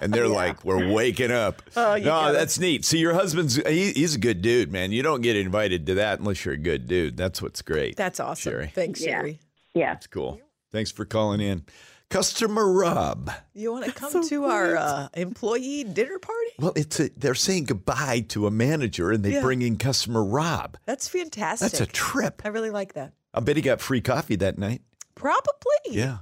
And 0.00 0.12
they're 0.12 0.28
like, 0.28 0.64
"We're 0.64 0.92
waking 0.92 1.30
up." 1.30 1.62
Oh, 1.76 1.96
no, 1.96 2.04
got 2.04 2.30
it. 2.30 2.34
that's 2.34 2.58
neat. 2.58 2.84
See, 2.84 2.98
your 2.98 3.14
husband's 3.14 3.54
he, 3.56 3.92
he's 3.92 4.14
a 4.16 4.18
good 4.18 4.42
dude, 4.42 4.70
man. 4.72 4.90
You 4.92 5.02
don't 5.02 5.20
get 5.22 5.36
invited 5.36 5.86
to 5.86 5.94
that 5.94 6.18
unless 6.18 6.44
you're 6.44 6.54
a 6.54 6.58
good 6.58 6.86
dude. 6.88 7.16
That's 7.16 7.40
what's 7.40 7.62
great. 7.62 7.96
That's 7.96 8.18
awesome. 8.20 8.52
Sherry. 8.52 8.72
Thanks, 8.74 9.00
Yeah. 9.00 9.10
Sherry. 9.20 9.40
Yeah. 9.74 9.94
That's 9.94 10.06
cool. 10.08 10.40
Thanks 10.72 10.90
for 10.90 11.04
calling 11.04 11.40
in, 11.40 11.64
customer 12.10 12.70
Rob. 12.70 13.30
You 13.54 13.72
want 13.72 13.86
to 13.86 13.92
come 13.92 14.26
to 14.28 14.44
our 14.44 14.76
uh, 14.76 15.08
employee 15.14 15.84
dinner 15.84 16.18
party? 16.18 16.50
Well, 16.58 16.72
it's 16.76 16.98
a, 17.00 17.08
they're 17.16 17.34
saying 17.36 17.64
goodbye 17.64 18.24
to 18.30 18.46
a 18.46 18.50
manager, 18.50 19.10
and 19.12 19.24
they 19.24 19.34
Yeah. 19.34 19.42
bring 19.42 19.62
in 19.62 19.78
customer 19.78 20.24
Rob. 20.24 20.76
That's 20.84 21.06
fantastic. 21.08 21.70
That's 21.72 21.80
a 21.80 21.86
trip. 21.86 22.42
I 22.44 22.48
really 22.48 22.70
like 22.70 22.94
that. 22.94 23.12
I 23.32 23.40
bet 23.40 23.56
he 23.56 23.62
got 23.62 23.80
free 23.80 24.00
coffee 24.00 24.36
that 24.36 24.58
night. 24.58 24.82
Probably. 25.14 25.44
Yeah, 25.90 26.18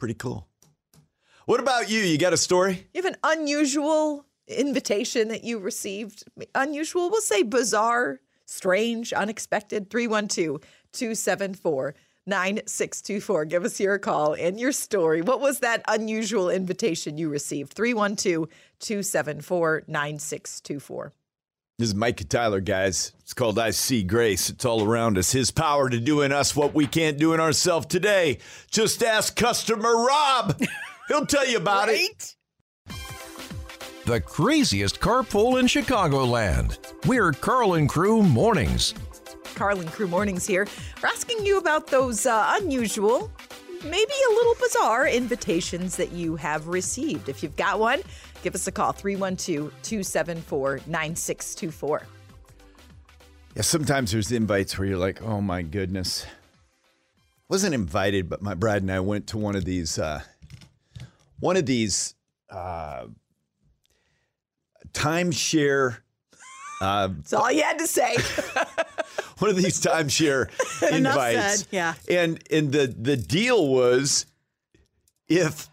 pretty 0.00 0.14
cool. 0.14 0.48
What 1.44 1.60
about 1.60 1.90
you? 1.90 2.00
You 2.00 2.18
got 2.18 2.32
a 2.32 2.36
story? 2.36 2.88
You 2.94 3.02
have 3.02 3.12
an 3.12 3.18
unusual 3.22 4.24
invitation 4.48 5.28
that 5.28 5.44
you 5.44 5.58
received. 5.58 6.24
Unusual, 6.54 7.10
we'll 7.10 7.20
say 7.20 7.42
bizarre, 7.42 8.20
strange, 8.46 9.12
unexpected. 9.12 9.90
312 9.90 10.60
274 10.92 11.94
9624. 12.26 13.44
Give 13.44 13.64
us 13.64 13.78
your 13.78 13.98
call 13.98 14.34
and 14.34 14.58
your 14.58 14.72
story. 14.72 15.22
What 15.22 15.40
was 15.40 15.60
that 15.60 15.82
unusual 15.86 16.50
invitation 16.50 17.18
you 17.18 17.28
received? 17.28 17.74
312 17.74 18.48
274 18.80 19.84
9624. 19.86 21.12
This 21.80 21.88
is 21.88 21.94
Mike 21.94 22.20
and 22.20 22.28
Tyler, 22.28 22.60
guys. 22.60 23.12
It's 23.20 23.32
called 23.32 23.58
I 23.58 23.70
See 23.70 24.02
Grace. 24.02 24.50
It's 24.50 24.66
all 24.66 24.84
around 24.84 25.16
us. 25.16 25.32
His 25.32 25.50
power 25.50 25.88
to 25.88 25.98
do 25.98 26.20
in 26.20 26.30
us 26.30 26.54
what 26.54 26.74
we 26.74 26.86
can't 26.86 27.16
do 27.16 27.32
in 27.32 27.40
ourselves 27.40 27.86
today. 27.86 28.36
Just 28.70 29.02
ask 29.02 29.34
customer 29.34 29.96
Rob. 30.04 30.60
He'll 31.08 31.24
tell 31.24 31.48
you 31.48 31.56
about 31.56 31.88
it. 31.88 32.36
The 34.04 34.20
craziest 34.20 35.00
carpool 35.00 35.58
in 35.58 35.64
Chicagoland. 35.64 36.76
We're 37.06 37.32
Karl 37.32 37.72
and 37.72 37.88
Crew 37.88 38.22
Mornings. 38.22 38.92
Carlin 39.54 39.88
Crew 39.88 40.06
Mornings 40.06 40.46
here. 40.46 40.68
We're 41.02 41.08
asking 41.08 41.46
you 41.46 41.56
about 41.56 41.86
those 41.86 42.26
uh, 42.26 42.58
unusual, 42.60 43.32
maybe 43.82 44.12
a 44.30 44.34
little 44.34 44.54
bizarre 44.60 45.08
invitations 45.08 45.96
that 45.96 46.12
you 46.12 46.36
have 46.36 46.68
received. 46.68 47.30
If 47.30 47.42
you've 47.42 47.56
got 47.56 47.80
one, 47.80 48.02
give 48.42 48.54
us 48.54 48.66
a 48.66 48.72
call 48.72 48.92
312 48.92 49.72
274 49.82 50.80
9624. 50.86 52.02
Yeah, 53.56 53.62
sometimes 53.62 54.12
there's 54.12 54.30
invites 54.30 54.78
where 54.78 54.86
you're 54.86 54.98
like, 54.98 55.22
oh 55.22 55.40
my 55.40 55.62
goodness. 55.62 56.24
Wasn't 57.48 57.74
invited, 57.74 58.28
but 58.28 58.42
my 58.42 58.54
bride 58.54 58.82
and 58.82 58.92
I 58.92 59.00
went 59.00 59.26
to 59.28 59.38
one 59.38 59.56
of 59.56 59.64
these 59.64 59.98
uh 59.98 60.20
one 61.40 61.56
of 61.56 61.66
these 61.66 62.14
uh 62.48 63.06
timeshare 64.92 65.98
uh 66.80 67.08
That's 67.08 67.32
all 67.32 67.50
you 67.50 67.62
had 67.62 67.78
to 67.78 67.86
say. 67.86 68.14
one 69.38 69.50
of 69.50 69.56
these 69.56 69.80
timeshare 69.80 70.48
invites. 70.92 71.60
said, 71.60 71.66
yeah. 71.72 71.94
And 72.08 72.42
and 72.52 72.70
the 72.70 72.86
the 72.86 73.16
deal 73.16 73.66
was 73.68 74.26
if 75.28 75.69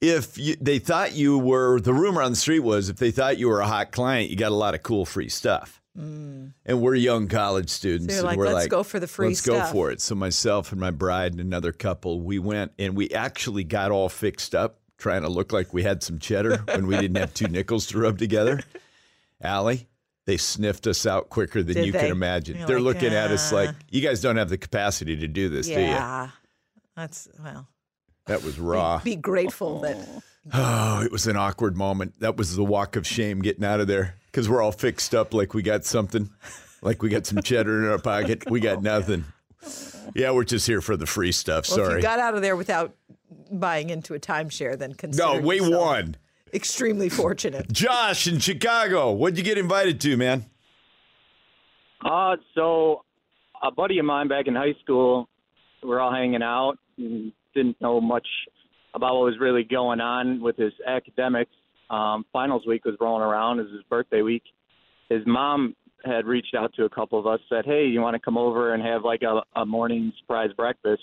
if 0.00 0.36
you, 0.38 0.56
they 0.60 0.78
thought 0.78 1.12
you 1.14 1.38
were 1.38 1.80
the 1.80 1.94
rumor 1.94 2.22
on 2.22 2.32
the 2.32 2.36
street 2.36 2.60
was 2.60 2.88
if 2.88 2.96
they 2.96 3.10
thought 3.10 3.38
you 3.38 3.48
were 3.48 3.60
a 3.60 3.66
hot 3.66 3.92
client, 3.92 4.30
you 4.30 4.36
got 4.36 4.52
a 4.52 4.54
lot 4.56 4.74
of 4.74 4.82
cool 4.82 5.04
free 5.06 5.28
stuff. 5.28 5.80
And 5.98 6.52
we're 6.66 6.94
young 6.94 7.26
college 7.26 7.70
students. 7.70 8.12
Mm. 8.14 8.18
So 8.18 8.20
you're 8.20 8.20
and 8.20 8.26
like, 8.26 8.38
we're 8.38 8.52
"Let's 8.52 8.64
like, 8.64 8.70
go 8.70 8.82
for 8.82 9.00
the 9.00 9.06
free 9.06 9.28
Let's 9.28 9.40
stuff." 9.40 9.68
go 9.68 9.72
for 9.72 9.90
it. 9.90 10.02
So 10.02 10.14
myself 10.14 10.70
and 10.70 10.78
my 10.78 10.90
bride 10.90 11.32
and 11.32 11.40
another 11.40 11.72
couple, 11.72 12.20
we 12.20 12.38
went 12.38 12.72
and 12.78 12.94
we 12.94 13.08
actually 13.12 13.64
got 13.64 13.90
all 13.90 14.10
fixed 14.10 14.54
up, 14.54 14.78
trying 14.98 15.22
to 15.22 15.30
look 15.30 15.54
like 15.54 15.72
we 15.72 15.82
had 15.84 16.02
some 16.02 16.18
cheddar 16.18 16.58
when 16.66 16.86
we 16.86 16.96
didn't 16.96 17.16
have 17.16 17.32
two 17.32 17.48
nickels 17.50 17.86
to 17.86 17.98
rub 17.98 18.18
together. 18.18 18.60
Allie, 19.40 19.88
they 20.26 20.36
sniffed 20.36 20.86
us 20.86 21.06
out 21.06 21.30
quicker 21.30 21.62
than 21.62 21.76
Did 21.76 21.86
you 21.86 21.92
they? 21.92 22.00
can 22.00 22.10
imagine. 22.10 22.58
You're 22.58 22.66
They're 22.66 22.80
like, 22.80 22.96
looking 22.96 23.14
at 23.14 23.30
us 23.30 23.50
like, 23.50 23.70
"Uh." 23.70 23.74
you 23.90 24.02
guys 24.02 24.20
don't 24.20 24.36
have 24.36 24.50
the 24.50 24.58
capacity 24.58 25.16
to 25.16 25.28
do 25.28 25.48
this, 25.48 25.66
do 25.66 25.72
you? 25.72 25.78
yeah. 25.80 26.28
That's, 26.94 27.26
well, 27.42 27.68
That 28.26 28.42
was 28.42 28.58
raw. 28.58 29.00
be 29.02 29.16
grateful 29.16 29.80
that. 29.80 29.96
Oh, 30.52 31.00
it 31.02 31.10
was 31.10 31.26
an 31.26 31.36
awkward 31.36 31.76
moment. 31.76 32.18
That 32.20 32.36
was 32.36 32.54
the 32.56 32.64
walk 32.64 32.96
of 32.96 33.06
shame 33.06 33.40
getting 33.40 33.64
out 33.64 33.80
of 33.80 33.86
there 33.86 34.16
because 34.26 34.48
we're 34.48 34.62
all 34.62 34.72
fixed 34.72 35.14
up 35.14 35.32
like 35.32 35.54
we 35.54 35.62
got 35.62 35.84
something, 35.84 36.30
like 36.82 37.02
we 37.02 37.08
got 37.08 37.26
some 37.26 37.42
cheddar 37.42 37.84
in 37.84 37.90
our 37.90 37.98
pocket. 37.98 38.48
We 38.50 38.60
got 38.60 38.82
nothing. 38.82 39.24
Yeah, 40.14 40.32
we're 40.32 40.44
just 40.44 40.66
here 40.66 40.80
for 40.80 40.96
the 40.96 41.06
free 41.06 41.32
stuff. 41.32 41.68
Well, 41.68 41.78
if 41.80 41.84
Sorry. 41.86 41.96
you 41.96 42.02
got 42.02 42.18
out 42.18 42.34
of 42.34 42.42
there 42.42 42.56
without 42.56 42.94
buying 43.50 43.90
into 43.90 44.14
a 44.14 44.18
timeshare, 44.20 44.78
then 44.78 44.94
consider 44.94 45.40
no, 45.40 45.40
we 45.40 45.60
won. 45.60 46.16
Extremely 46.54 47.08
fortunate. 47.08 47.70
Josh 47.72 48.26
in 48.28 48.38
Chicago, 48.38 49.12
what'd 49.12 49.36
you 49.38 49.44
get 49.44 49.58
invited 49.58 50.00
to, 50.02 50.16
man? 50.16 50.46
Uh, 52.04 52.36
so 52.54 53.04
a 53.62 53.70
buddy 53.70 53.98
of 53.98 54.04
mine 54.04 54.28
back 54.28 54.46
in 54.46 54.54
high 54.54 54.74
school, 54.82 55.28
we're 55.82 55.98
all 56.00 56.12
hanging 56.12 56.42
out 56.42 56.76
and 56.98 57.32
didn't 57.56 57.80
know 57.80 58.00
much 58.00 58.26
about 58.94 59.14
what 59.14 59.24
was 59.24 59.38
really 59.40 59.64
going 59.64 60.00
on 60.00 60.40
with 60.40 60.56
his 60.56 60.72
academics. 60.86 61.50
Um, 61.90 62.24
finals 62.32 62.64
week 62.66 62.84
was 62.84 62.94
rolling 63.00 63.22
around. 63.22 63.58
It 63.58 63.64
was 63.64 63.72
his 63.72 63.82
birthday 63.90 64.22
week. 64.22 64.42
His 65.08 65.22
mom 65.26 65.74
had 66.04 66.26
reached 66.26 66.54
out 66.54 66.72
to 66.74 66.84
a 66.84 66.88
couple 66.88 67.18
of 67.18 67.26
us, 67.26 67.40
said, 67.48 67.64
"Hey, 67.64 67.86
you 67.86 68.00
want 68.00 68.14
to 68.14 68.20
come 68.20 68.38
over 68.38 68.74
and 68.74 68.82
have 68.82 69.02
like 69.02 69.22
a, 69.22 69.42
a 69.58 69.66
morning 69.66 70.12
surprise 70.20 70.50
breakfast?" 70.56 71.02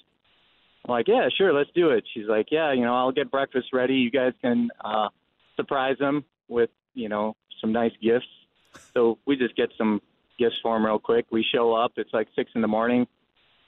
I'm 0.86 0.92
like, 0.92 1.08
"Yeah, 1.08 1.28
sure, 1.38 1.54
let's 1.54 1.70
do 1.74 1.90
it." 1.90 2.04
She's 2.14 2.28
like, 2.28 2.48
"Yeah, 2.52 2.74
you 2.74 2.82
know, 2.82 2.96
I'll 2.96 3.12
get 3.12 3.32
breakfast 3.32 3.68
ready. 3.74 3.96
You 3.96 4.12
guys 4.12 4.34
can 4.42 4.70
uh, 4.84 5.10
surprise 5.56 5.98
him 6.00 6.24
with, 6.48 6.70
you 6.94 7.10
know, 7.10 7.36
some 7.60 7.72
nice 7.72 7.94
gifts." 8.02 8.28
So 8.94 9.18
we 9.26 9.36
just 9.38 9.56
get 9.56 9.70
some 9.78 10.02
gifts 10.38 10.56
for 10.62 10.76
him 10.76 10.86
real 10.86 11.00
quick. 11.00 11.26
We 11.32 11.46
show 11.54 11.74
up. 11.74 11.94
It's 11.98 12.14
like 12.14 12.28
six 12.36 12.52
in 12.56 12.62
the 12.62 12.68
morning. 12.68 13.08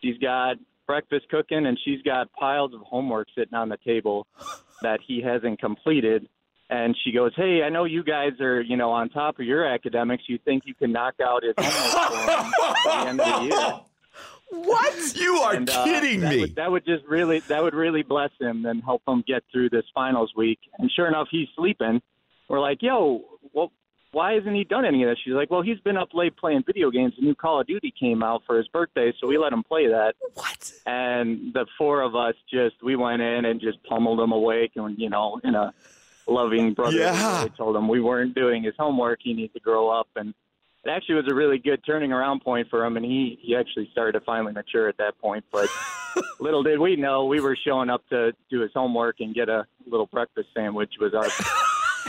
She's 0.01 0.17
got 0.17 0.57
breakfast 0.85 1.27
cooking, 1.29 1.65
and 1.65 1.77
she's 1.83 2.01
got 2.01 2.31
piles 2.33 2.73
of 2.73 2.81
homework 2.81 3.27
sitting 3.35 3.53
on 3.53 3.69
the 3.69 3.77
table 3.85 4.27
that 4.81 4.99
he 5.05 5.21
hasn't 5.21 5.59
completed. 5.59 6.27
And 6.69 6.95
she 7.03 7.11
goes, 7.11 7.31
"Hey, 7.35 7.61
I 7.63 7.69
know 7.69 7.83
you 7.85 8.03
guys 8.03 8.39
are, 8.41 8.59
you 8.61 8.75
know, 8.75 8.91
on 8.91 9.09
top 9.09 9.39
of 9.39 9.45
your 9.45 9.65
academics. 9.65 10.23
You 10.27 10.39
think 10.43 10.63
you 10.65 10.73
can 10.73 10.91
knock 10.91 11.15
out 11.23 11.43
his 11.43 11.53
homework 11.57 12.15
for 12.17 12.31
him 12.31 12.53
at 12.59 12.75
the 12.83 13.09
end 13.09 13.21
of 13.21 13.41
the 13.41 13.55
year?" 13.55 13.79
What? 14.49 15.15
You 15.15 15.37
are 15.37 15.55
And, 15.55 15.69
uh, 15.69 15.83
kidding 15.83 16.21
that 16.21 16.29
me. 16.29 16.41
Would, 16.41 16.55
that 16.55 16.71
would 16.71 16.85
just 16.85 17.03
really 17.05 17.39
that 17.39 17.63
would 17.63 17.73
really 17.73 18.03
bless 18.03 18.29
him 18.39 18.65
and 18.65 18.81
help 18.83 19.01
him 19.07 19.23
get 19.27 19.43
through 19.51 19.69
this 19.71 19.85
finals 19.93 20.33
week. 20.37 20.59
And 20.77 20.89
sure 20.95 21.07
enough, 21.07 21.27
he's 21.31 21.47
sleeping. 21.55 22.01
We're 22.47 22.59
like, 22.59 22.81
"Yo, 22.81 23.23
well, 23.25 23.34
why 24.15 24.33
hasn't 24.35 24.55
he 24.55 24.63
done 24.63 24.85
any 24.85 25.03
of 25.03 25.09
this?" 25.09 25.19
She's 25.23 25.33
like, 25.33 25.51
"Well, 25.51 25.61
he's 25.61 25.79
been 25.81 25.97
up 25.97 26.13
late 26.13 26.35
playing 26.37 26.63
video 26.65 26.89
games. 26.89 27.13
The 27.17 27.25
new 27.25 27.35
Call 27.35 27.59
of 27.59 27.67
Duty 27.67 27.93
came 27.99 28.23
out 28.23 28.43
for 28.47 28.57
his 28.57 28.67
birthday, 28.69 29.13
so 29.19 29.27
we 29.27 29.37
let 29.37 29.51
him 29.51 29.61
play 29.63 29.87
that." 29.87 30.15
What? 30.33 30.71
And 30.85 31.53
the 31.53 31.65
four 31.77 32.01
of 32.01 32.15
us 32.15 32.35
just 32.49 32.81
we 32.81 32.95
went 32.95 33.21
in 33.21 33.45
and 33.45 33.59
just 33.59 33.83
pummeled 33.83 34.19
him 34.21 34.31
awake, 34.31 34.71
and 34.75 34.97
you 34.97 35.09
know, 35.09 35.39
in 35.43 35.53
a 35.55 35.73
loving 36.27 36.73
brotherly 36.73 37.01
Yeah. 37.03 37.43
way, 37.43 37.49
told 37.57 37.75
him 37.75 37.87
we 37.87 37.99
weren't 38.01 38.33
doing 38.33 38.63
his 38.63 38.73
homework. 38.79 39.19
He 39.21 39.33
needs 39.33 39.53
to 39.53 39.59
grow 39.59 39.89
up 39.89 40.07
and. 40.15 40.33
It 40.87 40.91
actually 40.91 41.15
was 41.15 41.25
a 41.31 41.33
really 41.33 41.57
good 41.57 41.83
turning 41.83 42.13
around 42.13 42.41
point 42.41 42.69
for 42.69 42.85
him, 42.85 42.95
and 42.95 43.03
he 43.03 43.39
he 43.41 43.55
actually 43.55 43.89
started 43.91 44.19
to 44.19 44.23
finally 44.23 44.53
mature 44.53 44.87
at 44.87 44.97
that 44.97 45.17
point. 45.19 45.43
But 45.51 45.67
little 46.39 46.61
did 46.61 46.77
we 46.79 46.95
know, 46.95 47.25
we 47.25 47.39
were 47.39 47.55
showing 47.55 47.89
up 47.89 48.07
to 48.09 48.33
do 48.51 48.59
his 48.59 48.69
homework 48.71 49.15
and 49.19 49.33
get 49.33 49.49
a 49.49 49.65
little 49.89 50.05
breakfast 50.05 50.49
sandwich. 50.53 50.93
Was 51.01 51.15
our 51.15 51.25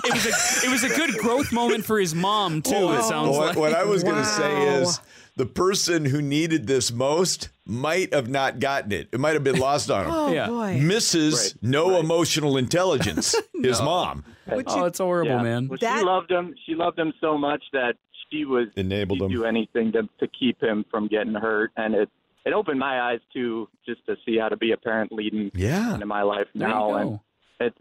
It 0.05 0.13
was 0.13 0.27
a 0.27 0.67
it 0.67 0.71
was 0.71 0.85
a 0.85 0.89
good 0.89 1.17
growth 1.19 1.53
moment 1.53 1.85
for 1.85 1.99
his 1.99 2.15
mom 2.15 2.63
too. 2.63 2.75
it 2.93 3.03
sounds 3.05 3.37
what, 3.37 3.49
like. 3.49 3.57
what 3.57 3.75
I 3.75 3.85
was 3.85 4.03
going 4.05 4.17
to 4.17 4.25
say 4.25 4.81
is 4.81 5.01
the 5.37 5.47
person 5.47 6.05
who 6.05 6.21
needed 6.23 6.67
this 6.67 6.93
most 6.93 7.49
might 7.67 8.13
have 8.15 8.29
not 8.29 8.59
gotten 8.61 8.93
it. 8.93 9.09
It 9.13 9.21
might 9.21 9.35
have 9.35 9.45
been 9.45 9.59
lost 9.59 9.91
on 9.91 10.05
him. 10.07 10.11
Oh, 10.15 10.33
Yeah. 10.33 10.47
boy. 10.49 10.79
Mrs. 10.81 11.33
Right, 11.33 11.55
No 11.63 11.91
right. 11.93 12.01
emotional 12.05 12.57
intelligence, 12.57 13.35
his 13.63 13.81
mom. 13.83 14.25
Would 14.47 14.65
oh, 14.69 14.77
you, 14.79 14.85
it's 14.87 14.99
horrible, 14.99 15.33
yeah. 15.33 15.43
man. 15.43 15.69
Well, 15.69 15.79
That- 15.81 15.99
she 15.99 16.05
loved 16.05 16.31
him. 16.31 16.55
She 16.67 16.75
loved 16.75 16.99
him 16.99 17.13
so 17.21 17.37
much 17.37 17.63
that 17.73 17.97
she 18.31 18.45
was 18.45 18.69
Enabled 18.77 19.19
she'd 19.19 19.25
him. 19.27 19.31
do 19.33 19.45
anything 19.45 19.93
to 19.93 20.03
to 20.21 20.29
keep 20.29 20.63
him 20.63 20.85
from 20.91 21.09
getting 21.09 21.35
hurt, 21.35 21.73
and 21.77 21.95
it 21.95 22.09
it 22.45 22.53
opened 22.53 22.79
my 22.79 23.01
eyes 23.11 23.21
to 23.35 23.69
just 23.85 24.05
to 24.07 24.15
see 24.25 24.39
how 24.39 24.49
to 24.49 24.57
be 24.57 24.71
a 24.73 24.77
parent 24.77 25.11
leading 25.13 25.51
Yeah. 25.55 25.95
into 25.95 26.07
my 26.07 26.23
life 26.23 26.47
now, 26.55 26.95
and 26.95 27.21
it's 27.61 27.79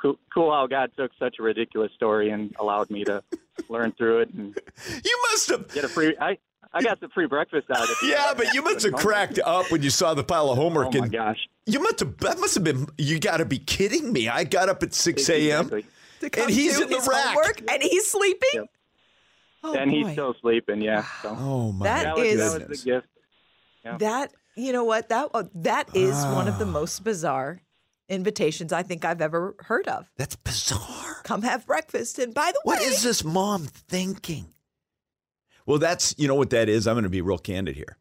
cool, 0.00 0.16
cool 0.32 0.52
how 0.52 0.66
God 0.66 0.90
took 0.96 1.10
such 1.18 1.36
a 1.38 1.42
ridiculous 1.42 1.92
story 1.92 2.30
and 2.30 2.54
allowed 2.58 2.90
me 2.90 3.04
to 3.04 3.22
learn 3.68 3.92
through 3.92 4.20
it 4.20 4.30
and 4.34 4.58
You 5.04 5.22
must 5.30 5.48
have. 5.50 5.72
get 5.72 5.84
a 5.84 5.88
free. 5.88 6.16
I 6.20 6.38
I 6.72 6.82
got 6.82 7.00
the 7.00 7.08
free 7.08 7.26
breakfast 7.26 7.70
out 7.70 7.82
of 7.82 7.88
it. 8.02 8.08
Yeah, 8.10 8.34
but 8.36 8.52
you 8.52 8.62
must 8.62 8.84
have 8.84 8.92
cracked 8.94 9.38
up 9.38 9.70
when 9.72 9.82
you 9.82 9.88
saw 9.90 10.12
the 10.14 10.24
pile 10.24 10.50
of 10.50 10.58
homework. 10.58 10.88
Oh 10.88 10.98
my 10.98 11.04
and 11.04 11.12
gosh! 11.12 11.38
you 11.64 11.80
must 11.80 12.00
have. 12.00 12.18
That 12.18 12.38
must 12.38 12.54
have 12.54 12.64
been. 12.64 12.86
You 12.98 13.18
got 13.18 13.38
to 13.38 13.46
be 13.46 13.58
kidding 13.58 14.12
me! 14.12 14.28
I 14.28 14.44
got 14.44 14.68
up 14.68 14.82
at 14.82 14.92
six 14.92 15.28
a.m. 15.30 15.60
Exactly. 15.66 15.84
to 16.20 16.30
come 16.30 16.44
and 16.44 16.52
he's 16.52 16.76
do 16.76 16.82
in 16.84 16.90
the 16.90 16.96
his 16.96 17.08
rack. 17.08 17.24
homework 17.28 17.62
and 17.70 17.82
he's 17.82 18.06
sleeping? 18.10 18.50
Yep. 18.54 18.66
Oh, 19.64 19.74
and 19.74 19.90
boy. 19.90 19.96
he's 19.96 20.12
still 20.12 20.34
sleeping. 20.42 20.82
Yeah. 20.82 21.04
So 21.22 21.34
Oh 21.38 21.72
my 21.72 21.84
That 21.86 22.02
that 22.04 22.16
was, 22.16 22.36
that 22.36 22.68
was 22.68 22.82
the 22.82 22.90
gift. 22.90 23.06
Yeah. 23.84 23.96
That 23.98 24.32
you 24.56 24.72
know 24.72 24.84
what 24.84 25.08
that 25.08 25.30
uh, 25.32 25.44
that 25.54 25.88
is 25.96 26.14
one 26.26 26.46
of 26.46 26.58
the 26.58 26.66
most 26.66 27.04
bizarre 27.04 27.62
invitations 28.08 28.72
I 28.72 28.82
think 28.82 29.04
I've 29.04 29.20
ever 29.20 29.54
heard 29.60 29.88
of. 29.88 30.10
That's 30.16 30.36
bizarre. 30.36 31.22
Come 31.24 31.42
have 31.42 31.66
breakfast, 31.66 32.18
and 32.18 32.32
by 32.32 32.52
the 32.52 32.60
way, 32.64 32.76
what 32.76 32.82
is 32.82 33.02
this 33.02 33.24
mom 33.24 33.64
thinking? 33.64 34.46
Well, 35.66 35.78
that's 35.78 36.14
you 36.16 36.28
know 36.28 36.34
what 36.36 36.50
that 36.50 36.68
is. 36.68 36.86
I'm 36.86 36.94
going 36.94 37.04
to 37.04 37.10
be 37.10 37.20
real 37.20 37.38
candid 37.38 37.76
here. 37.76 37.96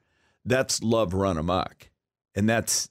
That's 0.45 0.83
love 0.83 1.13
run 1.13 1.37
amok, 1.37 1.89
and 2.35 2.47
that's 2.47 2.89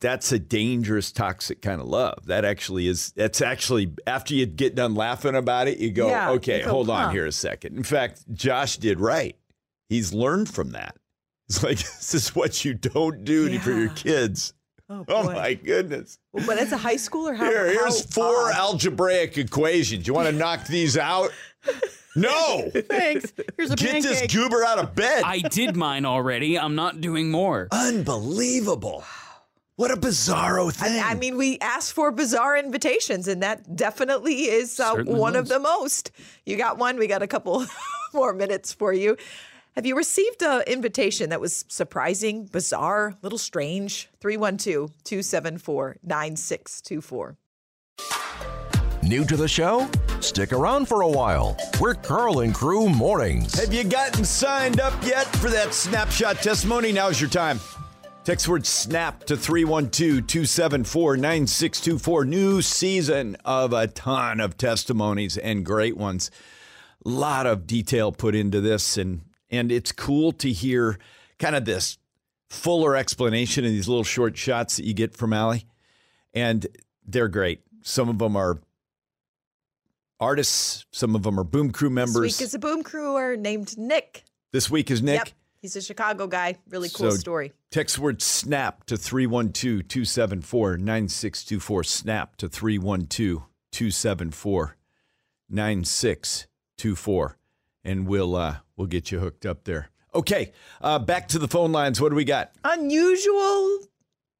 that's 0.00 0.32
a 0.32 0.38
dangerous, 0.38 1.12
toxic 1.12 1.62
kind 1.62 1.80
of 1.80 1.86
love. 1.86 2.26
That 2.26 2.44
actually 2.44 2.88
is. 2.88 3.12
That's 3.12 3.40
actually 3.40 3.92
after 4.06 4.34
you 4.34 4.46
get 4.46 4.74
done 4.74 4.94
laughing 4.94 5.34
about 5.34 5.68
it, 5.68 5.78
you 5.78 5.90
go, 5.90 6.08
Yeah, 6.08 6.30
okay, 6.32 6.58
you 6.58 6.64
go, 6.64 6.70
hold 6.70 6.86
huh. 6.88 6.94
on 6.94 7.12
here 7.12 7.26
a 7.26 7.32
second. 7.32 7.76
In 7.76 7.82
fact, 7.82 8.24
Josh 8.32 8.76
did 8.76 9.00
right. 9.00 9.36
He's 9.88 10.12
learned 10.12 10.48
from 10.48 10.70
that. 10.70 10.96
It's 11.48 11.62
like 11.62 11.78
this 11.98 12.14
is 12.14 12.34
what 12.34 12.64
you 12.64 12.74
don't 12.74 13.24
do 13.24 13.58
for 13.60 13.70
your 13.70 13.90
kids. 13.90 14.52
Oh, 14.88 15.04
Oh 15.08 15.24
my 15.24 15.54
goodness. 15.54 16.18
But 16.32 16.58
it's 16.58 16.72
a 16.72 16.76
high 16.76 16.96
school 16.96 17.28
or 17.28 17.34
how? 17.34 17.44
Here, 17.44 17.66
here's 17.66 18.04
how 18.04 18.22
four 18.22 18.50
odd? 18.50 18.54
algebraic 18.54 19.38
equations. 19.38 20.06
You 20.06 20.14
want 20.14 20.28
to 20.28 20.32
knock 20.32 20.66
these 20.66 20.96
out? 20.96 21.30
No. 22.14 22.70
Thanks. 22.74 23.32
Here's 23.56 23.70
a 23.70 23.76
Get 23.76 24.02
this 24.02 24.32
goober 24.32 24.64
out 24.64 24.78
of 24.78 24.94
bed. 24.94 25.22
I 25.24 25.40
did 25.40 25.76
mine 25.76 26.04
already. 26.04 26.58
I'm 26.58 26.74
not 26.74 27.00
doing 27.00 27.30
more. 27.30 27.68
Unbelievable. 27.70 29.04
What 29.76 29.90
a 29.90 29.96
bizarro 29.96 30.72
thing. 30.72 31.02
I 31.04 31.14
mean, 31.14 31.36
we 31.36 31.58
asked 31.58 31.92
for 31.92 32.10
bizarre 32.10 32.56
invitations, 32.56 33.28
and 33.28 33.42
that 33.42 33.76
definitely 33.76 34.44
is 34.44 34.80
uh, 34.80 34.92
Certainly 34.92 35.20
one 35.20 35.36
of 35.36 35.48
the 35.48 35.58
most. 35.58 36.12
You 36.46 36.56
got 36.56 36.78
one. 36.78 36.96
We 36.96 37.06
got 37.06 37.20
a 37.20 37.26
couple 37.26 37.66
more 38.14 38.32
minutes 38.32 38.72
for 38.72 38.94
you. 38.94 39.18
Have 39.76 39.84
you 39.84 39.94
received 39.94 40.42
an 40.42 40.62
invitation 40.66 41.28
that 41.28 41.40
was 41.42 41.66
surprising, 41.68 42.46
bizarre, 42.46 43.08
a 43.08 43.16
little 43.20 43.36
strange? 43.36 44.08
312 44.22 44.90
274 45.04 45.96
9624. 46.02 47.36
New 49.02 49.26
to 49.26 49.36
the 49.36 49.46
show? 49.46 49.86
Stick 50.20 50.54
around 50.54 50.88
for 50.88 51.02
a 51.02 51.08
while. 51.08 51.58
We're 51.78 51.92
Karl 51.92 52.40
and 52.40 52.54
Crew 52.54 52.88
Mornings. 52.88 53.60
Have 53.60 53.74
you 53.74 53.84
gotten 53.84 54.24
signed 54.24 54.80
up 54.80 54.94
yet 55.04 55.26
for 55.36 55.50
that 55.50 55.74
snapshot 55.74 56.36
testimony? 56.36 56.90
Now's 56.90 57.20
your 57.20 57.28
time. 57.28 57.60
Text 58.24 58.48
word 58.48 58.64
SNAP 58.64 59.24
to 59.24 59.36
312 59.36 60.26
274 60.26 61.18
9624. 61.18 62.24
New 62.24 62.62
season 62.62 63.36
of 63.44 63.74
a 63.74 63.88
ton 63.88 64.40
of 64.40 64.56
testimonies 64.56 65.36
and 65.36 65.66
great 65.66 65.98
ones. 65.98 66.30
A 67.04 67.10
lot 67.10 67.44
of 67.44 67.66
detail 67.66 68.10
put 68.10 68.34
into 68.34 68.62
this, 68.62 68.96
and, 68.96 69.20
and 69.50 69.70
it's 69.70 69.92
cool 69.92 70.32
to 70.32 70.50
hear 70.50 70.98
kind 71.38 71.54
of 71.56 71.64
this 71.64 71.98
fuller 72.48 72.96
explanation 72.96 73.64
in 73.64 73.72
these 73.72 73.88
little 73.88 74.04
short 74.04 74.36
shots 74.36 74.76
that 74.76 74.84
you 74.84 74.94
get 74.94 75.14
from 75.16 75.32
Allie. 75.32 75.66
And 76.34 76.66
they're 77.06 77.28
great. 77.28 77.60
Some 77.82 78.08
of 78.08 78.18
them 78.18 78.36
are 78.36 78.60
artists, 80.20 80.86
some 80.90 81.14
of 81.14 81.22
them 81.22 81.38
are 81.38 81.44
Boom 81.44 81.70
Crew 81.72 81.90
members. 81.90 82.22
This 82.38 82.40
week 82.40 82.46
is 82.46 82.54
a 82.54 82.58
boom 82.58 82.82
crewer 82.82 83.36
named 83.36 83.76
Nick. 83.78 84.24
This 84.52 84.70
week 84.70 84.90
is 84.90 85.02
Nick. 85.02 85.16
Yep. 85.18 85.28
He's 85.60 85.76
a 85.76 85.82
Chicago 85.82 86.26
guy. 86.26 86.56
Really 86.68 86.88
cool 86.88 87.10
So- 87.10 87.16
story. 87.16 87.52
Text 87.70 87.98
word 87.98 88.22
SNAP 88.22 88.84
to 88.86 88.96
312 88.96 89.88
274 89.88 90.76
9624. 90.78 91.84
SNAP 91.84 92.36
to 92.36 92.48
312 92.48 93.42
274 93.72 94.76
9624. 95.48 97.36
And 97.84 98.06
we'll, 98.06 98.34
uh, 98.36 98.56
we'll 98.76 98.86
get 98.86 99.10
you 99.10 99.20
hooked 99.20 99.46
up 99.46 99.64
there. 99.64 99.90
Okay, 100.14 100.52
uh, 100.80 100.98
back 100.98 101.28
to 101.28 101.38
the 101.38 101.48
phone 101.48 101.72
lines. 101.72 102.00
What 102.00 102.10
do 102.10 102.16
we 102.16 102.24
got? 102.24 102.52
Unusual 102.64 103.80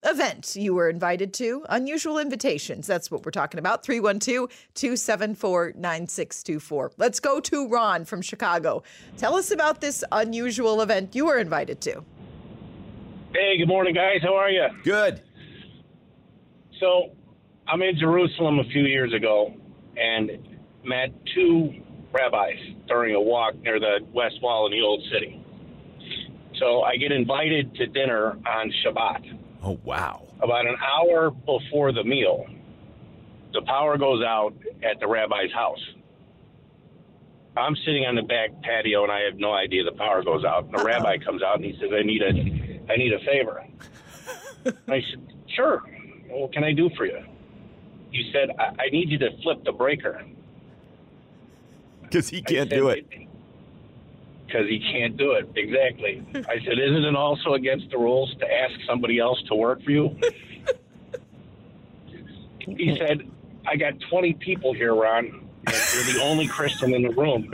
event 0.04 0.54
you 0.56 0.72
were 0.74 0.88
invited 0.88 1.34
to, 1.34 1.64
unusual 1.68 2.18
invitations. 2.18 2.86
That's 2.86 3.10
what 3.10 3.24
we're 3.24 3.32
talking 3.32 3.58
about. 3.58 3.84
312 3.84 4.48
274 4.74 5.72
9624. 5.76 6.92
Let's 6.96 7.20
go 7.20 7.40
to 7.40 7.68
Ron 7.68 8.04
from 8.04 8.22
Chicago. 8.22 8.82
Tell 9.16 9.34
us 9.34 9.50
about 9.50 9.80
this 9.80 10.04
unusual 10.12 10.80
event 10.80 11.14
you 11.14 11.26
were 11.26 11.38
invited 11.38 11.80
to. 11.82 12.04
Hey, 13.34 13.58
good 13.58 13.68
morning, 13.68 13.94
guys. 13.94 14.20
How 14.22 14.34
are 14.34 14.48
you? 14.48 14.66
Good. 14.82 15.22
So, 16.80 17.10
I'm 17.68 17.82
in 17.82 17.98
Jerusalem 17.98 18.60
a 18.60 18.64
few 18.64 18.82
years 18.82 19.12
ago 19.12 19.52
and 19.96 20.30
met 20.84 21.10
two 21.34 21.72
rabbis 22.16 22.58
during 22.88 23.14
a 23.14 23.20
walk 23.20 23.54
near 23.62 23.78
the 23.78 23.98
West 24.12 24.40
Wall 24.42 24.66
in 24.66 24.72
the 24.72 24.80
Old 24.80 25.02
City. 25.12 25.42
So, 26.58 26.82
I 26.82 26.96
get 26.96 27.12
invited 27.12 27.74
to 27.74 27.86
dinner 27.86 28.30
on 28.46 28.72
Shabbat. 28.82 29.38
Oh, 29.62 29.78
wow. 29.84 30.22
About 30.40 30.66
an 30.66 30.76
hour 30.80 31.30
before 31.30 31.92
the 31.92 32.04
meal, 32.04 32.46
the 33.52 33.62
power 33.62 33.98
goes 33.98 34.24
out 34.24 34.54
at 34.82 35.00
the 35.00 35.06
rabbi's 35.06 35.52
house. 35.52 35.80
I'm 37.56 37.74
sitting 37.86 38.04
on 38.04 38.14
the 38.14 38.22
back 38.22 38.50
patio 38.62 39.02
and 39.02 39.12
I 39.12 39.20
have 39.20 39.36
no 39.38 39.52
idea 39.54 39.82
the 39.84 39.92
power 39.92 40.22
goes 40.22 40.44
out. 40.44 40.64
And 40.64 40.74
The 40.74 40.84
rabbi 40.92 41.18
comes 41.18 41.42
out 41.42 41.56
and 41.56 41.64
he 41.64 41.72
says, 41.80 41.90
"I 41.92 42.02
need 42.02 42.22
a, 42.22 42.92
I 42.92 42.96
need 42.96 43.12
a 43.12 43.18
favor." 43.20 43.64
I 44.88 45.00
said, 45.10 45.32
"Sure. 45.54 45.82
What 46.28 46.52
can 46.52 46.64
I 46.64 46.72
do 46.72 46.90
for 46.96 47.06
you?" 47.06 47.18
He 48.10 48.30
said, 48.32 48.50
"I, 48.58 48.84
I 48.84 48.88
need 48.90 49.08
you 49.08 49.18
to 49.18 49.30
flip 49.42 49.64
the 49.64 49.72
breaker." 49.72 50.22
Because 52.10 52.28
he 52.28 52.40
can't 52.40 52.70
do 52.70 52.88
it. 52.90 53.04
Because 54.46 54.68
he 54.68 54.78
can't 54.78 55.16
do 55.16 55.32
it. 55.32 55.48
Exactly. 55.56 56.24
I 56.34 56.60
said, 56.64 56.78
"Isn't 56.78 57.04
it 57.04 57.16
also 57.16 57.54
against 57.54 57.90
the 57.90 57.98
rules 57.98 58.32
to 58.38 58.52
ask 58.52 58.74
somebody 58.86 59.18
else 59.18 59.42
to 59.48 59.54
work 59.56 59.82
for 59.82 59.90
you?" 59.90 60.16
he 62.60 62.96
said, 62.96 63.28
"I 63.66 63.76
got 63.76 63.94
20 64.08 64.34
people 64.34 64.72
here, 64.72 64.94
Ron. 64.94 65.26
And 65.66 65.74
you're 65.94 66.14
the 66.14 66.20
only 66.22 66.46
Christian 66.46 66.94
in 66.94 67.02
the 67.02 67.10
room." 67.10 67.52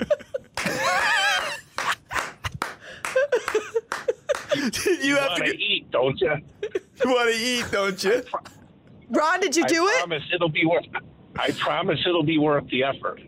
you 5.02 5.16
have 5.16 5.30
want 5.30 5.44
to 5.44 5.52
to 5.52 5.58
eat, 5.58 5.90
don't 5.90 6.20
you? 6.20 6.34
You 7.04 7.10
want 7.10 7.34
to 7.34 7.40
eat, 7.40 7.64
don't 7.70 8.04
you? 8.04 8.22
Ron, 9.10 9.40
did 9.40 9.56
you 9.56 9.64
do 9.66 9.86
I 9.86 9.92
it? 9.92 9.98
promise 9.98 10.22
it'll 10.32 10.48
be 10.48 10.64
worth. 10.66 10.84
I 11.36 11.50
promise 11.52 12.00
it'll 12.06 12.22
be 12.22 12.38
worth 12.38 12.66
the 12.68 12.84
effort. 12.84 13.20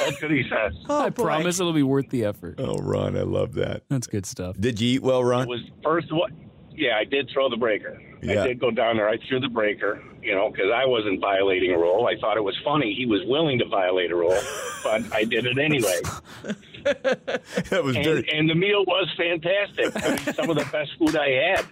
That's 0.00 0.22
what 0.22 0.30
he 0.30 0.42
says. 0.48 0.74
Oh, 0.88 1.00
I 1.02 1.10
boy. 1.10 1.22
promise 1.22 1.60
it'll 1.60 1.72
be 1.72 1.82
worth 1.82 2.10
the 2.10 2.24
effort. 2.24 2.56
Oh, 2.58 2.76
Ron, 2.76 3.16
I 3.16 3.22
love 3.22 3.54
that. 3.54 3.82
That's 3.88 4.06
good 4.06 4.26
stuff. 4.26 4.56
Did 4.58 4.80
you 4.80 4.96
eat 4.96 5.02
well, 5.02 5.22
Ron? 5.22 5.42
It 5.42 5.48
was 5.48 5.60
first 5.82 6.10
of 6.10 6.18
all, 6.18 6.28
yeah, 6.72 6.96
I 6.96 7.04
did 7.04 7.30
throw 7.32 7.48
the 7.48 7.56
breaker. 7.56 8.00
Yeah. 8.22 8.42
I 8.42 8.48
did 8.48 8.60
go 8.60 8.70
down 8.70 8.96
there. 8.96 9.08
I 9.08 9.16
threw 9.28 9.40
the 9.40 9.48
breaker, 9.48 10.02
you 10.22 10.34
know, 10.34 10.50
because 10.50 10.70
I 10.74 10.84
wasn't 10.86 11.20
violating 11.20 11.72
a 11.72 11.78
rule. 11.78 12.06
I 12.06 12.18
thought 12.20 12.36
it 12.36 12.44
was 12.44 12.56
funny. 12.64 12.94
He 12.94 13.06
was 13.06 13.20
willing 13.26 13.58
to 13.58 13.66
violate 13.66 14.10
a 14.10 14.16
rule, 14.16 14.38
but 14.82 15.02
I 15.12 15.24
did 15.24 15.46
it 15.46 15.58
anyway. 15.58 16.00
that 17.70 17.82
was 17.84 17.96
And, 17.96 18.04
very. 18.04 18.28
and 18.32 18.48
the 18.48 18.54
meal 18.54 18.84
was 18.86 19.08
fantastic. 19.16 19.92
I 20.04 20.08
mean, 20.10 20.34
some 20.34 20.50
of 20.50 20.56
the 20.56 20.68
best 20.70 20.90
food 20.98 21.16
I 21.16 21.28
had. 21.56 21.64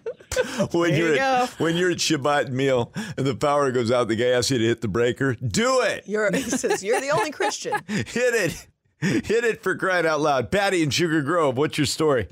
when 0.75 0.91
There 0.91 0.99
you're 1.01 1.15
you 1.15 1.21
at, 1.21 1.49
go. 1.59 1.65
when 1.65 1.77
you're 1.77 1.91
at 1.91 1.99
Shabbat 1.99 2.51
meal 2.51 2.93
and 3.17 3.27
the 3.27 3.35
power 3.35 3.71
goes 3.73 3.91
out, 3.91 4.09
the 4.09 4.17
guy 4.17 4.27
asks 4.31 4.51
you 4.51 4.59
to 4.59 4.65
hit 4.65 4.81
the 4.81 4.89
breaker. 4.89 5.35
Do 5.35 5.83
it. 5.83 6.05
You're, 6.07 6.31
he 6.35 6.43
says, 6.43 6.83
You're 6.83 7.01
the 7.01 7.11
only 7.11 7.31
Christian. 7.31 7.75
Hit 7.87 8.07
it. 8.35 8.67
Hit 9.01 9.45
it 9.45 9.63
for 9.63 9.77
crying 9.77 10.07
out 10.07 10.21
loud. 10.21 10.51
Patty 10.51 10.83
in 10.83 10.91
Sugar 10.91 11.23
Grove, 11.23 11.57
what's 11.57 11.79
your 11.79 11.87
story? 11.87 12.27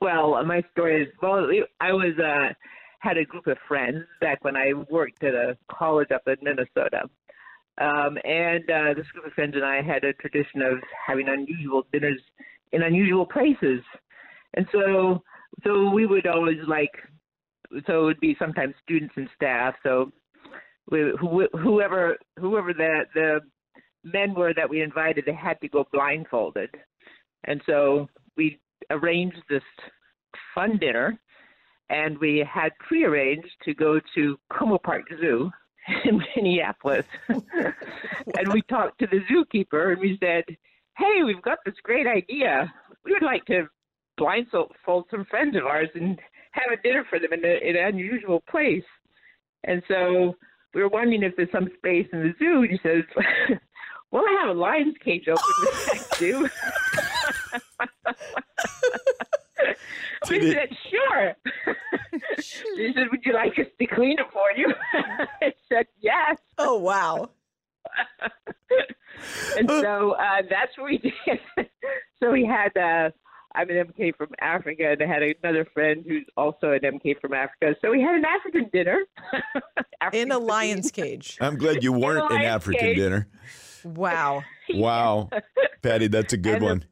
Well, 0.00 0.42
my 0.44 0.62
story 0.72 1.02
is 1.02 1.08
well, 1.22 1.48
I 1.80 1.92
was 1.92 2.18
uh, 2.18 2.52
had 2.98 3.16
a 3.18 3.24
group 3.24 3.46
of 3.46 3.56
friends 3.68 4.04
back 4.20 4.42
when 4.44 4.56
I 4.56 4.72
worked 4.90 5.22
at 5.22 5.34
a 5.34 5.56
college 5.70 6.10
up 6.10 6.22
in 6.26 6.36
Minnesota, 6.42 7.02
um, 7.80 8.18
and 8.24 8.68
uh, 8.70 8.94
this 8.94 9.06
group 9.12 9.26
of 9.26 9.32
friends 9.32 9.54
and 9.54 9.64
I 9.64 9.80
had 9.80 10.04
a 10.04 10.12
tradition 10.14 10.62
of 10.62 10.78
having 11.06 11.28
unusual 11.28 11.86
dinners 11.92 12.20
in 12.72 12.82
unusual 12.82 13.26
places, 13.26 13.80
and 14.54 14.66
so 14.72 15.22
so 15.64 15.90
we 15.90 16.06
would 16.06 16.26
always 16.26 16.58
like 16.68 16.92
so 17.86 18.02
it 18.02 18.04
would 18.04 18.20
be 18.20 18.36
sometimes 18.38 18.74
students 18.82 19.14
and 19.16 19.28
staff. 19.34 19.74
So 19.82 20.12
we, 20.90 21.12
who, 21.18 21.48
whoever 21.52 22.18
whoever 22.38 22.74
the 22.74 23.04
the 23.14 23.40
men 24.04 24.34
were 24.34 24.52
that 24.54 24.68
we 24.68 24.82
invited, 24.82 25.24
they 25.26 25.34
had 25.34 25.60
to 25.62 25.68
go 25.68 25.86
blindfolded, 25.92 26.70
and 27.44 27.62
so 27.64 28.08
we 28.36 28.60
arranged 28.90 29.42
this 29.48 29.62
fun 30.54 30.76
dinner, 30.78 31.18
and 31.88 32.18
we 32.18 32.46
had 32.52 32.72
prearranged 32.86 33.50
to 33.64 33.72
go 33.72 33.98
to 34.14 34.36
Como 34.52 34.76
Park 34.76 35.04
Zoo 35.20 35.50
in 36.04 36.22
Minneapolis. 36.36 37.06
and 37.28 38.52
we 38.52 38.62
talked 38.62 38.98
to 39.00 39.06
the 39.06 39.20
zookeeper, 39.30 39.92
and 39.92 40.00
we 40.00 40.18
said, 40.20 40.44
"Hey, 40.96 41.22
we've 41.24 41.42
got 41.42 41.58
this 41.64 41.74
great 41.82 42.06
idea. 42.06 42.72
We 43.04 43.12
would 43.12 43.22
like 43.22 43.44
to 43.46 43.66
blindfold 44.16 45.06
some 45.10 45.24
friends 45.24 45.56
of 45.56 45.64
ours 45.64 45.88
and 45.94 46.18
have 46.52 46.72
a 46.72 46.82
dinner 46.82 47.04
for 47.08 47.18
them 47.18 47.32
in, 47.32 47.44
a, 47.44 47.68
in 47.68 47.76
an 47.76 47.88
unusual 47.88 48.42
place." 48.48 48.84
And 49.64 49.82
so 49.88 50.36
we 50.74 50.82
were 50.82 50.88
wondering 50.88 51.22
if 51.22 51.36
there's 51.36 51.52
some 51.52 51.68
space 51.76 52.06
in 52.12 52.20
the 52.20 52.34
zoo. 52.38 52.62
And 52.62 52.70
he 52.70 52.78
says, 52.82 53.04
"Well, 54.10 54.24
I 54.26 54.38
have 54.42 54.56
a 54.56 54.58
lion's 54.58 54.96
cage 54.98 55.28
open 55.28 55.42
with 55.60 55.86
that 55.86 56.16
zoo." 56.16 56.48
we 60.30 60.38
Did 60.38 60.54
said, 60.54 60.68
"Sure." 60.90 61.34
he 62.76 62.92
said, 62.94 63.06
"Would 63.10 63.24
you 63.24 63.32
like 63.34 63.58
us 63.58 63.66
to 63.78 63.86
clean 63.86 64.18
it 64.18 64.26
for 64.32 64.50
you?" 64.56 64.66
I 65.42 65.52
said, 65.68 65.86
"Yes." 66.00 66.36
Oh, 66.58 66.78
wow. 66.78 67.30
and 69.58 69.68
so 69.68 70.12
uh, 70.12 70.42
that's 70.48 70.76
what 70.78 70.86
we 70.90 70.98
did. 70.98 71.12
so 72.22 72.30
we 72.30 72.44
had. 72.44 72.76
Uh, 72.76 73.10
I'm 73.54 73.68
an 73.68 73.76
MK 73.92 74.16
from 74.16 74.28
Africa, 74.40 74.92
and 74.92 75.02
I 75.02 75.06
had 75.06 75.22
another 75.22 75.66
friend 75.74 76.02
who's 76.08 76.24
also 76.38 76.70
an 76.72 76.80
MK 76.80 77.20
from 77.20 77.34
Africa. 77.34 77.76
So 77.82 77.90
we 77.90 78.00
had 78.00 78.14
an 78.14 78.24
African 78.24 78.70
dinner 78.72 79.00
African 80.00 80.20
In 80.20 80.30
a 80.32 80.36
cuisine. 80.36 80.46
lion's 80.48 80.90
cage. 80.90 81.36
I'm 81.38 81.58
glad 81.58 81.84
you 81.84 81.92
weren't 81.92 82.30
in 82.30 82.38
lion's 82.38 82.46
African 82.48 82.80
cage. 82.80 82.96
dinner. 82.96 83.28
Wow. 83.84 84.42
Wow. 84.72 85.28
Patty, 85.82 86.06
that's 86.06 86.32
a 86.32 86.38
good 86.38 86.54
And 86.54 86.64
one. 86.64 86.78
the 86.80 86.86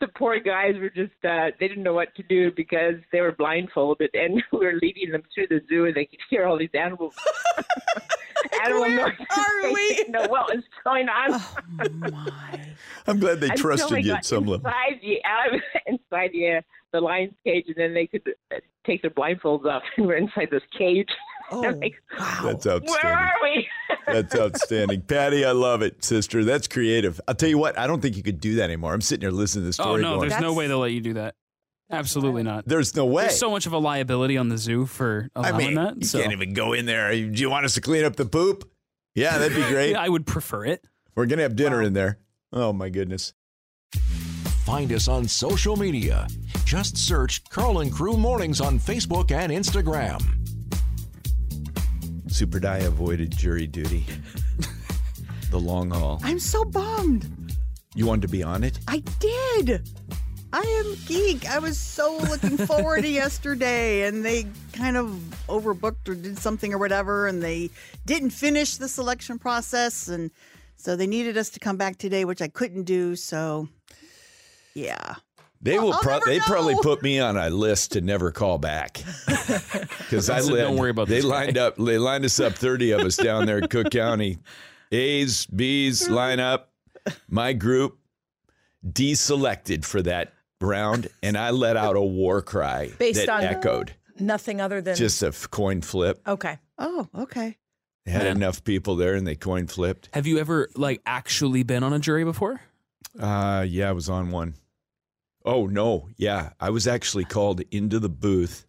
poor 0.16 0.38
guys 0.40 0.74
were 0.78 0.90
just 0.90 1.12
uh 1.24 1.50
they 1.58 1.68
didn't 1.68 1.82
know 1.82 1.94
what 1.94 2.14
to 2.16 2.22
do 2.24 2.50
because 2.52 2.94
they 3.12 3.20
were 3.20 3.32
blindfolded 3.32 4.10
and 4.14 4.42
we 4.52 4.58
were 4.58 4.74
leading 4.82 5.10
them 5.10 5.22
through 5.34 5.46
the 5.48 5.60
zoo 5.68 5.86
and 5.86 5.94
they 5.94 6.04
could 6.04 6.20
hear 6.30 6.44
all 6.46 6.58
these 6.58 6.68
animals 6.74 7.14
animal 8.64 8.82
Where 8.82 8.96
noise. 9.08 9.16
are 9.36 9.72
we? 9.72 9.88
didn't 9.94 10.12
know 10.12 10.26
what 10.28 10.54
was 10.54 10.64
going 10.84 11.08
on. 11.08 11.40
Oh 11.80 11.88
my. 12.10 12.68
I'm 13.06 13.18
glad 13.18 13.40
they 13.40 13.48
trusted 13.50 13.96
they 13.96 14.00
you 14.02 14.14
at 14.14 14.24
some 14.24 14.46
level. 14.46 14.66
inside 14.66 15.00
the 15.02 15.18
out- 15.24 15.60
inside 15.86 16.30
the 16.32 16.56
uh, 16.58 16.60
the 16.92 17.00
lion's 17.00 17.34
cage, 17.44 17.64
and 17.68 17.76
then 17.76 17.94
they 17.94 18.06
could 18.06 18.22
uh, 18.54 18.56
take 18.86 19.02
their 19.02 19.10
blindfolds 19.10 19.64
off, 19.66 19.82
and 19.96 20.06
we're 20.06 20.16
inside 20.16 20.48
this 20.50 20.62
cage. 20.76 21.08
Oh, 21.50 21.64
I'm 21.64 21.80
like, 21.80 21.94
wow. 22.18 22.40
That's 22.44 22.66
Where 22.66 22.74
outstanding. 22.76 23.10
are 23.10 23.32
we? 23.42 23.68
That's 24.06 24.34
outstanding. 24.34 25.00
Patty, 25.02 25.44
I 25.44 25.52
love 25.52 25.82
it, 25.82 26.02
sister. 26.04 26.44
That's 26.44 26.66
creative. 26.68 27.20
I'll 27.28 27.34
tell 27.34 27.48
you 27.48 27.58
what, 27.58 27.78
I 27.78 27.86
don't 27.86 28.00
think 28.00 28.16
you 28.16 28.22
could 28.22 28.40
do 28.40 28.56
that 28.56 28.64
anymore. 28.64 28.92
I'm 28.92 29.00
sitting 29.00 29.22
here 29.22 29.30
listening 29.30 29.70
to 29.70 29.76
the 29.76 29.82
Oh 29.82 29.96
no, 29.96 30.16
going, 30.16 30.28
there's 30.28 30.40
no 30.40 30.52
way 30.54 30.66
they'll 30.66 30.78
let 30.80 30.92
you 30.92 31.00
do 31.00 31.14
that. 31.14 31.34
Absolutely 31.90 32.42
not. 32.42 32.66
there's 32.66 32.96
no 32.96 33.04
way. 33.04 33.24
There's 33.24 33.38
so 33.38 33.50
much 33.50 33.66
of 33.66 33.72
a 33.72 33.78
liability 33.78 34.36
on 34.36 34.48
the 34.48 34.58
zoo 34.58 34.86
for 34.86 35.30
I 35.36 35.50
allowing 35.50 35.66
mean, 35.66 35.74
that. 35.76 35.96
you 35.98 36.04
so 36.04 36.18
can't 36.20 36.32
even 36.32 36.52
go 36.52 36.72
in 36.72 36.84
there. 36.86 37.12
Do 37.12 37.18
you 37.40 37.48
want 37.48 37.64
us 37.64 37.74
to 37.74 37.80
clean 37.80 38.04
up 38.04 38.16
the 38.16 38.26
poop? 38.26 38.68
Yeah, 39.14 39.38
that'd 39.38 39.56
be 39.56 39.62
great. 39.68 39.94
I 39.94 40.08
would 40.08 40.26
prefer 40.26 40.64
it. 40.64 40.84
We're 41.14 41.26
going 41.26 41.38
to 41.38 41.44
have 41.44 41.54
dinner 41.56 41.80
in 41.82 41.92
there. 41.92 42.18
Oh, 42.52 42.72
my 42.72 42.88
goodness. 42.88 43.34
Find 44.64 44.92
us 44.92 45.06
on 45.06 45.28
social 45.28 45.76
media. 45.76 46.26
Just 46.64 46.98
search 46.98 47.44
Karl 47.50 47.78
and 47.80 47.92
Crew 47.92 48.16
Mornings 48.16 48.60
on 48.60 48.80
Facebook 48.80 49.30
and 49.30 49.52
Instagram. 49.52 50.20
Super 52.28 52.60
Die 52.60 52.78
avoided 52.78 53.36
jury 53.36 53.66
duty. 53.66 54.04
the 55.50 55.58
long 55.58 55.90
haul. 55.90 56.20
I'm 56.22 56.38
so 56.38 56.64
bummed. 56.64 57.54
You 57.94 58.06
wanted 58.06 58.22
to 58.22 58.28
be 58.28 58.42
on 58.42 58.64
it? 58.64 58.78
I 58.88 58.98
did. 59.20 59.88
I 60.52 60.60
am 60.60 60.96
geek. 61.06 61.48
I 61.48 61.58
was 61.58 61.78
so 61.78 62.16
looking 62.16 62.56
forward 62.56 63.02
to 63.02 63.08
yesterday, 63.22 64.02
and 64.06 64.24
they 64.24 64.46
kind 64.72 64.96
of 64.96 65.08
overbooked 65.48 66.08
or 66.08 66.14
did 66.14 66.38
something 66.38 66.72
or 66.72 66.78
whatever, 66.78 67.26
and 67.26 67.42
they 67.42 67.70
didn't 68.04 68.30
finish 68.30 68.76
the 68.76 68.88
selection 68.88 69.38
process, 69.38 70.08
and 70.08 70.30
so 70.76 70.96
they 70.96 71.06
needed 71.06 71.36
us 71.36 71.50
to 71.50 71.60
come 71.60 71.76
back 71.76 71.98
today, 71.98 72.24
which 72.24 72.42
I 72.42 72.48
couldn't 72.48 72.84
do. 72.84 73.16
So, 73.16 73.68
yeah. 74.74 75.16
They 75.62 75.78
Well, 75.78 75.86
will. 75.88 75.92
Pro- 75.94 76.14
never 76.18 76.26
they 76.26 76.38
probably 76.40 76.76
put 76.82 77.02
me 77.02 77.18
on 77.18 77.36
a 77.36 77.50
list 77.50 77.92
to 77.92 78.00
never 78.00 78.30
call 78.30 78.58
back 78.58 79.02
because 79.26 80.30
I 80.30 80.40
So 80.40 80.52
led, 80.52 80.62
don't 80.62 80.76
worry 80.76 80.90
about 80.90 81.08
They 81.08 81.16
this 81.16 81.24
guy. 81.24 81.30
lined 81.30 81.58
up. 81.58 81.76
They 81.76 81.98
lined 81.98 82.24
us 82.24 82.38
up. 82.40 82.52
Thirty 82.54 82.92
of 82.92 83.00
us 83.00 83.16
down 83.16 83.46
there 83.46 83.58
in 83.58 83.68
Cook 83.68 83.90
County. 83.90 84.38
A's, 84.92 85.46
B's 85.46 86.08
line 86.08 86.38
up. 86.40 86.72
My 87.28 87.52
group 87.52 87.98
deselected 88.86 89.84
for 89.84 90.02
that 90.02 90.32
round, 90.60 91.08
and 91.22 91.36
I 91.36 91.50
let 91.50 91.76
out 91.76 91.96
a 91.96 92.00
war 92.02 92.42
cry 92.42 92.90
Based 92.98 93.26
that 93.26 93.28
on- 93.28 93.42
echoed. 93.44 93.94
Nothing 94.18 94.60
other 94.62 94.80
than 94.80 94.96
Just 94.96 95.22
a 95.22 95.26
f- 95.28 95.50
coin 95.50 95.82
flip. 95.82 96.20
okay. 96.26 96.58
Oh, 96.78 97.06
okay. 97.14 97.58
They 98.06 98.12
had 98.12 98.22
Yeah. 98.22 98.30
enough 98.32 98.64
people 98.64 98.96
there, 98.96 99.14
and 99.14 99.26
they 99.26 99.34
coin 99.34 99.66
flipped. 99.66 100.08
Have 100.14 100.26
you 100.26 100.38
ever 100.38 100.70
like 100.74 101.02
actually 101.04 101.64
been 101.64 101.82
on 101.82 101.92
a 101.92 101.98
jury 101.98 102.24
before? 102.24 102.60
Uh, 103.18 103.64
yeah, 103.68 103.88
I 103.90 103.92
was 103.92 104.08
on 104.08 104.30
one. 104.30 104.54
Oh 105.46 105.66
no, 105.66 106.08
yeah, 106.16 106.50
I 106.60 106.70
was 106.70 106.86
actually 106.86 107.24
called 107.24 107.62
into 107.70 107.98
the 107.98 108.08
booth 108.08 108.66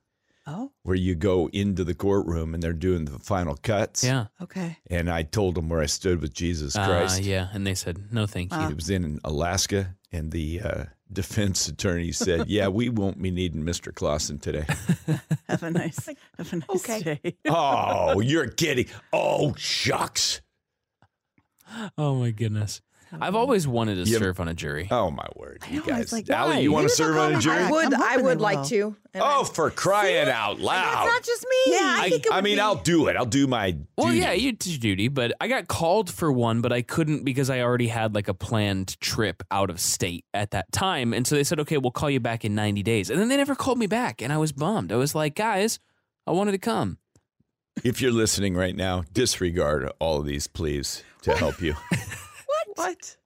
Oh, 0.49 0.71
where 0.83 0.95
you 0.95 1.13
go 1.13 1.49
into 1.51 1.83
the 1.83 1.93
courtroom 1.93 2.53
and 2.53 2.63
they're 2.63 2.71
doing 2.71 3.03
the 3.03 3.19
final 3.19 3.57
cuts. 3.57 4.01
Yeah. 4.01 4.27
okay. 4.41 4.77
And 4.89 5.09
I 5.09 5.23
told 5.23 5.55
them 5.55 5.67
where 5.67 5.81
I 5.81 5.87
stood 5.87 6.21
with 6.21 6.33
Jesus 6.33 6.73
Christ. 6.73 7.19
Uh, 7.19 7.23
yeah, 7.23 7.49
and 7.51 7.67
they 7.67 7.75
said 7.75 8.13
no, 8.13 8.25
thank 8.25 8.53
you. 8.53 8.57
Wow. 8.57 8.69
It 8.69 8.75
was 8.77 8.89
in 8.89 9.19
Alaska, 9.25 9.97
and 10.13 10.31
the 10.31 10.61
uh, 10.61 10.83
defense 11.11 11.67
attorney 11.67 12.13
said, 12.13 12.47
"Yeah, 12.47 12.69
we 12.69 12.87
won't 12.87 13.21
be 13.21 13.29
needing 13.29 13.63
Mr. 13.63 13.91
Clauson 13.93 14.39
today." 14.39 14.65
Have 15.49 15.63
a 15.63 15.71
nice, 15.71 16.07
have 16.37 16.53
a 16.53 16.55
nice 16.57 16.69
okay. 16.69 17.19
day. 17.21 17.37
oh, 17.49 18.21
you're 18.21 18.47
kidding! 18.47 18.85
Oh, 19.11 19.53
shucks! 19.55 20.41
Oh 21.97 22.15
my 22.15 22.31
goodness. 22.31 22.81
I've 23.21 23.35
always 23.35 23.67
wanted 23.67 24.03
to 24.03 24.09
You- 24.11 24.17
serve 24.19 24.39
on 24.39 24.47
a 24.47 24.53
jury. 24.53 24.87
Oh 24.91 25.09
my 25.11 25.25
word, 25.35 25.63
you 25.71 25.79
know, 25.79 25.93
I 25.95 25.99
was 25.99 26.11
guys! 26.11 26.13
like, 26.13 26.29
Allie, 26.29 26.55
why? 26.55 26.59
you 26.59 26.71
want 26.71 26.83
Maybe 26.83 26.89
to 26.89 26.95
serve 26.95 27.13
they'll 27.15 27.23
on 27.23 27.29
a 27.29 27.31
call 27.33 27.37
me 27.37 27.43
jury? 27.43 27.57
back. 27.63 27.71
Would 27.71 27.93
I'm 27.93 28.01
I 28.01 28.07
hoping 28.09 28.25
would 28.25 28.37
they 28.39 28.43
like 28.43 28.57
will. 28.57 28.65
to? 28.65 28.95
and 29.13 29.23
Oh, 29.23 29.25
I'm- 29.25 29.45
for 29.45 29.71
crying 29.71 30.27
out 30.29 30.59
loud! 30.59 30.83
It's 30.87 30.95
loud! 30.95 31.05
not 31.05 31.23
just 31.23 31.43
me. 31.49 31.73
Yeah, 31.73 31.79
I 31.81 32.01
I, 32.05 32.09
think 32.09 32.25
it 32.25 32.31
I 32.31 32.35
would 32.35 32.43
mean, 32.43 32.55
be- 32.57 32.61
I'll 32.61 32.75
do 32.75 33.07
it. 33.07 33.15
I'll 33.15 33.25
do 33.25 33.47
my. 33.47 33.77
Well, 33.97 34.13
yeah, 34.13 34.31
you 34.33 34.51
did 34.51 34.67
your 34.67 34.79
duty, 34.79 35.07
but 35.07 35.31
I 35.39 35.47
got 35.47 35.67
called 35.67 36.11
for 36.11 36.31
one, 36.31 36.61
but 36.61 36.71
I 36.73 36.81
couldn't 36.81 37.23
because 37.23 37.49
I 37.49 37.61
already 37.61 37.87
had 37.87 38.13
like 38.13 38.27
a 38.27 38.33
planned 38.33 38.99
trip 38.99 39.41
out 39.51 39.69
of 39.69 39.79
state 39.79 40.25
at 40.33 40.51
that 40.51 40.71
time. 40.71 41.13
And 41.13 41.25
so 41.25 41.35
they 41.35 41.43
said, 41.43 41.59
okay, 41.61 41.77
we'll 41.77 41.91
call 41.91 42.09
you 42.09 42.19
back 42.19 42.43
in 42.45 42.55
90 42.55 42.83
days. 42.83 43.09
And 43.09 43.19
then 43.19 43.27
they 43.29 43.37
never 43.37 43.55
called 43.55 43.77
me 43.79 43.87
back. 43.87 44.21
And 44.21 44.31
I 44.33 44.37
was 44.37 44.51
bummed. 44.51 44.91
I 44.91 44.95
was 44.97 45.15
like, 45.15 45.33
guys, 45.35 45.79
I 46.27 46.31
wanted 46.31 46.51
to 46.51 46.57
come. 46.59 46.97
If 47.83 48.01
you're 48.01 48.11
listening 48.11 48.55
right 48.55 48.75
now, 48.75 49.03
disregard 49.13 49.89
all 49.99 50.19
of 50.19 50.25
these, 50.25 50.47
please, 50.47 51.03
to 51.21 51.35
help 51.35 51.61
you. 51.61 51.75
What? 52.77 53.17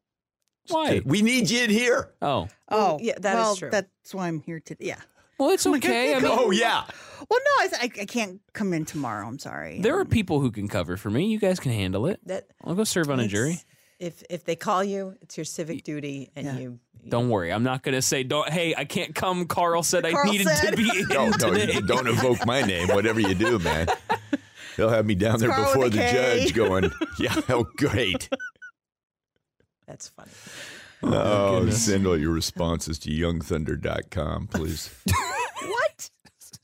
Why? 0.70 1.02
we 1.06 1.22
need 1.22 1.50
you 1.50 1.64
in 1.64 1.70
here. 1.70 2.12
Oh, 2.22 2.48
Oh, 2.70 2.98
yeah, 3.02 3.14
that 3.20 3.34
is 3.34 3.36
well, 3.36 3.56
true. 3.56 3.70
That's 3.72 4.14
why 4.14 4.28
I'm 4.28 4.40
here 4.42 4.60
today. 4.60 4.86
Yeah. 4.88 5.00
well, 5.38 5.50
it's 5.50 5.66
my 5.66 5.80
God, 5.80 5.90
okay. 5.90 6.16
I 6.16 6.20
mean, 6.20 6.32
Oh 6.32 6.52
yeah. 6.52 6.84
Well, 7.30 7.40
no, 7.44 7.52
I, 7.60 7.70
I, 7.82 7.84
I 8.02 8.06
can't 8.06 8.40
come 8.54 8.74
in 8.74 8.86
tomorrow. 8.86 9.28
I'm 9.28 9.40
sorry. 9.40 9.82
there 9.82 9.98
are 9.98 10.02
Um, 10.02 10.08
people 10.08 10.40
who 10.40 10.52
can 10.52 10.68
cover 10.68 10.98
for 10.98 11.10
me. 11.10 11.26
You 11.28 11.40
guys 11.40 11.60
can 11.60 11.72
handle 11.72 12.08
it. 12.08 12.20
That 12.28 12.48
I'll 12.64 12.76
go 12.76 12.84
serve 12.84 13.10
on 13.10 13.20
a 13.20 13.28
jury. 13.28 13.60
If 14.00 14.24
if 14.30 14.46
they 14.46 14.56
call 14.56 14.84
you, 14.84 15.16
it's 15.22 15.38
your 15.38 15.46
civic 15.46 15.84
duty, 15.84 16.32
and 16.36 16.46
Yeah. 16.46 16.58
you, 16.58 16.80
you 17.04 17.10
Don't 17.12 17.30
worry. 17.30 17.52
I'm 17.54 17.64
not 17.64 17.84
going 17.84 17.94
to 17.94 18.02
say, 18.02 18.24
don't, 18.24 18.50
hey, 18.50 18.74
I 18.76 18.86
can't 18.86 19.14
come. 19.14 19.46
Karl 19.46 19.84
said 19.84 20.06
I 20.06 20.14
needed 20.24 20.48
said. 20.48 20.72
to 20.72 20.78
be 20.78 20.90
in 21.02 21.08
No, 21.10 21.30
no, 21.30 21.54
today. 21.54 21.74
you 21.74 21.82
don't 21.82 22.08
invoke 22.08 22.44
my 22.46 22.62
name. 22.64 22.88
Whatever 22.88 23.20
you 23.20 23.36
do, 23.36 23.60
man. 23.60 23.88
They'll 24.78 24.90
have 24.90 25.06
me 25.06 25.16
down 25.16 25.40
there 25.40 25.50
Karl 25.50 25.66
before 25.66 25.90
the 25.90 26.00
a 26.00 26.10
K. 26.10 26.14
judge, 26.46 26.54
going, 26.56 26.92
"Yeah, 27.20 27.36
oh 27.50 27.66
great." 27.78 28.30
That's 29.92 30.08
funny. 30.08 30.32
Oh, 31.04 31.70
send 31.70 32.08
all 32.08 32.18
your 32.18 32.32
responses 32.32 32.98
to 33.00 33.10
youngthunder.com, 33.10 34.48
please. 34.48 34.90
What? 35.64 36.10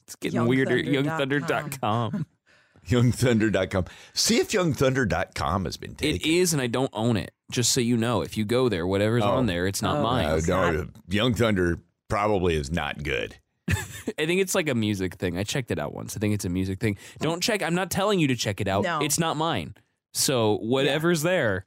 It's 0.05 0.15
getting 0.19 0.45
weirder. 0.47 0.77
Youngthunder.com. 0.77 2.11
Youngthunder.com. 2.11 2.25
youngthunder.com. 2.87 3.85
See 4.13 4.37
if 4.37 4.49
youngthunder.com 4.49 5.65
has 5.65 5.75
been 5.77 5.91
It 5.91 5.97
taken. 5.97 6.31
is, 6.31 6.53
and 6.53 6.61
I 6.61 6.67
don't 6.67 6.89
own 6.93 7.17
it. 7.17 7.31
Just 7.51 7.73
so 7.73 7.81
you 7.81 7.97
know, 7.97 8.21
if 8.21 8.37
you 8.37 8.45
go 8.45 8.69
there, 8.69 8.87
whatever's 8.87 9.23
Oh. 9.23 9.31
on 9.31 9.45
there, 9.45 9.67
it's 9.67 9.81
not 9.81 9.97
Oh. 9.97 10.03
mine. 10.03 10.25
Uh, 10.25 10.41
no, 10.47 10.87
Young 11.09 11.33
Thunder 11.33 11.79
probably 12.07 12.55
is 12.55 12.71
not 12.71 13.03
good. 13.03 13.35
I 13.69 14.25
think 14.25 14.39
it's 14.41 14.55
like 14.55 14.69
a 14.69 14.75
music 14.75 15.15
thing. 15.15 15.37
I 15.37 15.43
checked 15.43 15.69
it 15.71 15.77
out 15.79 15.93
once. 15.93 16.15
I 16.15 16.19
think 16.19 16.33
it's 16.33 16.45
a 16.45 16.49
music 16.49 16.79
thing. 16.79 16.97
Don't 17.19 17.43
check. 17.43 17.61
I'm 17.61 17.75
not 17.75 17.91
telling 17.91 18.19
you 18.19 18.27
to 18.29 18.35
check 18.35 18.61
it 18.61 18.67
out. 18.69 18.83
No. 18.83 18.99
It's 19.01 19.19
not 19.19 19.35
mine. 19.37 19.75
So 20.13 20.57
whatever's 20.59 21.21
there, 21.21 21.65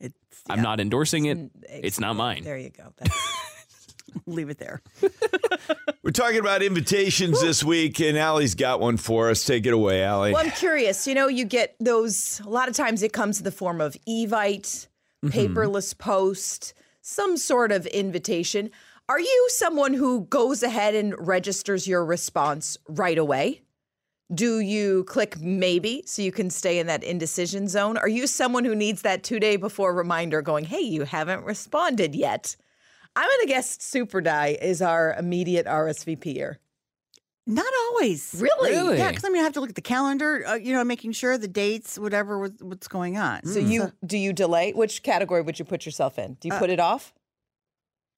It's, 0.00 0.14
I'm 0.48 0.62
not 0.62 0.80
endorsing 0.80 1.26
it. 1.26 1.50
It's 1.68 2.00
not 2.00 2.16
mine. 2.16 2.44
There 2.44 2.58
you 2.58 2.70
go. 2.70 2.92
Leave 4.26 4.50
it 4.50 4.58
there. 4.58 4.82
We're 6.02 6.12
talking 6.12 6.38
about 6.38 6.62
invitations 6.62 7.40
this 7.40 7.62
week, 7.64 8.00
and 8.00 8.16
Allie's 8.16 8.54
got 8.54 8.80
one 8.80 8.96
for 8.96 9.30
us. 9.30 9.44
Take 9.44 9.66
it 9.66 9.72
away, 9.72 10.02
Allie. 10.02 10.32
well, 10.32 10.44
I'm 10.44 10.52
curious. 10.52 11.06
You 11.06 11.14
know, 11.14 11.28
you 11.28 11.44
get 11.44 11.74
those. 11.80 12.40
A 12.40 12.48
lot 12.48 12.68
of 12.68 12.74
times, 12.74 13.02
it 13.02 13.12
comes 13.12 13.38
in 13.38 13.44
the 13.44 13.50
form 13.50 13.80
of 13.80 13.96
Evite, 14.08 14.86
mm-hmm. 15.24 15.28
paperless 15.28 15.96
post, 15.96 16.74
some 17.02 17.36
sort 17.36 17.72
of 17.72 17.86
invitation. 17.86 18.70
Are 19.08 19.20
you 19.20 19.46
someone 19.50 19.94
who 19.94 20.22
goes 20.22 20.62
ahead 20.62 20.94
and 20.94 21.14
registers 21.18 21.86
your 21.86 22.04
response 22.04 22.76
right 22.88 23.18
away? 23.18 23.62
Do 24.34 24.58
you 24.58 25.04
click 25.04 25.38
maybe 25.40 26.02
so 26.04 26.20
you 26.20 26.32
can 26.32 26.50
stay 26.50 26.78
in 26.80 26.88
that 26.88 27.04
indecision 27.04 27.68
zone? 27.68 27.96
Are 27.96 28.08
you 28.08 28.26
someone 28.26 28.64
who 28.64 28.74
needs 28.74 29.02
that 29.02 29.22
two 29.22 29.38
day 29.38 29.56
before 29.56 29.94
reminder 29.94 30.42
going, 30.42 30.64
hey, 30.64 30.80
you 30.80 31.04
haven't 31.04 31.44
responded 31.44 32.14
yet? 32.14 32.56
I'm 33.14 33.28
going 33.28 33.40
to 33.42 33.46
guess 33.46 33.80
Super 33.80 34.20
Die 34.20 34.58
is 34.60 34.82
our 34.82 35.14
immediate 35.14 35.66
RSVPer. 35.66 36.56
Not 37.46 37.72
always. 37.88 38.34
Really? 38.36 38.72
Really? 38.72 38.98
Yeah, 38.98 39.10
because 39.10 39.24
I 39.24 39.28
mean, 39.28 39.40
I 39.42 39.44
have 39.44 39.52
to 39.52 39.60
look 39.60 39.68
at 39.68 39.76
the 39.76 39.80
calendar, 39.80 40.44
uh, 40.44 40.54
you 40.54 40.72
know, 40.72 40.82
making 40.82 41.12
sure 41.12 41.38
the 41.38 41.46
dates, 41.46 41.96
whatever, 41.96 42.36
was, 42.40 42.50
what's 42.60 42.88
going 42.88 43.16
on. 43.18 43.46
So 43.46 43.60
you 43.60 43.92
do 44.04 44.18
you 44.18 44.32
delay? 44.32 44.72
Which 44.72 45.04
category 45.04 45.42
would 45.42 45.56
you 45.56 45.64
put 45.64 45.86
yourself 45.86 46.18
in? 46.18 46.34
Do 46.40 46.48
you 46.48 46.54
Uh, 46.54 46.58
put 46.58 46.70
it 46.70 46.80
off? 46.80 47.14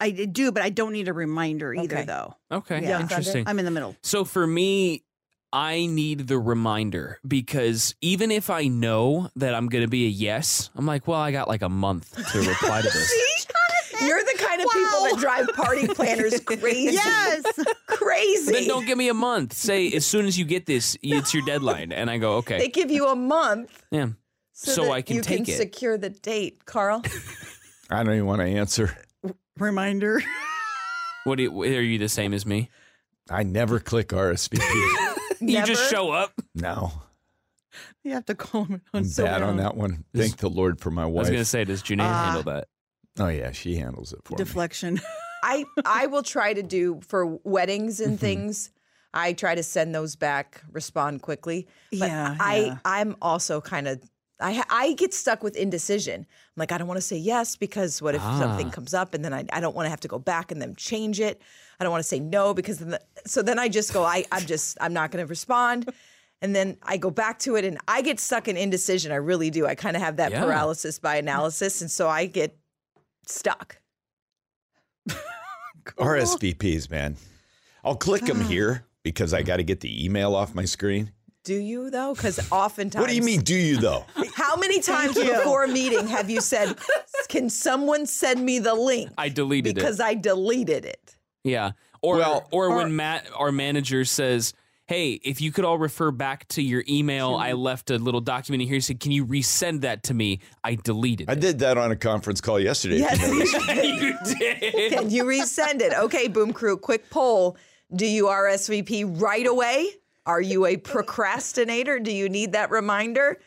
I 0.01 0.11
do, 0.13 0.51
but 0.53 0.63
I 0.63 0.71
don't 0.71 0.93
need 0.95 1.09
a 1.09 1.13
reminder 1.13 1.75
either, 1.75 1.97
Okay. 1.99 2.05
though. 2.07 2.35
Okay, 2.51 2.81
Yeah. 2.81 3.01
interesting. 3.01 3.45
I'm 3.47 3.59
in 3.59 3.67
the 3.67 3.71
middle. 3.71 3.97
So 4.03 4.25
for 4.25 4.47
me, 4.47 5.03
I 5.53 5.87
need 5.87 6.27
the 6.27 6.39
reminder 6.39 7.19
because 7.27 7.95
even 8.01 8.31
if 8.31 8.51
I 8.51 8.69
know 8.69 9.31
that 9.37 9.55
I'm 9.55 9.69
going 9.69 9.83
to 9.85 9.89
be 9.89 10.07
a 10.07 10.09
yes, 10.09 10.71
I'm 10.77 10.87
like, 10.87 11.07
well, 11.07 11.21
I 11.21 11.33
got 11.33 11.49
like 11.49 11.63
a 11.63 11.69
month 11.69 12.15
to 12.33 12.39
reply 12.49 12.83
to 12.83 12.89
this. 12.89 13.47
You're 14.01 14.23
the 14.23 14.37
kind 14.39 14.61
of 14.61 14.69
people 14.71 15.01
that 15.05 15.17
drive 15.19 15.49
party 15.57 15.89
planners 15.95 16.39
crazy. 16.41 16.95
Yes. 16.95 17.43
crazy. 17.87 18.53
then 18.53 18.69
don't 18.69 18.87
give 18.87 18.99
me 18.99 19.09
a 19.09 19.15
month. 19.15 19.55
Say 19.55 19.91
as 19.93 20.07
soon 20.07 20.27
as 20.27 20.39
you 20.39 20.45
get 20.45 20.67
this, 20.67 20.97
it's 21.03 21.35
your 21.35 21.45
deadline, 21.45 21.93
and 21.93 22.11
I 22.11 22.19
go, 22.19 22.35
okay, 22.37 22.59
they 22.59 22.69
give 22.69 22.91
you 22.91 23.09
a 23.09 23.17
month 23.17 23.83
yeah. 23.91 24.09
So, 24.53 24.85
that 24.85 24.91
I 24.91 25.03
can 25.03 25.17
you 25.17 25.23
take 25.23 25.45
can 25.45 25.55
it. 25.55 25.57
secure 25.57 25.97
the 25.97 26.11
date, 26.11 26.65
Karl. 26.65 27.03
I 27.91 28.03
don't 28.03 28.15
even 28.15 28.27
want 28.27 28.41
to 28.41 28.47
answer. 28.47 28.97
Reminder. 29.57 30.21
What 31.25 31.37
do 31.37 31.45
you, 31.45 31.63
are 31.63 31.81
you 31.81 31.99
the 31.99 32.09
same 32.09 32.35
as 32.35 32.45
me? 32.45 32.71
I 33.31 33.43
never 33.43 33.79
click 33.79 34.09
RSVP. 34.09 35.08
You 35.49 35.65
just 35.65 35.91
show 35.91 36.11
up. 36.11 36.33
no. 36.55 36.93
You 38.03 38.13
have 38.13 38.25
to 38.27 38.35
call 38.35 38.65
him 38.65 38.81
on 38.95 39.03
I'm 39.05 39.11
bad 39.25 39.43
on 39.43 39.57
that 39.59 39.77
one. 39.77 40.05
Thank 40.15 40.39
the 40.39 40.49
Lord 40.49 40.81
for 40.81 40.91
my 40.91 41.05
wife. 41.05 41.11
I 41.11 41.13
wife. 41.15 41.19
was 41.21 41.29
going 41.31 41.41
to 41.41 41.45
say, 41.45 41.65
does 41.65 41.83
Janae 41.83 42.03
Ah. 42.03 42.25
handle 42.25 42.43
that? 42.55 42.69
oh 43.21 43.29
yeah, 43.29 43.51
she 43.53 43.77
handles 43.77 44.13
it 44.13 44.21
for 44.25 44.35
me. 44.35 44.39
deflection. 44.39 45.01
I 45.43 45.65
I 45.85 46.07
will 46.07 46.23
try 46.23 46.53
to 46.55 46.63
do 46.63 47.01
for 47.07 47.27
weddings 47.45 48.01
Mm-hmm. 48.01 48.11
and 48.11 48.21
things. 48.21 48.71
I 49.15 49.33
try 49.33 49.55
to 49.55 49.63
send 49.63 49.95
those 49.95 50.17
back, 50.17 50.63
respond 50.71 51.23
quickly. 51.23 51.67
But 51.91 52.09
Yeah, 52.09 52.37
I 52.41 52.57
yeah. 52.59 52.79
I'm 52.85 53.17
also 53.23 53.61
kind 53.61 53.87
of 53.89 54.01
I 54.41 54.63
I 54.71 54.93
get 54.95 55.13
stuck 55.15 55.43
with 55.43 55.57
indecision. 55.57 56.21
I'm 56.21 56.27
like 56.57 56.73
I 56.73 56.79
don't 56.79 56.87
want 56.89 56.99
to 56.99 57.07
say 57.07 57.17
yes 57.17 57.57
because 57.57 58.01
what 58.01 58.15
if 58.15 58.23
something 58.23 58.69
Ah. 58.69 58.71
comes 58.71 58.95
up 58.95 59.15
and 59.15 59.25
then 59.25 59.33
I, 59.35 59.45
I 59.53 59.61
don't 59.61 59.75
want 59.75 59.87
to 59.87 59.91
have 59.91 60.01
to 60.01 60.09
go 60.09 60.19
back 60.19 60.53
and 60.53 60.61
then 60.63 60.75
change 60.77 61.19
it. 61.21 61.41
I 61.81 61.85
don't 61.85 61.91
want 61.91 62.03
to 62.03 62.09
say 62.09 62.21
no 62.21 62.55
because 62.55 62.79
then 62.79 62.91
the, 62.91 63.01
so 63.27 63.43
then 63.43 63.59
I 63.59 63.69
just 63.69 63.93
go 63.93 64.05
I 64.05 64.25
I'm 64.33 64.47
just 64.47 64.79
I'm 64.81 64.93
not 64.93 65.11
going 65.11 65.25
to 65.25 65.29
respond. 65.29 65.91
And 66.41 66.55
then 66.55 66.77
I 66.85 66.99
go 66.99 67.11
back 67.11 67.41
to 67.41 67.57
it 67.57 67.65
and 67.65 67.79
I 67.89 68.01
get 68.01 68.21
stuck 68.21 68.47
in 68.47 68.57
indecision. 68.57 69.11
I 69.11 69.17
really 69.17 69.51
do. 69.51 69.67
I 69.67 69.75
kind 69.75 69.97
of 69.97 70.03
have 70.03 70.17
that 70.19 70.31
Yeah. 70.31 70.45
paralysis 70.45 71.01
by 71.01 71.17
analysis. 71.17 71.81
And 71.81 71.91
so 71.91 72.09
I 72.09 72.27
get 72.27 72.57
stuck. 73.27 73.79
RSVPs, 75.99 76.91
man. 76.91 77.17
I'll 77.85 77.97
click 77.97 78.23
them 78.25 78.41
here 78.43 78.85
because 79.03 79.33
I 79.35 79.43
got 79.43 79.57
to 79.57 79.63
get 79.65 79.81
the 79.81 80.05
email 80.05 80.35
off 80.35 80.55
my 80.55 80.65
screen. 80.65 81.13
Do 81.49 81.55
you 81.55 81.89
though? 81.89 82.13
Because 82.13 82.53
oftentimes. 82.53 83.01
What 83.01 83.09
do 83.09 83.17
you 83.17 83.23
mean, 83.23 83.41
do 83.41 83.55
you 83.55 83.79
though? 83.79 84.05
How 84.35 84.55
many 84.57 84.83
times 84.83 85.15
before 85.15 85.65
a 85.65 85.69
meeting 85.69 86.07
have 86.07 86.29
you 86.29 86.43
said, 86.43 86.77
"Can 87.31 87.49
someone 87.49 88.05
send 88.05 88.45
me 88.45 88.59
the 88.59 88.75
link?" 88.75 89.11
I 89.17 89.31
deleted 89.31 89.71
it. 89.71 89.75
because 89.75 89.99
I 89.99 90.13
deleted 90.13 90.85
it. 90.85 91.17
Yeah. 91.45 91.71
Or 92.03 92.17
Well- 92.17 92.49
or, 92.53 92.77
when 92.77 92.95
Matt, 92.95 93.29
our 93.35 93.51
manager, 93.51 94.05
says, 94.05 94.53
"Hey, 94.89 95.13
if 95.25 95.41
you 95.41 95.51
could 95.51 95.65
all 95.65 95.79
refer 95.79 96.11
back 96.11 96.47
to 96.49 96.61
your 96.61 96.85
email, 96.87 97.35
I 97.35 97.53
hmm. 97.53 97.61
left 97.61 97.91
a 97.91 97.97
little 97.97 98.21
document 98.21 98.61
in 98.61 98.69
here. 98.69 98.83
Said, 98.83 99.01
can 99.01 99.13
you 99.13 99.25
resend 99.25 99.81
that 99.81 100.03
to 100.03 100.13
me? 100.13 100.41
I 100.63 100.75
deleted 100.75 101.31
it. 101.31 101.31
I 101.31 101.33
it. 101.33 101.41
did 101.41 101.61
that 101.61 101.79
on 101.79 101.91
a 101.91 101.97
conference 101.97 102.43
call 102.43 102.61
yesterday. 102.61 102.99
Yes. 102.99 103.19
you 103.87 104.19
did. 104.39 104.93
Can 104.93 105.09
you 105.09 105.25
resend 105.25 105.81
it? 105.81 105.95
Okay, 105.95 106.29
Boom 106.29 106.53
Crew, 106.53 106.77
quick 106.77 107.09
poll. 107.09 107.57
Do 107.97 108.05
you 108.05 108.27
RSVP 108.27 109.19
right 109.19 109.47
away? 109.47 109.95
Are 110.29 110.43
you 110.43 110.67
a 110.67 110.77
procrastinator? 110.77 111.99
Do 111.99 112.13
you 112.13 112.29
need 112.29 112.53
that 112.53 112.71
reminder? 112.71 113.39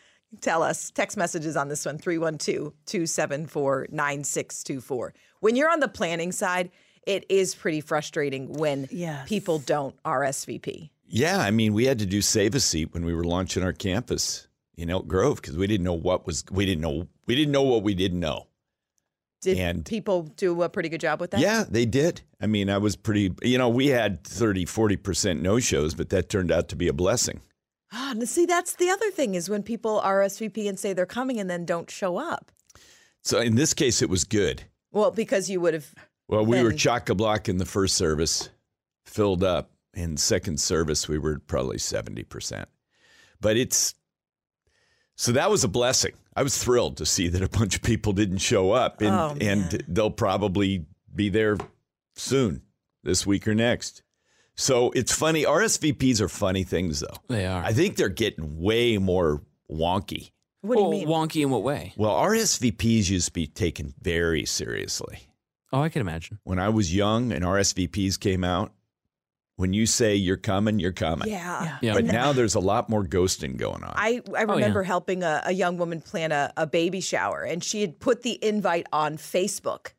Tell 0.41 0.63
us. 0.63 0.89
Text 0.89 1.15
messages 1.15 1.55
on 1.55 1.67
this 1.67 1.85
one 1.85 1.99
312 1.99 2.73
274 2.87 3.87
9624. 3.91 5.13
When 5.41 5.55
you're 5.55 5.69
on 5.69 5.79
the 5.79 5.87
planning 5.87 6.31
side, 6.31 6.71
it 7.05 7.27
is 7.29 7.53
pretty 7.53 7.81
frustrating 7.81 8.51
when 8.53 8.87
Yes. 8.91 9.29
people 9.29 9.59
don't 9.59 9.95
RSVP. 10.03 10.89
Yeah, 11.07 11.37
I 11.37 11.51
mean, 11.51 11.73
we 11.73 11.85
had 11.85 11.99
to 11.99 12.07
do 12.07 12.19
save 12.19 12.55
a 12.55 12.59
seat 12.59 12.93
when 12.93 13.05
we 13.05 13.13
were 13.13 13.25
launching 13.25 13.61
our 13.61 13.73
campus 13.73 14.47
in 14.75 14.89
Elk 14.89 15.07
Grove 15.07 15.39
because 15.39 15.55
we 15.57 15.67
didn't 15.67 15.83
know 15.83 15.93
what 15.93 16.25
was 16.25 16.43
we 16.49 16.65
didn't 16.65 16.81
know 16.81 17.07
we 17.27 17.35
didn't 17.35 17.51
know 17.51 17.61
what 17.63 17.83
we 17.83 17.93
didn't 17.93 18.19
know. 18.19 18.47
Did 19.41 19.57
And- 19.57 19.85
people 19.85 20.23
do 20.37 20.61
a 20.61 20.69
pretty 20.69 20.89
good 20.89 21.01
job 21.01 21.19
with 21.19 21.31
that? 21.31 21.39
Yeah, 21.39 21.65
they 21.67 21.85
did. 21.85 22.21
I 22.39 22.47
mean, 22.47 22.69
I 22.69 22.77
was 22.77 22.95
pretty, 22.95 23.33
you 23.41 23.57
know, 23.57 23.69
we 23.69 23.87
had 23.87 24.23
30, 24.23 24.65
40% 24.65 25.41
no 25.41 25.59
shows, 25.59 25.95
but 25.95 26.09
that 26.09 26.29
turned 26.29 26.51
out 26.51 26.69
to 26.69 26.75
be 26.75 26.87
a 26.87 26.93
blessing. 26.93 27.41
Ah, 27.91 28.11
and 28.11 28.29
see, 28.29 28.45
that's 28.45 28.75
the 28.75 28.89
other 28.89 29.09
thing 29.11 29.35
is 29.35 29.49
when 29.49 29.63
people 29.63 29.99
RSVP 30.03 30.69
and 30.69 30.79
say 30.79 30.93
they're 30.93 31.05
coming 31.05 31.39
and 31.39 31.49
then 31.49 31.65
don't 31.65 31.89
show 31.89 32.17
up. 32.17 32.51
So 33.23 33.39
in 33.39 33.55
this 33.55 33.73
case, 33.73 34.01
it 34.01 34.09
was 34.09 34.23
good. 34.23 34.63
Well, 34.91 35.11
because 35.11 35.49
you 35.49 35.59
would 35.61 35.73
have. 35.73 35.93
Well, 36.27 36.45
we 36.45 36.61
were 36.63 36.71
chock 36.71 37.09
a 37.09 37.15
block 37.15 37.49
in 37.49 37.57
the 37.57 37.65
first 37.65 37.95
service, 37.95 38.49
filled 39.05 39.43
up. 39.43 39.71
In 39.93 40.15
second 40.15 40.59
service, 40.61 41.09
we 41.09 41.17
were 41.17 41.39
probably 41.39 41.77
70%. 41.77 42.65
But 43.41 43.57
it's 43.57 43.93
so 45.21 45.31
that 45.33 45.51
was 45.51 45.63
a 45.63 45.67
blessing. 45.67 46.13
I 46.35 46.41
was 46.41 46.57
thrilled 46.57 46.97
to 46.97 47.05
see 47.05 47.27
that 47.27 47.43
a 47.43 47.47
bunch 47.47 47.75
of 47.75 47.83
people 47.83 48.11
didn't 48.11 48.39
show 48.39 48.71
up, 48.71 49.01
and, 49.01 49.13
Oh, 49.13 49.35
and 49.39 49.83
they'll 49.87 50.09
probably 50.09 50.87
be 51.13 51.29
there 51.29 51.57
soon, 52.15 52.63
this 53.03 53.23
week 53.27 53.47
or 53.47 53.53
next. 53.53 54.01
So 54.55 54.89
it's 54.91 55.13
funny. 55.13 55.43
RSVPs 55.43 56.21
are 56.21 56.27
funny 56.27 56.63
things, 56.63 57.01
though. 57.01 57.13
They 57.27 57.45
are. 57.45 57.63
I 57.63 57.71
think 57.71 57.97
they're 57.97 58.09
getting 58.09 58.59
way 58.59 58.97
more 58.97 59.43
wonky. 59.69 60.31
What 60.61 60.75
do 60.75 60.81
you 60.81 60.87
Well, 60.87 60.91
mean? 60.91 61.07
Wonky 61.07 61.41
in 61.43 61.51
what 61.51 61.61
way? 61.61 61.93
Well, 61.97 62.15
RSVPs 62.15 63.09
used 63.11 63.27
to 63.27 63.33
be 63.33 63.45
taken 63.45 63.93
very 64.01 64.45
seriously. 64.45 65.19
Oh, 65.71 65.81
I 65.81 65.89
can 65.89 66.01
imagine. 66.01 66.39
When 66.45 66.57
I 66.57 66.69
was 66.69 66.95
young 66.95 67.31
and 67.31 67.45
RSVPs 67.45 68.19
came 68.19 68.43
out, 68.43 68.73
when 69.61 69.71
you 69.73 69.85
say 69.85 70.15
you're 70.15 70.35
coming, 70.35 70.79
you're 70.79 70.91
coming. 70.91 71.29
yeah. 71.29 71.77
Yeah. 71.81 71.93
But 71.93 72.05
now 72.05 72.33
there's 72.33 72.55
a 72.55 72.59
lot 72.59 72.89
more 72.89 73.03
ghosting 73.05 73.55
going 73.57 73.83
on. 73.83 73.93
I, 73.95 74.07
I 74.17 74.21
Oh, 74.27 74.33
yeah. 74.35 74.51
remember 74.55 74.83
helping 74.83 75.23
a, 75.23 75.41
a 75.45 75.53
young 75.53 75.77
woman 75.77 76.01
plan 76.01 76.31
a, 76.33 76.51
a 76.57 76.67
baby 76.67 76.99
shower, 76.99 77.43
and 77.43 77.63
she 77.63 77.81
had 77.81 77.99
put 77.99 78.23
the 78.23 78.43
invite 78.43 78.87
on 78.91 79.17
Facebook. 79.17 79.93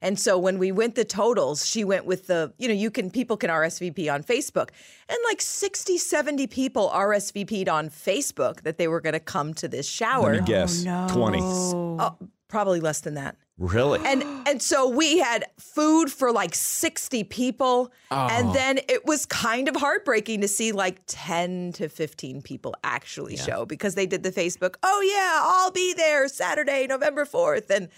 And 0.00 0.16
so 0.16 0.38
when 0.38 0.60
we 0.60 0.70
went 0.70 0.94
the 0.94 1.04
totals, 1.04 1.66
she 1.66 1.82
went 1.82 2.04
with 2.06 2.28
the, 2.28 2.52
you 2.56 2.68
know, 2.68 2.74
you 2.74 2.88
can, 2.88 3.10
people 3.10 3.36
can 3.36 3.50
RSVP 3.50 4.10
on 4.14 4.22
Facebook. 4.22 4.68
And 5.08 5.18
like 5.28 5.40
60, 5.40 5.98
70 5.98 6.46
people 6.46 6.88
RSVP'd 6.94 7.68
on 7.68 7.90
Facebook 7.90 8.62
that 8.62 8.78
they 8.78 8.86
were 8.86 9.00
going 9.00 9.14
to 9.14 9.20
come 9.20 9.54
to 9.54 9.66
this 9.66 9.88
shower. 9.88 10.34
Let 10.34 10.42
me 10.42 10.46
guess. 10.46 10.84
20. 10.84 11.38
Oh, 11.42 12.16
probably 12.46 12.78
less 12.78 13.00
than 13.00 13.14
that. 13.14 13.34
Really? 13.58 14.00
And 14.04 14.22
and 14.46 14.62
so 14.62 14.88
we 14.88 15.18
had 15.18 15.46
food 15.58 16.12
for 16.12 16.30
like 16.30 16.54
60 16.54 17.24
people. 17.24 17.92
Oh. 18.10 18.28
And 18.30 18.54
then 18.54 18.78
it 18.88 19.04
was 19.04 19.26
kind 19.26 19.68
of 19.68 19.74
heartbreaking 19.74 20.42
to 20.42 20.48
see 20.48 20.70
like 20.70 21.00
10 21.08 21.72
to 21.72 21.88
15 21.88 22.40
people 22.42 22.74
actually 22.84 23.36
show 23.36 23.66
because 23.66 23.96
they 23.96 24.06
did 24.06 24.22
the 24.22 24.30
Facebook, 24.30 24.76
oh 24.84 25.00
yeah, 25.00 25.40
I'll 25.42 25.72
be 25.72 25.92
there 25.92 26.28
Saturday, 26.28 26.86
November 26.86 27.24
4th. 27.24 27.68
And 27.68 27.88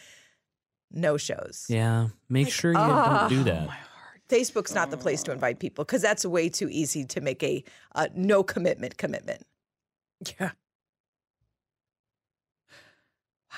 no 0.91 1.19
shows. 1.19 1.67
Yeah. 1.69 2.09
Make 2.31 2.49
sure 2.51 2.73
you 2.73 2.79
ah. 2.79 3.29
don't 3.29 3.29
do 3.29 3.45
that. 3.45 3.69
Facebook's 4.31 4.75
not 4.75 4.91
the 4.91 4.97
place 4.97 5.23
to 5.25 5.33
invite 5.33 5.59
people 5.59 5.85
because 5.85 6.01
that's 6.01 6.25
way 6.25 6.49
too 6.49 6.69
easy 6.71 7.05
to 7.05 7.21
make 7.21 7.43
a, 7.43 7.63
a 7.95 8.09
no 8.15 8.43
commitment 8.43 8.97
commitment. 8.97 9.45
Yeah. 10.39 10.53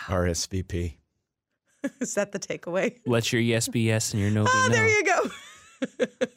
RSVP. 0.06 0.96
Is 2.00 2.14
that 2.14 2.32
the 2.32 2.38
takeaway? 2.38 2.98
Let 3.06 3.32
your 3.32 3.42
yes 3.42 3.68
be 3.68 3.80
yes 3.80 4.12
and 4.12 4.22
your 4.22 4.30
no 4.30 4.44
be 4.44 4.50
Oh, 4.52 4.66
no. 4.68 4.74
there 4.74 4.88
you 4.88 5.04
go. 5.04 5.30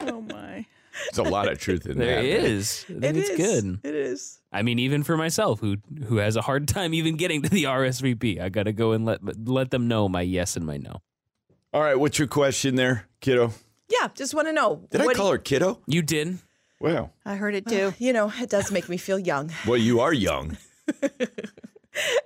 oh 0.00 0.20
my. 0.22 0.66
There's 1.12 1.26
a 1.26 1.30
lot 1.30 1.50
of 1.52 1.58
truth 1.58 1.84
in 1.86 1.98
There 1.98 2.16
that. 2.16 2.24
is. 2.24 2.84
I 2.88 2.92
think 2.92 3.04
It 3.04 3.16
it's 3.18 3.28
is. 3.30 3.36
good. 3.36 3.80
It 3.84 3.94
is. 3.94 4.38
I 4.50 4.62
mean, 4.62 4.78
even 4.78 5.02
for 5.02 5.16
myself, 5.16 5.60
who 5.60 5.76
who 6.06 6.16
has 6.16 6.36
a 6.36 6.42
hard 6.42 6.66
time 6.68 6.94
even 6.94 7.16
getting 7.16 7.42
to 7.42 7.50
the 7.50 7.64
RSVP, 7.64 8.40
I 8.40 8.48
got 8.48 8.62
to 8.62 8.72
go 8.72 8.92
and 8.92 9.04
let 9.04 9.20
let 9.46 9.70
them 9.70 9.88
know 9.88 10.08
my 10.08 10.22
yes 10.22 10.56
and 10.56 10.64
my 10.66 10.78
no. 10.78 11.02
All 11.74 11.82
right, 11.82 11.98
what's 11.98 12.18
your 12.18 12.28
question 12.28 12.76
there, 12.76 13.06
kiddo? 13.20 13.52
Yeah, 13.90 14.08
just 14.14 14.32
want 14.34 14.48
to 14.48 14.52
know. 14.54 14.86
Did 14.90 15.02
I 15.02 15.04
what 15.04 15.14
do 15.14 15.20
call 15.20 15.32
her 15.32 15.38
kiddo? 15.38 15.80
You 15.86 16.00
did. 16.00 16.38
Wow. 16.80 17.10
I 17.26 17.36
heard 17.36 17.54
it 17.54 17.66
too. 17.66 17.92
You 17.98 18.12
know, 18.14 18.32
it 18.40 18.48
does 18.50 18.72
make 18.72 18.88
me 18.88 18.96
feel 18.96 19.18
young. 19.18 19.52
Well, 19.66 19.76
you 19.76 20.00
are 20.00 20.12
young. 20.14 20.56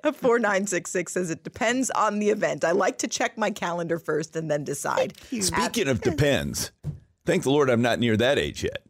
4966 0.03 1.13
says 1.13 1.31
it 1.31 1.45
depends 1.45 1.91
on 1.91 2.19
the 2.19 2.31
event. 2.31 2.65
I 2.65 2.73
like 2.73 2.99
to 2.99 3.09
check 3.09 3.37
my 3.39 3.51
calendar 3.51 3.99
first 3.99 4.37
and 4.37 4.51
then 4.51 4.65
decide. 4.65 5.15
Speaking 5.41 5.89
of 5.89 6.01
depends, 6.01 6.73
thank 7.27 7.43
the 7.43 7.51
Lord 7.51 7.71
I'm 7.71 7.83
not 7.83 7.99
near 7.99 8.17
that 8.17 8.39
age 8.39 8.65
yet. 8.65 8.83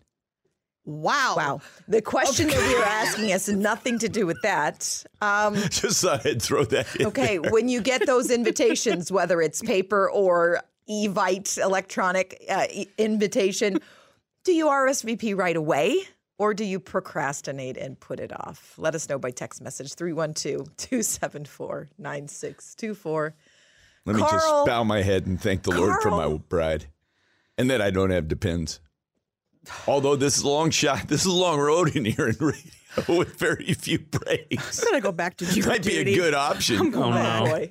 Wow. 0.85 1.35
Wow. 1.37 1.61
The 1.89 2.03
question 2.03 2.49
that 2.49 2.57
we 2.57 2.75
are 2.75 2.85
asking 2.85 3.29
has 3.29 3.49
nothing 3.49 3.99
to 4.01 4.09
do 4.09 4.27
with 4.27 4.41
that. 4.43 5.05
Um, 5.21 5.55
Just 5.71 6.03
thought 6.03 6.27
I'd 6.27 6.43
throw 6.43 6.65
that 6.65 6.97
in. 6.97 7.07
okay, 7.07 7.39
when 7.39 7.69
you 7.69 7.81
get 7.81 8.07
those 8.07 8.31
invitations, 8.31 9.13
whether 9.13 9.41
it's 9.41 9.61
paper 9.63 10.11
or 10.11 10.61
Evite 10.89 11.59
electronic 11.59 12.43
uh, 12.49 12.67
e- 12.71 12.89
invitation, 12.99 13.79
do 14.45 14.53
you 14.53 14.67
RSVP 14.67 15.37
right 15.37 15.55
away 15.55 15.97
or 16.41 16.55
do 16.55 16.65
you 16.65 16.81
procrastinate 16.81 17.77
and 17.77 18.01
put 18.01 18.19
it 18.19 18.33
off? 18.33 18.75
Let 18.79 18.95
us 18.95 19.07
know 19.11 19.19
by 19.19 19.31
text 19.31 19.61
message 19.61 19.93
312 19.93 20.75
274 20.75 21.91
9624. 21.99 23.35
Let 24.07 24.17
me 24.17 24.23
Karl. 24.23 24.33
just 24.33 24.67
bow 24.67 24.83
my 24.83 25.03
head 25.03 25.27
and 25.27 25.39
thank 25.39 25.65
the 25.65 25.73
Lord 25.73 26.01
for 26.01 26.11
my 26.11 26.35
bride. 26.49 26.87
And 27.59 27.69
that 27.69 27.83
I 27.83 27.91
don't 27.91 28.09
have 28.09 28.27
depends. 28.27 28.81
Although 29.87 30.17
this 30.17 30.39
is 30.39 30.43
a 30.43 30.49
long 30.49 30.71
shot, 30.71 31.09
this 31.09 31.21
is 31.21 31.27
a 31.27 31.33
long 31.33 31.61
road 31.61 31.95
in 31.95 32.07
here 32.07 32.29
in 32.29 32.37
radio 32.41 32.73
with 33.19 33.39
very 33.39 33.75
few 33.75 33.99
breaks. 33.99 34.81
I'm 34.81 34.93
gonna 34.93 35.03
go 35.03 35.13
back 35.13 35.37
to 35.37 35.45
jury 35.45 35.69
Might 35.69 35.85
be 35.85 35.99
a 35.99 36.05
good 36.05 36.33
option. 36.33 36.79
I'm 36.79 36.95
Oh 36.95 37.11
no. 37.11 37.67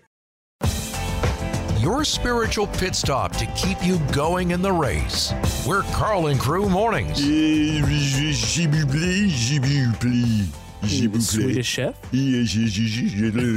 Boy. 1.79 1.83
Your 1.83 2.03
spiritual 2.03 2.67
pit 2.67 2.95
stop 2.95 3.35
to 3.37 3.45
keep 3.47 3.83
you 3.83 3.99
going 4.13 4.51
in 4.51 4.61
the 4.61 4.71
race. 4.71 5.33
We're 5.67 5.83
Karl 5.93 6.27
and 6.27 6.39
Crew 6.39 6.69
Mornings. 6.69 7.19
Swedish 10.81 11.67
chef. 11.67 11.95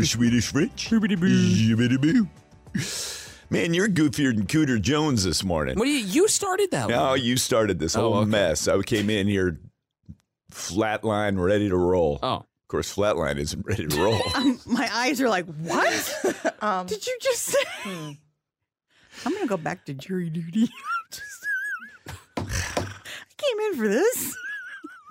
Swedish 0.05 0.49
French. 0.53 0.91
Man, 3.51 3.75
you're 3.75 3.89
goofier 3.89 4.35
than 4.35 4.47
Cooter 4.47 4.81
Jones 4.81 5.25
this 5.25 5.45
morning. 5.45 5.79
What 5.79 5.85
do 5.85 5.91
you? 5.91 5.99
You 6.07 6.27
started 6.29 6.71
that. 6.71 6.89
No, 6.89 7.11
one. 7.11 7.21
you 7.23 7.37
started 7.37 7.79
this 7.79 7.95
Oh, 7.95 8.01
whole 8.01 8.15
okay. 8.21 8.31
mess. 8.31 8.67
I 8.67 8.81
came 8.83 9.11
in 9.11 9.27
here 9.27 9.61
flatline, 10.51 11.39
ready 11.43 11.69
to 11.69 11.77
roll. 11.77 12.19
Oh, 12.23 12.45
course, 12.73 12.93
Flatline 12.95 13.39
isn't 13.39 13.65
ready 13.67 13.87
to 13.87 14.03
roll. 14.03 14.21
Um, 14.35 14.59
my 14.67 14.89
eyes 14.93 15.21
are 15.21 15.29
like, 15.29 15.47
what 15.47 16.55
Um, 16.63 16.87
did 16.87 17.07
you 17.07 17.17
just 17.23 17.43
say? 17.43 17.59
hmm. 17.83 18.11
I'm 19.25 19.33
gonna 19.35 19.47
go 19.47 19.57
back 19.57 19.85
to 19.87 19.95
jury 19.95 20.31
duty. 20.31 20.69
Just- 21.13 21.47
I 22.37 22.45
came 23.37 23.61
in 23.71 23.77
for 23.77 23.89
this. 23.89 24.37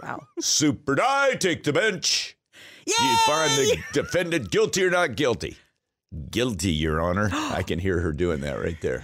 Wow. 0.02 0.22
Super 0.40 0.96
die, 0.96 1.36
take 1.36 1.64
the 1.64 1.72
bench. 1.74 2.36
You 2.88 3.18
find 3.28 3.52
the 3.52 3.78
defendant 3.94 4.50
guilty 4.52 4.84
or 4.84 4.90
not 4.90 5.16
guilty? 5.16 5.58
Guilty, 6.32 6.72
Your 6.72 7.00
Honor. 7.00 7.30
I 7.34 7.62
can 7.64 7.78
hear 7.80 8.00
her 8.00 8.12
doing 8.12 8.42
that 8.42 8.60
right 8.60 8.80
there. 8.82 9.04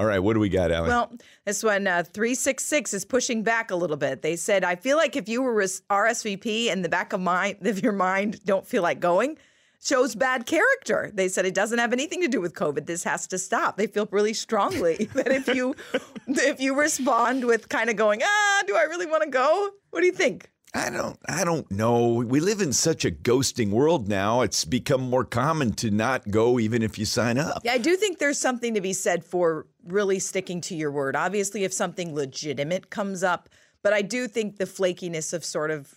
All 0.00 0.06
right, 0.06 0.18
what 0.18 0.32
do 0.32 0.40
we 0.40 0.48
got, 0.48 0.72
Allie? 0.72 0.88
Well, 0.88 1.12
this 1.44 1.62
one, 1.62 1.86
uh, 1.86 2.04
366 2.04 2.94
is 2.94 3.04
pushing 3.04 3.42
back 3.42 3.70
a 3.70 3.76
little 3.76 3.98
bit. 3.98 4.22
They 4.22 4.34
said, 4.34 4.64
I 4.64 4.74
feel 4.74 4.96
like 4.96 5.14
if 5.14 5.28
you 5.28 5.42
were 5.42 5.52
RSVP 5.52 6.68
in 6.68 6.80
the 6.80 6.88
back 6.88 7.12
of 7.12 7.20
mind 7.20 7.58
of 7.66 7.82
your 7.82 7.92
mind 7.92 8.42
don't 8.46 8.66
feel 8.66 8.82
like 8.82 8.98
going, 8.98 9.36
shows 9.78 10.14
bad 10.14 10.46
character. 10.46 11.10
They 11.12 11.28
said 11.28 11.44
it 11.44 11.52
doesn't 11.52 11.78
have 11.78 11.92
anything 11.92 12.22
to 12.22 12.28
do 12.28 12.40
with 12.40 12.54
COVID. 12.54 12.86
This 12.86 13.04
has 13.04 13.26
to 13.26 13.36
stop. 13.36 13.76
They 13.76 13.88
feel 13.88 14.08
really 14.10 14.32
strongly 14.32 15.04
that 15.12 15.28
if 15.28 15.48
you 15.48 15.74
if 16.26 16.60
you 16.60 16.74
respond 16.74 17.44
with 17.44 17.68
kind 17.68 17.90
of 17.90 17.96
going, 17.96 18.22
ah, 18.24 18.62
do 18.66 18.76
I 18.76 18.84
really 18.84 19.04
want 19.04 19.24
to 19.24 19.28
go? 19.28 19.68
What 19.90 20.00
do 20.00 20.06
you 20.06 20.12
think? 20.12 20.50
I 20.72 20.88
don't 20.90 21.18
I 21.28 21.44
don't 21.44 21.68
know. 21.70 22.14
We 22.14 22.38
live 22.38 22.60
in 22.60 22.72
such 22.72 23.04
a 23.04 23.10
ghosting 23.10 23.70
world 23.70 24.08
now. 24.08 24.42
It's 24.42 24.64
become 24.64 25.00
more 25.00 25.24
common 25.24 25.72
to 25.74 25.90
not 25.90 26.30
go 26.30 26.60
even 26.60 26.82
if 26.82 26.98
you 26.98 27.04
sign 27.04 27.38
up. 27.38 27.62
Yeah, 27.64 27.72
I 27.72 27.78
do 27.78 27.96
think 27.96 28.18
there's 28.18 28.38
something 28.38 28.74
to 28.74 28.80
be 28.80 28.92
said 28.92 29.24
for 29.24 29.66
really 29.84 30.20
sticking 30.20 30.60
to 30.62 30.76
your 30.76 30.92
word. 30.92 31.16
Obviously, 31.16 31.64
if 31.64 31.72
something 31.72 32.14
legitimate 32.14 32.90
comes 32.90 33.24
up, 33.24 33.48
but 33.82 33.92
I 33.92 34.02
do 34.02 34.28
think 34.28 34.58
the 34.58 34.64
flakiness 34.64 35.32
of 35.32 35.44
sort 35.44 35.72
of 35.72 35.92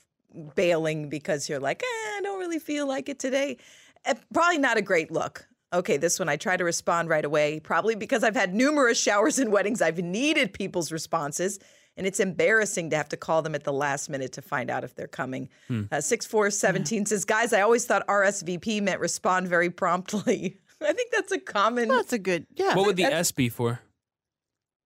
bailing 0.55 1.09
because 1.09 1.47
you're 1.47 1.59
like, 1.59 1.84
eh, 1.84 2.17
I 2.17 2.21
don't 2.24 2.39
really 2.39 2.59
feel 2.59 2.88
like 2.88 3.09
it 3.09 3.19
today, 3.19 3.57
eh, 4.05 4.15
probably 4.34 4.57
not 4.57 4.78
a 4.78 4.82
great 4.82 5.11
look. 5.11 5.47
Okay, 5.71 5.97
this 5.97 6.19
one 6.19 6.30
I 6.30 6.36
try 6.36 6.55
to 6.55 6.63
respond 6.63 7.09
right 7.09 7.26
away, 7.26 7.59
probably 7.59 7.95
because 7.95 8.24
I've 8.24 8.36
had 8.36 8.53
numerous 8.53 8.99
showers 8.99 9.39
and 9.39 9.51
weddings. 9.51 9.82
I've 9.82 9.97
needed 9.97 10.53
people's 10.53 10.91
responses, 10.91 11.59
and 11.98 12.08
it's 12.08 12.20
embarrassing 12.20 12.89
to 12.89 12.98
have 12.98 13.10
to 13.10 13.18
call 13.18 13.41
them 13.41 13.56
at 13.56 13.64
the 13.64 13.74
last 13.74 14.10
minute 14.10 14.32
to 14.34 14.41
find 14.41 14.70
out 14.70 14.84
if 14.84 14.96
they're 14.96 15.08
coming. 15.08 15.50
Uh, 15.70 16.02
6417 16.02 17.06
says, 17.06 17.26
Guys, 17.26 17.54
I 17.54 17.62
always 17.62 17.86
thought 17.86 18.06
RSVP 18.08 18.82
meant 18.82 19.00
respond 19.00 19.48
very 19.48 19.70
promptly. 19.70 20.58
I 20.82 20.94
think 20.94 21.12
that's 21.12 21.32
a 21.32 21.39
common. 21.39 21.89
That's 21.89 22.14
a 22.14 22.20
good. 22.20 22.46
Yeah. 22.56 22.76
What 22.76 22.86
would 22.88 22.98
the 22.98 23.06
S 23.06 23.32
be 23.32 23.50
for? 23.50 23.80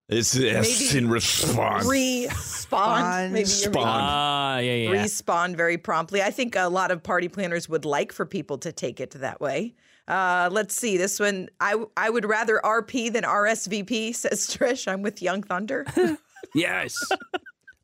It's 0.10 0.39
S 0.39 0.89
Maybe 0.89 0.97
in 0.97 1.10
response. 1.10 1.86
Respond. 1.86 3.34
Maybe 3.34 3.39
you're 3.39 3.74
Spawn. 3.74 3.84
Ah, 3.86 4.58
yeah, 4.60 4.74
yeah. 4.74 4.91
yeah. 4.93 5.03
respawn 5.03 5.55
very 5.55 5.78
promptly. 5.78 6.22
I 6.22 6.32
think 6.32 6.55
a 6.55 6.70
lot 6.70 6.91
of 6.91 7.03
party 7.03 7.28
planners 7.28 7.68
would 7.68 7.84
like 7.84 8.14
for 8.14 8.26
people 8.26 8.58
to 8.60 8.72
take 8.72 9.01
it 9.01 9.12
that 9.12 9.41
way. 9.41 9.76
Uh, 10.08 10.47
let's 10.49 10.74
see 10.74 10.95
this 10.95 11.20
one. 11.20 11.49
I 11.60 11.76
I 11.97 12.10
would 12.10 12.24
rather 12.24 12.62
RP 12.64 13.12
than 13.12 13.24
RSVP, 13.24 14.16
says 14.16 14.47
Trish. 14.58 14.88
I'm 14.88 15.01
with 15.01 15.22
Young 15.22 15.43
Thunder. 15.43 15.86
yes. 16.55 16.95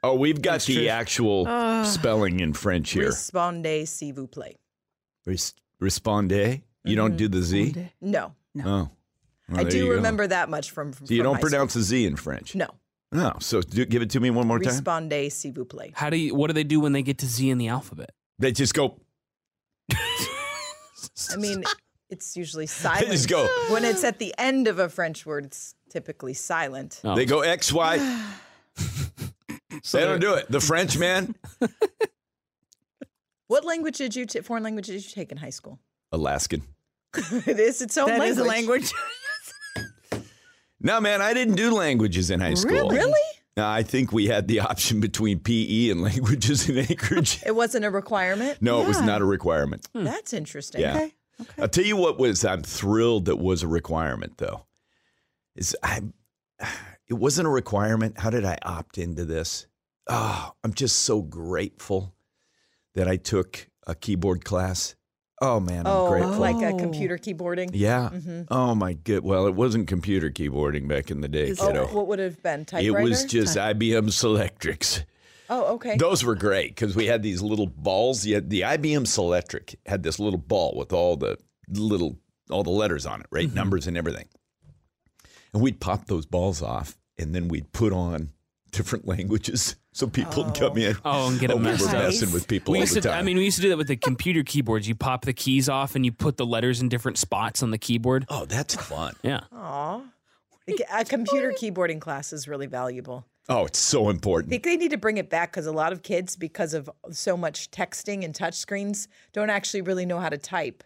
Oh, 0.06 0.16
we've 0.16 0.41
got 0.41 0.60
the 0.64 0.89
actual 0.89 1.45
ah. 1.47 1.84
spelling 1.84 2.41
in 2.41 2.51
French 2.51 2.91
here. 2.91 3.08
Respondez, 3.08 3.86
s'il 3.86 4.14
vous 4.14 4.28
plaît. 4.28 4.58
Res- 5.26 5.54
respondez. 5.82 6.62
You 6.84 6.97
don't 6.97 7.12
mm-hmm. 7.12 7.18
do 7.18 7.28
the 7.30 7.41
Z? 7.41 7.74
No, 8.01 8.34
Oh. 8.66 8.89
Well, 9.47 9.60
I 9.62 9.64
do 9.64 9.78
you 9.78 9.86
go. 9.86 9.91
remember 9.91 10.28
that 10.28 10.49
much 10.49 10.72
from. 10.72 10.91
from 10.91 11.08
So 11.08 11.14
you 11.14 11.20
from 11.22 11.24
don't 11.24 11.36
high 11.36 11.39
school. 11.39 11.49
pronounce 11.51 11.74
the 11.76 11.82
Z 11.84 12.06
in 12.06 12.18
French? 12.18 12.54
No, 12.54 12.68
No. 13.14 13.38
So 13.39 13.62
do, 13.62 13.86
give 13.86 14.01
it 14.01 14.10
to 14.10 14.20
me 14.20 14.30
one 14.30 14.45
more 14.45 14.60
time. 14.60 14.74
respondez, 14.74 15.30
s'il 15.32 15.54
vous 15.54 15.66
plaît. 15.66 15.93
How 15.93 16.10
do 16.10 16.18
you? 16.18 16.36
What 16.36 16.47
do 16.47 16.54
they 16.54 16.66
do 16.66 16.82
when 16.82 16.91
they 16.91 17.01
get 17.01 17.20
to 17.20 17.26
Z 17.26 17.49
in 17.49 17.58
the 17.58 17.70
alphabet? 17.70 18.12
They 18.39 18.51
just 18.51 18.74
go. 18.74 18.99
I 21.32 21.38
mean, 21.38 21.64
it's 22.10 22.36
usually 22.36 22.66
They 22.66 22.68
silent. 22.68 23.12
just 23.12 23.30
go. 23.30 23.47
When 23.70 23.86
it's 23.86 24.04
at 24.04 24.20
the 24.20 24.34
end 24.38 24.68
of 24.68 24.80
a 24.80 24.89
French 24.89 25.26
word, 25.26 25.45
it's 25.45 25.76
typically 25.94 26.34
silent. 26.34 27.00
Oh. 27.04 27.16
They 27.16 27.26
go 27.26 27.41
X 27.41 27.72
Y. 27.72 27.98
they 29.91 30.02
don't 30.02 30.20
do 30.20 30.34
it. 30.34 30.52
The 30.52 30.60
French 30.60 30.98
man, 30.98 31.36
What 33.48 33.66
language 33.66 33.98
did 33.98 34.16
you? 34.16 34.26
T- 34.26 34.41
foreign 34.41 34.64
language 34.64 34.88
did 34.88 34.96
you 35.06 35.12
take 35.12 35.32
in 35.32 35.38
high 35.38 35.52
school? 35.52 35.80
Alaskan. 36.12 36.64
it 37.16 37.60
is 37.60 37.82
its 37.84 37.98
own 37.98 38.08
That 38.08 38.20
language. 38.20 38.32
is 38.32 38.38
a 38.39 38.44
language. 38.44 38.91
No, 40.86 41.00
man, 41.00 41.22
I 41.22 41.34
didn't 41.34 41.56
do 41.56 41.72
languages 41.74 42.30
in 42.30 42.41
high 42.41 42.56
school. 42.56 42.89
Really? 42.89 43.14
No, 43.56 43.66
I 43.66 43.84
think 43.84 44.12
we 44.12 44.28
had 44.28 44.50
the 44.50 44.60
option 44.60 45.00
between 45.00 45.39
PE 45.39 45.91
and 45.91 46.02
languages 46.02 46.68
in 46.68 46.78
Anchorage. 46.78 47.41
It 47.46 47.56
wasn't 47.56 47.86
a 47.86 47.89
requirement. 47.89 48.62
No, 48.62 48.82
it 48.82 48.88
was 48.89 49.00
not 49.00 49.22
a 49.22 49.26
requirement. 49.26 49.88
That's 49.94 50.34
interesting. 50.34 50.82
Yeah. 50.82 50.96
Okay. 50.98 51.14
I'll 51.58 51.70
tell 51.70 51.86
you 51.86 51.96
what 51.96 52.20
was 52.20 52.44
I'm 52.44 52.64
thrilled 52.64 53.26
that 53.26 53.38
was 53.38 53.64
a 53.64 53.68
requirement 53.70 54.38
though. 54.39 54.66
Is 55.56 55.76
I 55.84 56.01
it 57.10 57.14
wasn't 57.14 57.47
a 57.47 57.51
requirement. 57.51 58.18
How 58.20 58.30
did 58.30 58.45
I 58.45 58.58
opt 58.64 58.97
into 58.97 59.26
this? 59.26 59.68
Oh, 60.10 60.51
I'm 60.64 60.74
just 60.74 60.97
so 61.04 61.22
grateful 61.22 62.14
that 62.95 63.08
I 63.08 63.18
took 63.18 63.70
a 63.88 63.95
keyboard 63.95 64.45
class. 64.45 64.95
Oh 65.41 65.60
man, 65.60 65.86
I'm 65.86 65.93
Oh, 65.93 66.10
grateful. 66.10 66.38
like 66.38 66.56
a 66.62 66.74
Oh. 66.74 66.78
computer 66.78 67.18
keyboarding. 67.18 67.72
yeah. 67.74 68.10
Mhm. 68.14 68.47
Oh 68.49 68.76
my 68.76 68.93
good. 68.93 69.24
Well, 69.24 69.45
it 69.47 69.56
wasn't 69.56 69.88
computer 69.88 70.30
keyboarding 70.30 70.88
back 70.88 71.12
in 71.12 71.22
the 71.22 71.28
day, 71.28 71.49
Is 71.49 71.62
it- 71.62 71.76
Oh, 71.76 71.88
what 71.88 72.08
would 72.08 72.20
it 72.20 72.24
have 72.24 72.43
been? 72.43 72.66
typewriter? 72.66 72.99
it 72.99 73.04
was 73.04 73.26
just 73.26 73.58
IBM 73.58 74.08
Selectrics. 74.10 75.04
Oh, 75.49 75.74
okay. 75.76 75.97
Those 75.97 76.24
were 76.24 76.36
great 76.36 76.70
because 76.70 76.95
we 76.95 77.08
had 77.08 77.22
these 77.24 77.41
little 77.41 77.68
balls. 77.68 78.26
You 78.26 78.39
the 78.41 78.62
IBM 78.64 79.04
Selectric 79.06 79.76
had 79.86 80.01
this 80.04 80.18
little 80.18 80.39
ball 80.39 80.74
with 80.78 80.93
all 80.93 81.18
the 81.18 81.38
little 81.68 82.18
all 82.49 82.64
the 82.64 82.70
letters 82.70 83.06
on 83.06 83.20
it, 83.22 83.28
right? 83.32 83.47
Mm-hmm. 83.47 83.56
Numbers 83.56 83.88
and 83.88 83.97
everything. 83.97 84.28
And 85.54 85.62
we'd 85.62 85.80
pop 85.80 86.08
those 86.08 86.26
balls 86.26 86.62
off, 86.62 86.97
and 87.18 87.34
then 87.34 87.47
we'd 87.47 87.72
put 87.72 87.93
on 87.93 88.32
different 88.72 89.08
languages 89.08 89.76
so 89.93 90.08
people 90.08 90.43
would 90.43 90.56
come 90.56 90.74
oh. 90.74 90.76
in. 90.76 90.97
Oh, 91.06 91.30
and 91.30 91.39
get 91.39 91.51
oh, 91.51 91.56
them 91.56 91.64
we 91.64 91.72
messed 91.72 91.91
were 91.91 91.97
up. 91.97 92.04
messing 92.04 92.34
with 92.34 92.47
people 92.47 92.74
We 92.74 92.80
all 92.80 92.82
used 92.82 92.95
the 92.95 93.01
to. 93.01 93.14
I 93.14 93.22
mean, 93.22 93.38
we 93.38 93.45
used 93.45 93.58
to 93.58 93.62
do 93.62 93.70
that 93.70 93.78
with 93.78 93.88
the 93.88 93.95
computer 93.95 94.43
keyboards. 94.43 94.88
You 94.88 94.95
pop 94.95 95.26
the 95.26 95.34
keys 95.34 95.70
off 95.70 95.95
and 95.95 96.04
you 96.04 96.12
put 96.12 96.38
the 96.38 96.45
letters 96.45 96.82
in 96.82 96.89
different 96.89 97.18
spots 97.18 97.64
on 97.64 97.72
the 97.72 97.78
keyboard. 97.78 98.26
oh, 98.30 98.45
that's 98.45 98.76
fun. 98.76 99.16
Yeah. 99.24 99.41
Aw. 99.54 100.01
A 100.93 101.06
computer 101.06 101.51
keyboarding 101.51 101.99
class 101.99 102.34
is 102.34 102.47
really 102.47 102.68
valuable. 102.68 103.26
Oh, 103.49 103.66
it's 103.66 103.80
so 103.80 104.10
important. 104.10 104.14
I 104.14 104.16
important. 104.16 104.49
think 104.49 104.64
they 104.64 104.78
need 104.78 104.91
to 104.91 104.97
bring 104.97 105.18
it 105.18 105.30
back 105.30 105.51
because 105.51 105.66
a 105.66 105.72
lot 105.74 105.91
of 105.91 106.01
kids, 106.01 106.38
because 106.38 106.74
of 106.74 106.89
so 107.12 107.36
much 107.36 107.70
texting 107.72 108.24
and 108.24 108.34
touch 108.34 108.54
screens, 108.54 109.10
don't 109.34 109.49
actually 109.49 109.82
really 109.82 110.06
know 110.06 110.20
how 110.20 110.30
to 110.30 110.38
type. 110.38 110.84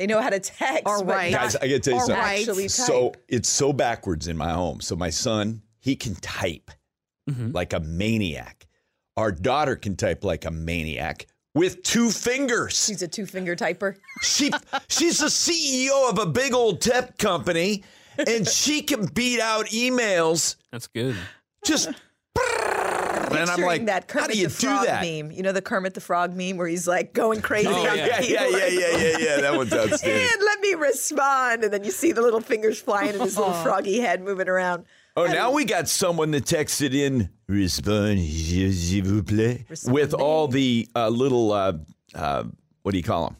They 0.00 0.06
know 0.06 0.22
how 0.22 0.30
to 0.30 0.40
text. 0.40 0.84
All 0.86 1.04
but 1.04 1.14
right. 1.14 1.30
Guys, 1.30 1.56
I 1.56 1.68
got 1.68 1.74
to 1.74 1.78
tell 1.80 1.92
you 1.92 2.00
something. 2.00 2.16
right. 2.16 2.38
actually 2.40 2.62
type. 2.62 2.70
So 2.70 3.12
it's 3.28 3.50
so 3.50 3.70
backwards 3.74 4.28
in 4.28 4.36
my 4.38 4.50
home. 4.50 4.80
So 4.80 4.96
my 4.96 5.10
son, 5.10 5.60
he 5.78 5.94
can 5.94 6.14
type 6.14 6.70
Mhm. 7.28 7.52
like 7.54 7.74
a 7.74 7.80
maniac. 7.80 8.66
Our 9.18 9.30
daughter 9.30 9.76
can 9.76 9.96
type 9.96 10.24
like 10.24 10.46
a 10.46 10.50
maniac 10.50 11.26
with 11.54 11.82
two 11.82 12.08
fingers. 12.10 12.82
She's 12.82 13.02
a 13.02 13.08
two 13.08 13.26
finger 13.26 13.54
typer. 13.54 13.96
She 14.22 14.50
she's 14.88 15.18
the 15.18 15.26
CEO 15.28 16.08
of 16.08 16.18
a 16.18 16.24
big 16.24 16.54
old 16.54 16.80
tech 16.80 17.18
company, 17.18 17.84
and 18.16 18.48
she 18.48 18.80
can 18.80 19.04
beat 19.04 19.38
out 19.38 19.66
emails 19.66 20.56
That's 20.72 20.86
good. 20.86 21.14
just. 21.62 21.90
And 23.30 23.50
I'm 23.50 23.60
like, 23.60 23.86
that 23.86 24.10
how 24.10 24.26
do 24.26 24.36
you 24.38 24.48
the 24.48 24.60
do 24.60 24.66
that? 24.86 25.02
meme. 25.02 25.30
You 25.30 25.42
know 25.42 25.52
the 25.52 25.62
Kermit 25.62 25.94
the 25.94 26.00
Frog 26.00 26.34
meme 26.34 26.56
where 26.56 26.66
he's 26.68 26.86
like 26.88 27.12
going 27.12 27.40
crazy 27.40 27.68
Oh, 27.68 27.86
on 27.88 27.96
yeah. 27.96 28.20
the 28.20 28.28
Yeah, 28.28 28.46
yeah, 28.46 28.66
yeah, 28.66 28.66
yeah, 28.66 28.96
yeah, 28.98 29.18
yeah. 29.18 29.40
That 29.42 29.56
one's 29.56 29.72
outstanding. 29.74 30.28
And 30.32 30.42
let 30.44 30.60
me 30.60 30.74
respond. 30.74 31.64
And 31.64 31.72
then 31.72 31.84
you 31.84 31.90
see 31.90 32.12
the 32.12 32.22
little 32.22 32.40
fingers 32.40 32.80
flying 32.80 33.10
and 33.10 33.22
his 33.22 33.36
little 33.36 33.52
froggy 33.64 34.00
head 34.00 34.22
moving 34.22 34.48
around. 34.48 34.84
Oh, 35.16 35.26
now 35.26 35.50
we 35.50 35.64
got 35.64 35.88
someone 35.88 36.30
that 36.30 36.44
texted 36.44 36.94
in 36.94 37.30
"Respond, 37.48 38.18
s'il 38.20 39.02
vous 39.04 39.22
plaît," 39.24 39.64
with 39.90 40.14
all 40.14 40.46
the 40.48 40.88
uh, 40.94 41.08
little 41.08 41.52
uh, 41.52 41.72
uh, 42.14 42.44
what 42.82 42.92
do 42.92 42.96
you 42.98 43.02
call 43.04 43.24
them? 43.24 43.36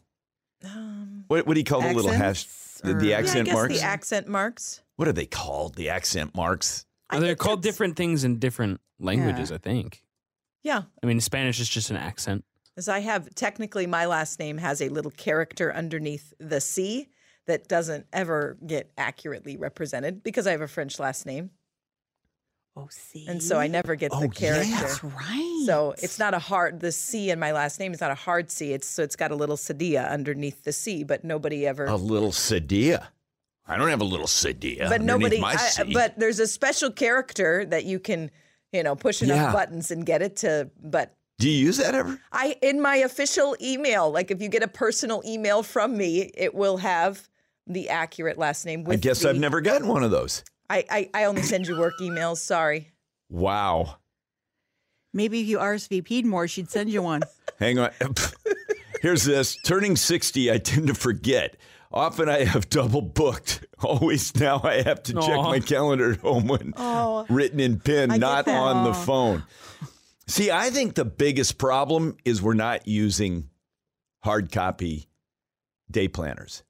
Um, 0.64 1.24
What, 1.28 1.47
what 1.47 1.55
do 1.55 1.61
you 1.61 1.64
call 1.64 1.80
the 1.80 1.95
little 1.95 2.11
hash? 2.12 2.45
The, 2.82 2.95
the 2.95 3.07
Yeah, 3.07 3.07
I 3.07 3.09
yeah, 3.11 3.16
I 3.16 3.20
accent 3.20 3.45
guess 3.47 3.55
marks. 3.55 3.74
the 3.78 3.82
accent 3.84 4.28
marks. 4.28 4.82
what 4.97 5.07
are 5.09 5.12
they 5.12 5.26
called? 5.26 5.76
The 5.76 5.88
accent 5.91 6.34
marks. 6.34 6.84
I 7.11 7.18
they're 7.18 7.36
called 7.36 7.62
different 7.62 7.96
things 7.96 8.24
in 8.24 8.38
different 8.38 8.80
languages. 8.98 9.50
I 9.52 9.58
think. 9.58 10.02
Yeah. 10.62 10.82
I 11.02 11.06
mean, 11.06 11.20
Spanish 11.20 11.58
is 11.61 11.68
just 11.68 11.90
an 11.90 11.96
accent. 11.96 12.44
As 12.76 12.88
I 12.88 13.00
have 13.00 13.34
technically 13.34 13.86
my 13.86 14.06
last 14.06 14.38
name 14.38 14.58
has 14.58 14.80
a 14.80 14.88
little 14.88 15.11
character 15.11 15.74
underneath 15.74 16.32
the 16.38 16.61
C 16.61 17.08
that 17.46 17.66
doesn't 17.68 18.06
ever 18.12 18.56
get 18.66 18.90
accurately 18.96 19.56
represented 19.56 20.22
because 20.22 20.46
I 20.46 20.52
have 20.52 20.61
a 20.61 20.68
French 20.68 20.98
last 20.98 21.26
name. 21.26 21.50
Oh, 22.76 22.86
see. 22.90 23.26
And 23.26 23.42
so 23.42 23.58
I 23.58 23.66
never 23.66 23.96
get 23.96 24.12
Oh, 24.14 24.20
the 24.20 24.26
yeah. 24.26 24.32
character. 24.32 24.70
That's 24.86 25.02
right. 25.04 25.62
So 25.66 25.94
it's 25.98 26.18
not 26.18 26.34
a 26.34 26.38
hard 26.38 26.80
the 26.80 26.92
C 26.92 27.30
in 27.30 27.38
my 27.40 27.52
last 27.52 27.80
name 27.80 27.92
is 27.92 28.00
not 28.00 28.11
a 28.12 28.14
hard 28.14 28.50
C. 28.50 28.72
It's 28.72 28.86
so 28.86 29.02
it's 29.02 29.16
got 29.16 29.32
a 29.32 29.34
little 29.34 29.56
cedilla 29.56 30.08
underneath 30.11 30.62
the 30.62 30.72
C, 30.72 31.02
but 31.02 31.24
nobody 31.24 31.66
ever 31.66 31.86
A 31.86 31.96
little 31.96 32.30
cedilla. 32.30 33.08
I 33.70 33.76
don't 33.76 33.88
have 33.88 34.00
a 34.00 34.04
little 34.04 34.26
cedilla. 34.26 34.88
but 34.88 35.00
underneath 35.00 35.06
nobody 35.06 35.40
My 35.40 35.52
I- 35.52 35.56
C. 35.56 35.92
but 35.94 36.18
there's 36.18 36.40
a 36.40 36.46
special 36.46 36.90
character 36.90 37.64
that 37.66 37.84
you 37.84 37.98
can, 38.00 38.30
you 38.72 38.82
know, 38.82 38.96
push 38.96 39.22
enough 39.22 39.36
Yeah. 39.36 39.52
buttons 39.52 39.90
and 39.90 40.04
get 40.04 40.22
it 40.22 40.36
to 40.38 40.70
but 40.82 41.14
Do 41.38 41.48
you 41.48 41.56
use 41.66 41.76
that 41.78 41.94
ever? 41.94 42.20
I 42.32 42.56
in 42.62 42.80
my 42.82 42.96
official 42.96 43.56
email, 43.62 44.10
like 44.10 44.30
if 44.30 44.42
you 44.42 44.48
get 44.48 44.62
a 44.62 44.68
personal 44.68 45.22
email 45.24 45.62
from 45.62 45.96
me, 45.96 46.30
it 46.34 46.54
will 46.54 46.78
have 46.78 47.28
the 47.66 47.88
accurate 47.88 48.36
last 48.36 48.66
name. 48.66 48.82
With 48.84 48.98
I 48.98 49.00
guess 49.00 49.20
the, 49.22 49.30
I've 49.30 49.38
never 49.38 49.60
gotten 49.60 49.86
one 49.88 50.02
of 50.02 50.10
those. 50.10 50.42
I, 50.68 50.84
I 50.90 51.10
I 51.14 51.24
only 51.24 51.42
send 51.42 51.66
you 51.68 51.78
work 51.78 51.94
emails. 52.00 52.38
Sorry. 52.38 52.88
Wow. 53.30 53.96
Maybe 55.12 55.40
if 55.40 55.46
you 55.46 55.58
RSVP'd 55.58 56.24
more, 56.26 56.46
she'd 56.46 56.70
send 56.70 56.90
you 56.90 57.02
one. 57.02 57.22
Hang 57.58 57.78
on. 57.78 57.90
Here's 59.02 59.24
this. 59.24 59.56
Turning 59.64 59.96
60, 59.96 60.52
I 60.52 60.58
tend 60.58 60.86
to 60.88 60.94
forget. 60.94 61.56
Often 61.93 62.28
I 62.28 62.45
have 62.45 62.68
double 62.68 63.03
booked. 63.03 63.66
Always 63.82 64.34
now 64.36 64.61
I 64.62 64.82
have 64.82 65.03
to 65.05 65.14
check 65.14 65.36
my 65.36 65.59
calendar 65.59 66.12
at 66.12 66.20
home 66.20 66.47
when 66.47 66.72
Oh. 66.76 67.26
written 67.28 67.59
in 67.59 67.80
pen, 67.80 68.11
I 68.12 68.16
not 68.16 68.45
that. 68.45 68.55
on 68.57 68.84
the 68.84 68.95
phone. 68.95 69.43
See, 70.28 70.51
I 70.53 70.70
think 70.70 70.95
the 70.95 71.05
biggest 71.05 71.59
problem 71.59 72.16
is 72.24 72.41
we're 72.41 72.55
not 72.55 72.86
using 72.86 73.49
hard 74.22 74.53
copy 74.53 75.09
day 75.91 76.07
planners. 76.07 76.62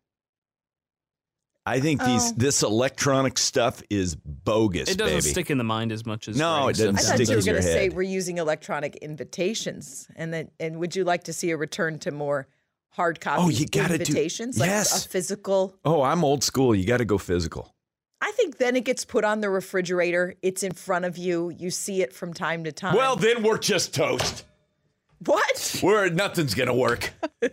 I 1.66 1.80
think 1.80 2.02
these 2.02 2.30
Oh. 2.30 2.34
this 2.38 2.62
electronic 2.62 3.36
stuff 3.36 3.82
is 3.90 4.14
bogus, 4.16 4.88
It 4.90 4.96
doesn't 4.96 5.18
baby. 5.18 5.28
stick 5.28 5.50
in 5.50 5.58
the 5.58 5.64
mind 5.64 5.92
as 5.92 6.06
much 6.06 6.26
as 6.26 6.36
No, 6.38 6.68
it 6.68 6.76
doesn't 6.76 6.96
I 6.98 7.02
thought 7.02 7.14
stick 7.16 7.28
you 7.28 7.34
were 7.34 7.40
in 7.40 7.44
your 7.44 7.54
going 7.56 7.62
to 7.66 7.70
say 7.70 7.82
head. 7.84 7.92
we're 7.92 8.02
using 8.02 8.38
electronic 8.38 8.96
invitations, 8.96 10.08
and 10.16 10.32
then 10.32 10.50
and 10.58 10.78
would 10.78 10.96
you 10.96 11.04
like 11.04 11.24
to 11.24 11.34
see 11.34 11.50
a 11.50 11.58
return 11.58 11.98
to 12.00 12.10
more 12.10 12.48
hard 12.90 13.20
copy 13.20 13.42
Oh, 13.42 13.48
you 13.48 13.66
gotta 13.66 13.88
do- 13.88 13.94
invitations, 14.02 14.58
like 14.58 14.68
yes. 14.68 15.04
a 15.04 15.08
physical? 15.08 15.76
Oh, 15.84 16.02
I'm 16.02 16.24
old 16.24 16.42
school. 16.44 16.74
You 16.74 16.84
got 16.86 16.98
to 16.98 17.04
go 17.04 17.18
physical. 17.18 17.74
I 18.20 18.32
think 18.32 18.58
then 18.58 18.76
it 18.76 18.84
gets 18.84 19.04
put 19.04 19.24
on 19.24 19.40
the 19.40 19.48
refrigerator. 19.48 20.34
It's 20.42 20.62
in 20.62 20.72
front 20.72 21.04
of 21.06 21.16
you. 21.16 21.50
You 21.50 21.70
see 21.70 22.02
it 22.02 22.12
from 22.12 22.34
time 22.34 22.64
to 22.64 22.72
time. 22.72 22.94
Well, 22.94 23.16
then 23.16 23.42
we're 23.42 23.58
just 23.58 23.94
toast. 23.94 24.44
what? 25.24 25.80
We're 25.82 26.10
nothing's 26.10 26.54
gonna 26.54 26.74
work. 26.74 27.12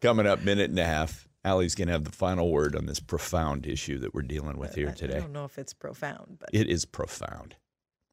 Coming 0.00 0.26
up, 0.26 0.42
minute 0.44 0.70
and 0.70 0.78
a 0.78 0.84
half. 0.84 1.26
Allie's 1.44 1.74
gonna 1.74 1.92
have 1.92 2.04
the 2.04 2.12
final 2.12 2.50
word 2.50 2.74
on 2.76 2.86
this 2.86 3.00
profound 3.00 3.66
issue 3.66 3.98
that 4.00 4.14
we're 4.14 4.22
dealing 4.22 4.58
with 4.58 4.74
here 4.74 4.92
today. 4.92 5.16
I 5.16 5.20
don't 5.20 5.32
know 5.32 5.44
if 5.44 5.58
it's 5.58 5.72
profound, 5.74 6.36
but 6.40 6.50
It 6.52 6.68
is 6.68 6.84
profound. 6.84 7.56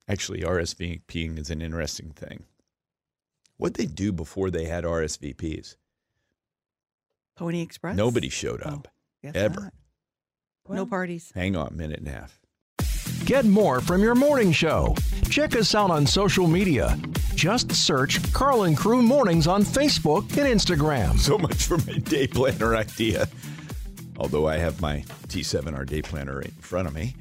Actually, 0.07 0.41
RSVPing 0.41 1.39
is 1.39 1.49
an 1.49 1.61
interesting 1.61 2.11
thing. 2.11 2.43
What 3.63 3.75
they 3.75 3.85
do 3.85 4.11
before 4.11 4.51
they 4.51 4.65
had 4.65 4.83
RSVPs? 4.83 5.77
Pony 7.37 7.61
Express? 7.61 7.95
Nobody 7.95 8.27
showed 8.27 8.61
Oh, 8.65 8.69
up 8.71 8.87
guess 9.23 9.35
ever. 9.35 9.71
not. 10.67 10.75
No 10.75 10.85
parties. 10.85 11.31
Hang 11.33 11.55
on, 11.55 11.69
a 11.69 11.71
minute 11.71 11.99
and 11.99 12.09
a 12.09 12.11
half. 12.11 12.41
Get 13.23 13.45
more 13.45 13.79
from 13.79 14.01
your 14.01 14.15
morning 14.15 14.51
show. 14.51 14.95
Check 15.29 15.55
us 15.55 15.73
out 15.75 15.91
on 15.91 16.05
social 16.05 16.45
media. 16.45 16.99
Just 17.35 17.71
search 17.71 18.33
Karl 18.33 18.63
and 18.63 18.75
Crew 18.75 19.01
Mornings 19.01 19.47
on 19.47 19.63
Facebook 19.63 20.23
and 20.37 20.59
Instagram. 20.59 21.17
So 21.17 21.37
much 21.37 21.63
for 21.63 21.77
my 21.77 21.99
day 21.99 22.27
planner 22.27 22.75
idea. 22.75 23.29
Although 24.17 24.45
I 24.45 24.57
have 24.57 24.81
my 24.81 25.05
T7R 25.29 25.85
day 25.87 26.01
planner 26.01 26.35
right 26.39 26.47
in 26.47 26.51
front 26.51 26.89
of 26.89 26.93
me. 26.93 27.15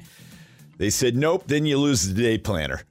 They 0.77 0.89
said, 0.89 1.15
nope, 1.15 1.43
then 1.47 1.65
you 1.65 1.77
lose 1.77 2.05
the 2.13 2.21
day 2.21 2.37
planner. 2.37 2.81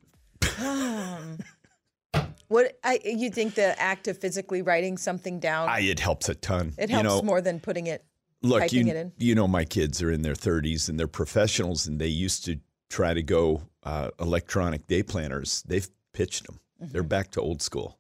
What 2.53 2.79
I 2.85 3.01
you 3.05 3.31
think 3.31 3.55
the 3.55 3.79
act 3.81 4.09
of 4.09 4.19
physically 4.19 4.63
writing 4.63 4.97
something 4.99 5.41
down 5.41 5.69
I, 5.69 5.81
it 5.81 6.01
helps 6.01 6.29
a 6.29 6.35
ton. 6.35 6.75
it 6.79 6.91
You 6.91 6.97
helps 6.97 7.09
know, 7.09 7.23
more 7.23 7.41
than 7.41 7.61
putting 7.61 7.87
it 7.87 8.05
Look, 8.43 8.73
you, 8.73 8.87
it 8.87 8.97
in. 8.97 9.13
you 9.19 9.35
know, 9.35 9.47
my 9.47 9.65
kids 9.65 10.03
are 10.03 10.11
in 10.11 10.23
their 10.23 10.35
30s 10.35 10.89
and 10.89 10.99
they're 10.99 11.07
professionals 11.07 11.87
and 11.87 12.01
they 12.01 12.09
used 12.09 12.45
to 12.47 12.59
try 12.91 13.15
to 13.15 13.23
go 13.23 13.63
uh, 13.85 14.11
electronic 14.21 14.87
day 14.89 15.03
planners. 15.03 15.63
They've 15.67 15.89
pitched 16.13 16.47
them. 16.47 16.59
Mm-hmm. 16.83 16.93
They're 16.93 17.03
back 17.05 17.31
to 17.33 17.41
old 17.41 17.63
school. 17.63 17.99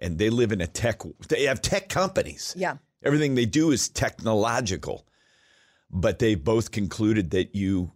And 0.00 0.18
they 0.18 0.30
live 0.30 0.50
in 0.52 0.60
a 0.60 0.66
tech, 0.66 1.02
they 1.28 1.44
have 1.44 1.62
tech 1.62 1.88
companies. 1.88 2.54
Yeah. 2.56 2.76
Everything 3.04 3.34
they 3.36 3.46
do 3.46 3.70
is 3.70 3.88
technological. 3.88 5.06
But 5.90 6.18
they 6.18 6.34
both 6.34 6.72
concluded 6.72 7.30
that 7.30 7.54
you, 7.54 7.92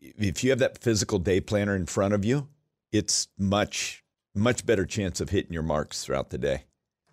if 0.00 0.44
you 0.44 0.50
have 0.50 0.58
that 0.58 0.78
physical 0.78 1.18
day 1.18 1.40
planner 1.40 1.74
in 1.74 1.86
front 1.86 2.12
of 2.12 2.24
you, 2.24 2.48
it's 2.92 3.28
much, 3.38 4.04
much 4.38 4.64
better 4.64 4.86
chance 4.86 5.20
of 5.20 5.30
hitting 5.30 5.52
your 5.52 5.62
marks 5.62 6.04
throughout 6.04 6.30
the 6.30 6.38
day. 6.38 6.64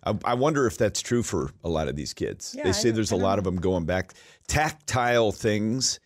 I, 0.04 0.16
I 0.24 0.34
wonder 0.34 0.66
if 0.66 0.78
that's 0.78 1.02
true 1.02 1.22
for 1.22 1.50
a 1.64 1.68
lot 1.68 1.88
of 1.88 1.96
these 1.96 2.14
kids. 2.14 2.54
Yeah, 2.56 2.64
they 2.64 2.72
say 2.72 2.90
there's 2.90 3.10
a 3.12 3.16
lot 3.16 3.38
of 3.38 3.44
them 3.44 3.56
going 3.56 3.84
back. 3.84 4.12
Tactile 4.46 5.32
things. 5.32 6.00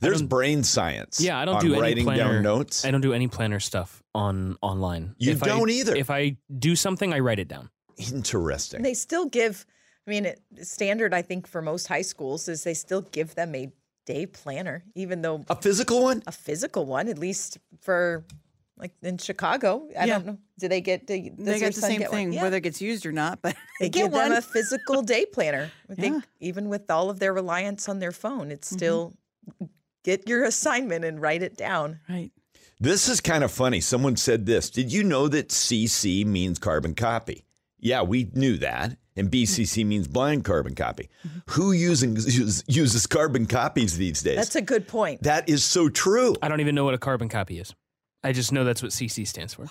There's 0.00 0.22
brain 0.22 0.62
science. 0.62 1.20
Yeah, 1.20 1.38
I 1.38 1.44
don't 1.44 1.56
on 1.56 1.64
do 1.64 1.72
any 1.72 1.80
writing 1.80 2.04
planner, 2.04 2.34
down 2.34 2.42
notes. 2.42 2.84
I 2.84 2.90
don't 2.90 3.00
do 3.00 3.12
any 3.14 3.28
planner 3.28 3.60
stuff 3.60 4.02
on 4.14 4.58
online. 4.60 5.14
You 5.18 5.32
If 5.32 5.42
I- 5.42 5.46
don't 5.46 5.70
either. 5.70 5.94
If 5.96 6.10
I 6.10 6.36
do 6.58 6.76
something, 6.76 7.12
I 7.14 7.20
write 7.20 7.38
it 7.38 7.48
down. 7.48 7.70
Interesting. 7.96 8.82
They 8.82 8.92
still 8.94 9.26
give, 9.26 9.64
I 10.06 10.10
mean, 10.10 10.26
it, 10.26 10.40
standard, 10.62 11.14
I 11.14 11.22
think, 11.22 11.46
for 11.46 11.62
most 11.62 11.86
high 11.86 12.02
schools 12.02 12.46
is 12.48 12.62
they 12.64 12.74
still 12.74 13.02
give 13.02 13.34
them 13.34 13.54
a 13.54 13.72
day 14.04 14.26
planner, 14.26 14.84
even 14.94 15.22
though 15.22 15.44
a 15.48 15.56
physical 15.56 16.02
one? 16.02 16.22
a 16.26 16.32
physical 16.32 16.84
one, 16.84 17.08
at 17.08 17.18
least 17.18 17.58
for 17.80 18.24
like 18.78 18.92
in 19.02 19.18
Chicago. 19.18 19.88
I 19.98 20.04
Yeah. 20.06 20.14
don't 20.18 20.26
know. 20.26 20.38
Do 20.58 20.68
they 20.68 20.80
get, 20.80 21.06
do, 21.06 21.18
does 21.30 21.32
They 21.38 21.52
your 21.58 21.60
got 21.68 21.74
the 21.74 21.80
same 21.80 22.00
get 22.00 22.10
thing, 22.10 22.32
Yeah. 22.32 22.42
whether 22.42 22.56
it 22.58 22.62
gets 22.62 22.80
used 22.80 23.04
or 23.06 23.12
not, 23.12 23.40
but 23.42 23.54
They 23.80 23.86
they 23.86 23.90
get 23.90 24.02
give 24.04 24.12
them 24.12 24.30
one. 24.30 24.38
a 24.38 24.42
physical 24.54 25.02
day 25.02 25.24
planner. 25.26 25.70
I 25.90 25.94
think 25.94 26.24
even 26.40 26.68
with 26.68 26.90
all 26.90 27.08
of 27.10 27.18
their 27.18 27.32
reliance 27.32 27.88
on 27.88 27.98
their 27.98 28.12
phone, 28.12 28.50
it's 28.50 28.68
Mm-hmm. 28.68 28.76
still 28.76 29.12
get 30.04 30.28
your 30.28 30.44
assignment 30.52 31.04
and 31.04 31.20
write 31.20 31.42
it 31.42 31.56
down. 31.56 32.00
right. 32.08 32.30
This 32.78 33.08
is 33.08 33.22
kind 33.22 33.42
of 33.42 33.50
funny. 33.50 33.80
Someone 33.80 34.16
said 34.16 34.44
this. 34.44 34.68
Did 34.68 34.92
you 34.92 35.02
know 35.02 35.28
that 35.28 35.48
CC 35.48 36.26
means 36.26 36.58
carbon 36.58 36.94
copy? 36.94 37.46
Yeah, 37.80 38.02
we 38.02 38.30
knew 38.34 38.58
that. 38.58 38.98
And 39.16 39.30
BCC 39.30 39.82
means 39.86 40.06
blind 40.08 40.44
carbon 40.44 40.74
copy. 40.74 41.08
Who 41.50 41.72
using, 41.72 42.16
uses, 42.16 42.62
uses 42.68 43.06
carbon 43.06 43.46
copies 43.46 43.96
these 43.96 44.22
days? 44.22 44.36
That's 44.36 44.56
a 44.56 44.60
good 44.60 44.86
point. 44.86 45.22
that 45.22 45.48
is 45.48 45.64
so 45.64 45.88
true. 45.88 46.34
I 46.42 46.48
don't 46.48 46.60
even 46.60 46.74
know 46.74 46.84
what 46.84 46.92
a 46.92 46.98
carbon 46.98 47.30
copy 47.30 47.58
is. 47.58 47.74
I 48.26 48.32
just 48.32 48.50
know 48.50 48.64
that's 48.64 48.82
what 48.82 48.90
CC 48.90 49.24
stands 49.24 49.54
for. 49.54 49.66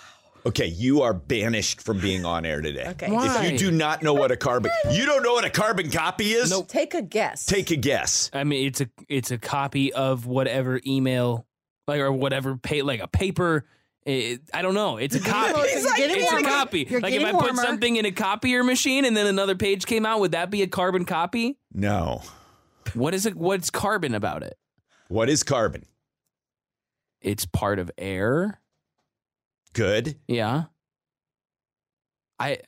Okay, 0.46 0.68
you 0.68 1.02
are 1.02 1.14
banished 1.14 1.82
from 1.82 2.00
being 2.00 2.24
on 2.24 2.46
air 2.46 2.62
today. 2.62 2.86
Okay. 2.90 3.08
If 3.10 3.52
you 3.52 3.58
do 3.58 3.70
not 3.70 4.02
know 4.02 4.14
what 4.14 4.32
a 4.32 4.38
carbon, 4.38 4.72
you 4.92 5.06
don't 5.06 5.24
know 5.24 5.34
what 5.34 5.44
a 5.44 5.50
carbon 5.50 5.92
copy 5.92 6.32
is. 6.32 6.52
Nope. 6.52 6.70
Take 6.70 6.94
a 6.94 7.02
guess. 7.02 7.46
Take 7.46 7.70
a 7.72 7.76
guess. 7.76 8.30
I 8.32 8.46
mean, 8.46 8.66
it's 8.66 8.80
a 8.80 8.88
it's 9.10 9.32
a 9.32 9.38
copy 9.38 9.92
of 9.92 10.26
whatever 10.26 10.80
email, 10.88 11.46
like 11.86 12.00
or 12.00 12.14
whatever 12.14 12.56
pay 12.56 12.82
like 12.82 13.02
a 13.02 13.08
paper. 13.10 13.66
It, 14.06 14.42
I 14.54 14.62
don't 14.62 14.76
know. 14.76 14.96
It's 14.98 15.16
a 15.16 15.20
copy. 15.20 15.60
He's 15.68 15.84
like, 15.84 16.00
it's 16.00 16.14
getting 16.14 16.22
a 16.22 16.32
warmer. 16.32 16.48
copy. 16.48 16.88
You're 16.90 17.02
like 17.02 17.14
if 17.14 17.20
I 17.20 17.24
getting 17.24 17.40
put 17.40 17.48
warmer. 17.48 17.64
something 17.64 17.96
in 17.98 18.06
a 18.06 18.12
copier 18.12 18.64
machine 18.64 19.04
and 19.04 19.18
then 19.18 19.28
another 19.28 19.56
page 19.56 19.86
came 19.86 20.06
out, 20.06 20.22
would 20.22 20.32
that 20.32 20.50
be 20.50 20.62
a 20.62 20.68
carbon 20.68 21.04
copy? 21.04 21.58
No. 21.74 22.22
What 22.94 23.14
is 23.14 23.26
it? 23.26 23.36
What's 23.36 23.70
carbon 23.70 24.16
about 24.16 24.44
it? 24.44 24.58
What 25.10 25.28
is 25.28 25.44
carbon? 25.44 25.88
It's 27.26 27.48
part 27.48 27.80
of 27.80 27.90
air. 27.98 28.62
Good. 29.74 30.20
Yeah. 30.28 30.66
I 32.40 32.60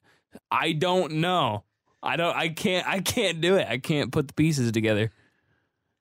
I 0.50 0.72
don't 0.72 1.14
know. 1.14 1.64
I 2.02 2.16
don't 2.16 2.36
I 2.36 2.50
can't 2.50 2.88
I 2.88 3.02
can't 3.02 3.40
do 3.40 3.58
it. 3.58 3.68
I 3.70 3.78
can't 3.78 4.12
put 4.12 4.28
the 4.28 4.34
pieces 4.34 4.72
together. 4.72 5.12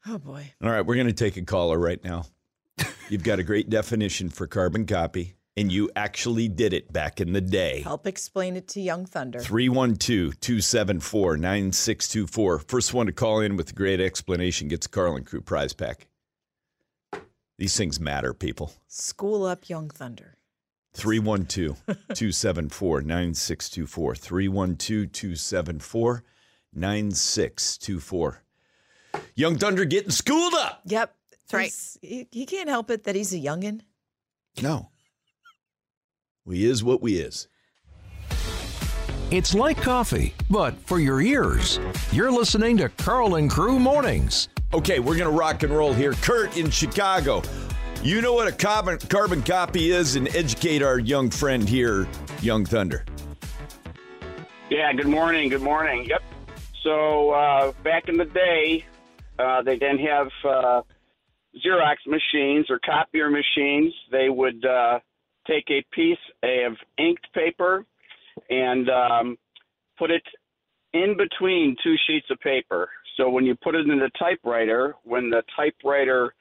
Oh 0.06 0.16
boy. 0.16 0.54
All 0.64 0.70
right, 0.70 0.80
we're 0.80 0.94
going 0.94 1.06
to 1.06 1.12
take 1.12 1.36
a 1.36 1.42
caller 1.42 1.78
right 1.78 2.02
now. 2.02 2.24
You've 3.10 3.24
got 3.24 3.40
a 3.40 3.42
great 3.42 3.68
definition 3.68 4.30
for 4.30 4.46
carbon 4.46 4.86
copy, 4.86 5.34
and 5.54 5.70
you 5.70 5.90
actually 5.94 6.48
did 6.48 6.72
it 6.72 6.90
back 6.90 7.20
in 7.20 7.34
the 7.34 7.40
day. 7.42 7.82
Help 7.82 8.06
explain 8.06 8.56
it 8.56 8.68
to 8.68 8.80
Young 8.80 9.04
Thunder. 9.04 9.38
312 9.38 10.40
274 10.40 11.36
9624. 11.36 12.58
First 12.60 12.94
one 12.94 13.06
to 13.06 13.12
call 13.12 13.40
in 13.40 13.56
with 13.56 13.70
a 13.70 13.74
great 13.74 14.00
explanation 14.00 14.68
gets 14.68 14.86
a 14.86 14.88
Karl 14.88 15.16
and 15.16 15.26
Crew 15.26 15.42
prize 15.42 15.74
pack. 15.74 16.06
These 17.58 17.76
things 17.76 17.98
matter, 17.98 18.34
people. 18.34 18.72
School 18.86 19.44
up 19.44 19.68
Young 19.68 19.88
Thunder. 19.88 20.36
312 20.94 21.82
274 21.86 23.02
9624. 23.02 24.14
312 24.14 25.12
274 25.12 26.24
9624. 26.74 28.42
Young 29.34 29.58
Thunder 29.58 29.84
getting 29.84 30.10
schooled 30.10 30.54
up. 30.54 30.82
Yep. 30.84 31.14
That's 31.30 31.54
right. 31.54 31.72
He, 32.02 32.28
he 32.30 32.46
can't 32.46 32.68
help 32.68 32.90
it 32.90 33.04
that 33.04 33.14
he's 33.14 33.32
a 33.32 33.38
youngin. 33.38 33.80
No. 34.62 34.90
We 36.44 36.64
is 36.64 36.84
what 36.84 37.02
we 37.02 37.18
is. 37.18 37.48
It's 39.30 39.54
like 39.54 39.80
coffee, 39.82 40.34
but 40.48 40.74
for 40.86 41.00
your 41.00 41.20
ears. 41.20 41.80
You're 42.12 42.30
listening 42.30 42.76
to 42.78 42.88
Karl 42.90 43.34
and 43.36 43.50
Crew 43.50 43.78
Mornings. 43.78 44.48
Okay, 44.74 44.98
we're 44.98 45.16
going 45.16 45.30
to 45.30 45.36
rock 45.36 45.62
and 45.62 45.72
roll 45.72 45.92
here. 45.92 46.12
Kurt 46.14 46.56
in 46.56 46.70
Chicago. 46.70 47.42
You 48.02 48.20
know 48.20 48.32
what 48.32 48.48
a 48.48 48.52
carbon, 48.52 48.98
carbon 48.98 49.42
copy 49.42 49.92
is 49.92 50.16
and 50.16 50.28
educate 50.34 50.82
our 50.82 50.98
young 50.98 51.30
friend 51.30 51.68
here, 51.68 52.08
Young 52.42 52.64
Thunder. 52.64 53.04
Yeah, 54.68 54.92
good 54.92 55.06
morning. 55.06 55.48
Good 55.50 55.62
morning. 55.62 56.04
Yep. 56.06 56.22
So 56.82 57.30
uh, 57.30 57.72
back 57.84 58.08
in 58.08 58.16
the 58.16 58.24
day, 58.24 58.84
uh, 59.38 59.62
they 59.62 59.76
didn't 59.76 60.04
have 60.04 60.28
uh, 60.44 60.82
Xerox 61.64 61.96
machines 62.06 62.66
or 62.68 62.80
copier 62.80 63.30
machines. 63.30 63.94
They 64.10 64.28
would 64.28 64.64
uh, 64.64 64.98
take 65.46 65.70
a 65.70 65.84
piece 65.92 66.18
of 66.42 66.72
inked 66.98 67.32
paper 67.32 67.84
and 68.50 68.90
um, 68.90 69.38
put 69.96 70.10
it 70.10 70.24
in 70.92 71.16
between 71.16 71.76
two 71.84 71.94
sheets 72.06 72.26
of 72.30 72.40
paper. 72.40 72.88
So 73.16 73.30
when 73.30 73.44
you 73.46 73.54
put 73.54 73.74
it 73.74 73.88
in 73.88 73.98
the 73.98 74.10
typewriter, 74.18 74.94
when 75.04 75.30
the 75.30 75.42
typewriter 75.56 76.34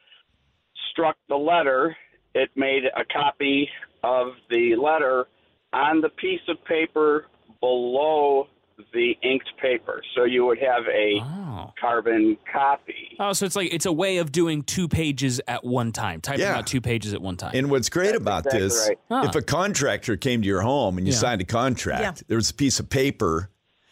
struck 0.91 1.15
the 1.29 1.35
letter, 1.35 1.95
it 2.33 2.49
made 2.55 2.83
a 2.95 3.05
copy 3.05 3.69
of 4.03 4.33
the 4.49 4.75
letter 4.75 5.25
on 5.73 6.01
the 6.01 6.09
piece 6.09 6.41
of 6.47 6.63
paper 6.65 7.27
below 7.61 8.47
the 8.93 9.13
inked 9.23 9.49
paper. 9.61 10.01
So 10.15 10.25
you 10.25 10.45
would 10.45 10.59
have 10.59 10.83
a 10.93 11.71
carbon 11.79 12.37
copy. 12.51 13.15
Oh, 13.19 13.31
so 13.31 13.45
it's 13.45 13.55
like 13.55 13.73
it's 13.73 13.85
a 13.85 13.91
way 13.91 14.17
of 14.17 14.33
doing 14.33 14.63
two 14.63 14.89
pages 14.89 15.39
at 15.47 15.63
one 15.63 15.93
time, 15.93 16.19
typing 16.19 16.41
Yeah. 16.41 16.57
out 16.57 16.67
two 16.67 16.81
pages 16.81 17.13
at 17.13 17.21
one 17.21 17.37
time. 17.37 17.51
And 17.53 17.71
what's 17.71 17.87
great 17.89 18.15
about 18.15 18.39
exactly 18.45 18.59
this, 18.59 18.87
right. 18.89 18.99
Huh. 19.09 19.27
if 19.29 19.35
a 19.35 19.41
contractor 19.41 20.17
came 20.17 20.41
to 20.41 20.47
your 20.47 20.61
home 20.61 20.97
and 20.97 21.07
you 21.07 21.13
Yeah. 21.13 21.19
signed 21.19 21.41
a 21.41 21.45
contract, 21.45 22.01
Yeah. 22.01 22.25
there 22.27 22.35
was 22.35 22.49
a 22.49 22.53
piece 22.53 22.79
of 22.81 22.89
paper, 22.89 23.49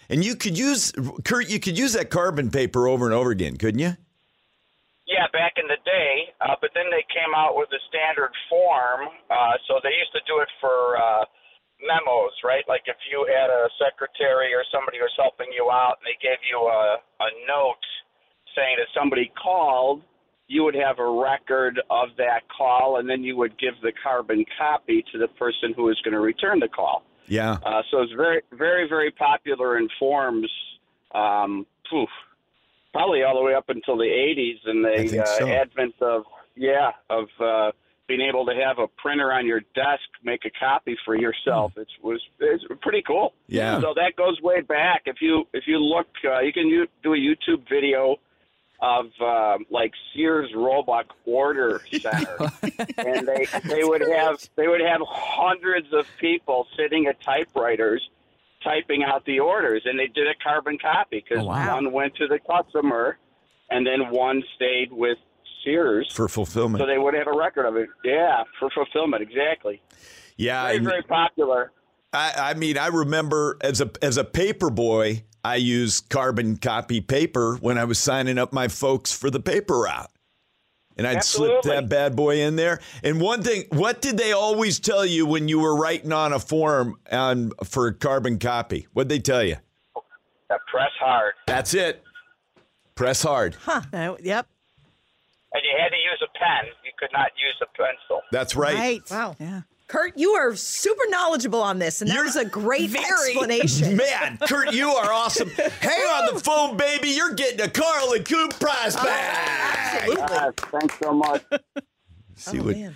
and 0.10 0.24
you 0.24 0.36
could 0.36 0.58
use 0.58 0.91
Kurt, 1.24 1.49
you 1.49 1.60
could 1.60 1.78
use 1.78 1.93
that 1.93 2.10
carbon 2.10 2.49
paper 2.49 2.88
over 2.88 3.06
and 3.06 3.14
over 3.14 3.32
again, 3.32 3.58
couldn't 3.58 3.80
you? 3.80 3.95
Yeah, 5.06 5.28
back 5.32 5.60
in 5.60 5.68
the 5.68 5.78
day, 5.84 6.32
uh, 6.39 6.56
but 6.62 6.72
then 6.74 6.88
they 6.89 7.04
came 7.12 7.36
out 7.36 7.56
with 7.56 7.68
a 7.76 7.82
standard 7.91 8.32
form. 8.49 9.12
Uh, 9.30 9.56
so 9.68 9.80
they 9.84 9.91
used 9.91 10.16
to 10.16 10.24
do 10.26 10.39
it 10.39 10.47
for 10.64 10.95
uh, 10.95 11.26
memos, 11.84 12.34
right? 12.43 12.64
Like 12.68 12.88
if 12.88 12.95
you 13.12 13.28
had 13.28 13.51
a 13.51 13.68
secretary 13.78 14.56
or 14.56 14.64
somebody 14.72 14.99
was 14.99 15.12
helping 15.20 15.51
you 15.51 15.70
out 15.72 15.99
and 15.99 16.08
they 16.08 16.18
gave 16.24 16.39
you 16.47 16.58
a, 16.58 16.97
a 16.97 17.30
note 17.47 17.84
saying 18.56 18.80
that 18.80 18.88
somebody 18.95 19.32
called, 19.36 20.01
you 20.47 20.64
would 20.64 20.76
have 20.76 20.99
a 20.99 21.10
record 21.10 21.80
of 21.89 22.10
that 22.18 22.47
call 22.56 22.97
and 22.97 23.10
then 23.10 23.24
you 23.24 23.36
would 23.36 23.58
give 23.60 23.74
the 23.82 23.91
carbon 24.01 24.45
copy 24.58 25.04
to 25.12 25.18
the 25.18 25.28
person 25.39 25.74
who 25.76 25.84
was 25.84 25.99
going 26.04 26.14
to 26.14 26.24
return 26.24 26.60
the 26.60 26.68
call. 26.68 27.04
Yeah. 27.28 27.57
Uh, 27.63 27.82
so 27.91 28.01
it's 28.01 28.13
very, 28.13 28.41
very, 28.51 28.88
very 28.88 29.11
popular 29.11 29.78
in 29.78 29.88
forms. 29.99 30.51
Um, 31.13 31.67
poof, 31.89 32.09
probably 32.91 33.24
all 33.24 33.36
the 33.36 33.43
way 33.43 33.53
up 33.53 33.69
until 33.69 33.97
the 33.97 34.03
'80s 34.05 34.57
and 34.65 34.84
the 34.84 35.21
uh, 35.21 35.26
so. 35.26 35.47
advent 35.47 35.93
of 36.01 36.24
yeah 36.55 36.91
of 37.09 37.26
uh, 37.39 37.71
being 38.07 38.21
able 38.21 38.45
to 38.45 38.53
have 38.55 38.80
a 38.80 38.88
printer 39.01 39.32
on 39.32 39.45
your 39.45 39.61
desk 39.76 40.03
make 40.24 40.45
a 40.45 40.49
copy 40.59 40.97
for 41.05 41.15
yourself. 41.15 41.74
It 41.78 41.88
was 42.01 42.21
it's 42.39 42.63
pretty 42.82 43.03
cool. 43.05 43.34
Yeah. 43.47 43.80
So 43.80 43.93
that 43.95 44.15
goes 44.15 44.41
way 44.41 44.61
back. 44.61 45.03
If 45.05 45.17
you 45.21 45.45
if 45.53 45.65
you 45.67 45.78
look, 45.78 46.07
uh, 46.26 46.39
you 46.39 46.51
can 46.51 46.67
u- 46.67 46.88
do 47.03 47.13
a 47.13 47.17
YouTube 47.17 47.67
video 47.69 48.17
of 48.84 49.06
um, 49.22 49.66
like 49.72 49.94
Sears 50.14 50.52
Roebuck 50.54 51.06
Order 51.26 51.82
Center, 52.02 52.38
and 52.98 53.26
they 53.28 53.48
they 53.64 53.84
would 53.86 54.02
have 54.02 54.38
they 54.58 54.68
would 54.68 54.82
have 54.82 55.00
hundreds 55.08 55.88
of 55.94 56.06
people 56.20 56.68
sitting 56.78 57.08
at 57.08 57.20
typewriters 57.22 58.02
typing 58.64 59.04
out 59.04 59.26
the 59.26 59.40
orders, 59.40 59.82
and 59.86 59.98
they 59.98 60.08
did 60.08 60.28
a 60.28 60.36
carbon 60.44 60.78
copy 60.78 61.24
because 61.28 61.44
Oh, 61.44 61.48
wow. 61.48 61.76
one 61.76 61.92
went 61.94 62.16
to 62.16 62.28
the 62.28 62.40
customer, 62.40 63.18
and 63.70 63.88
then 63.88 64.10
one 64.12 64.44
stayed 64.56 64.92
with 64.92 65.18
Sears, 65.64 66.12
For 66.14 66.28
fulfillment. 66.28 66.82
so 66.82 66.86
they 66.86 66.98
would 66.98 67.14
have 67.14 67.28
a 67.28 67.38
record 67.38 67.66
of 67.66 67.78
it. 67.78 67.88
Yeah, 68.04 68.44
for 68.60 68.70
fulfillment, 68.70 69.22
exactly. 69.24 69.82
yeah. 70.38 70.64
Very 70.66 70.76
and 70.78 70.86
very 70.86 71.04
popular. 71.04 71.72
I, 72.12 72.34
I 72.38 72.54
mean, 72.54 72.78
I 72.78 72.88
remember 72.88 73.58
as 73.62 73.80
a 73.82 73.90
as 74.02 74.18
a 74.18 74.24
paper 74.26 74.70
boy, 74.70 75.24
I 75.44 75.56
used 75.58 76.10
carbon 76.10 76.58
copy 76.58 77.02
paper 77.02 77.56
when 77.56 77.78
I 77.78 77.84
was 77.84 78.00
signing 78.00 78.38
up 78.38 78.54
my 78.54 78.68
folks 78.68 79.12
for 79.12 79.30
the 79.30 79.39
paper 79.39 79.80
route. 79.80 80.10
And 80.96 81.08
I'd 81.08 81.24
slip 81.24 81.64
that 81.64 81.89
bad 81.89 82.16
boy 82.16 82.41
in 82.41 82.56
there. 82.56 82.80
And 83.04 83.20
one 83.20 83.41
thing, 83.41 83.64
what 83.70 84.00
did 84.00 84.16
they 84.18 84.32
always 84.32 84.80
tell 84.80 85.06
you 85.06 85.26
when 85.26 85.48
you 85.48 85.60
were 85.60 85.76
writing 85.76 86.12
on 86.12 86.34
a 86.34 86.39
form 86.39 86.98
on 87.12 87.52
for 87.64 87.91
carbon 87.94 88.38
copy? 88.38 88.88
What'd 88.94 89.10
they 89.10 89.20
tell 89.20 89.44
you? 89.44 89.56
Uh, 89.96 90.58
press 90.72 90.91
hard, 91.00 91.34
That's 91.48 91.74
it. 91.74 92.04
Press 92.94 93.24
hard. 93.24 93.56
Uh, 93.68 93.82
yep. 94.22 94.48
and 95.52 95.64
you 95.64 95.72
had 95.80 95.89
to 95.89 95.98
use 95.98 96.22
a 96.22 96.38
pen. 96.38 96.72
You 96.86 96.91
could 97.00 97.10
not 97.12 97.32
use 97.38 97.56
a 97.62 97.66
pencil. 97.76 98.22
That's 98.32 98.56
right. 98.56 98.76
right. 98.76 99.02
Wow. 99.10 99.36
Yeah. 99.39 99.62
Kurt, 99.88 100.18
you 100.18 100.32
are 100.32 100.56
super 100.56 101.04
knowledgeable 101.10 101.62
on 101.62 101.78
this, 101.80 102.02
and 102.02 102.10
that 102.10 102.16
You're 102.16 102.24
was 102.24 102.36
a 102.36 102.46
great 102.46 102.96
explanation. 102.96 103.98
Man, 103.98 104.38
Kurt, 104.48 104.74
you 104.74 104.90
are 104.90 105.12
awesome. 105.12 105.50
Hang 105.50 106.02
on 106.02 106.34
the 106.34 106.40
phone, 106.40 106.78
baby. 106.78 107.10
You're 107.10 107.34
getting 107.34 107.62
a 107.62 107.70
Karl 107.70 108.14
and 108.14 108.26
Coop 108.26 108.58
prize 108.60 108.96
bag. 108.96 110.02
Absolutely. 110.06 110.24
Uh, 110.38 110.52
thanks 110.58 111.00
so 111.00 111.14
much. 111.14 111.44
See 112.36 112.60
Oh, 112.60 112.64
what 112.64 112.78
man. 112.78 112.96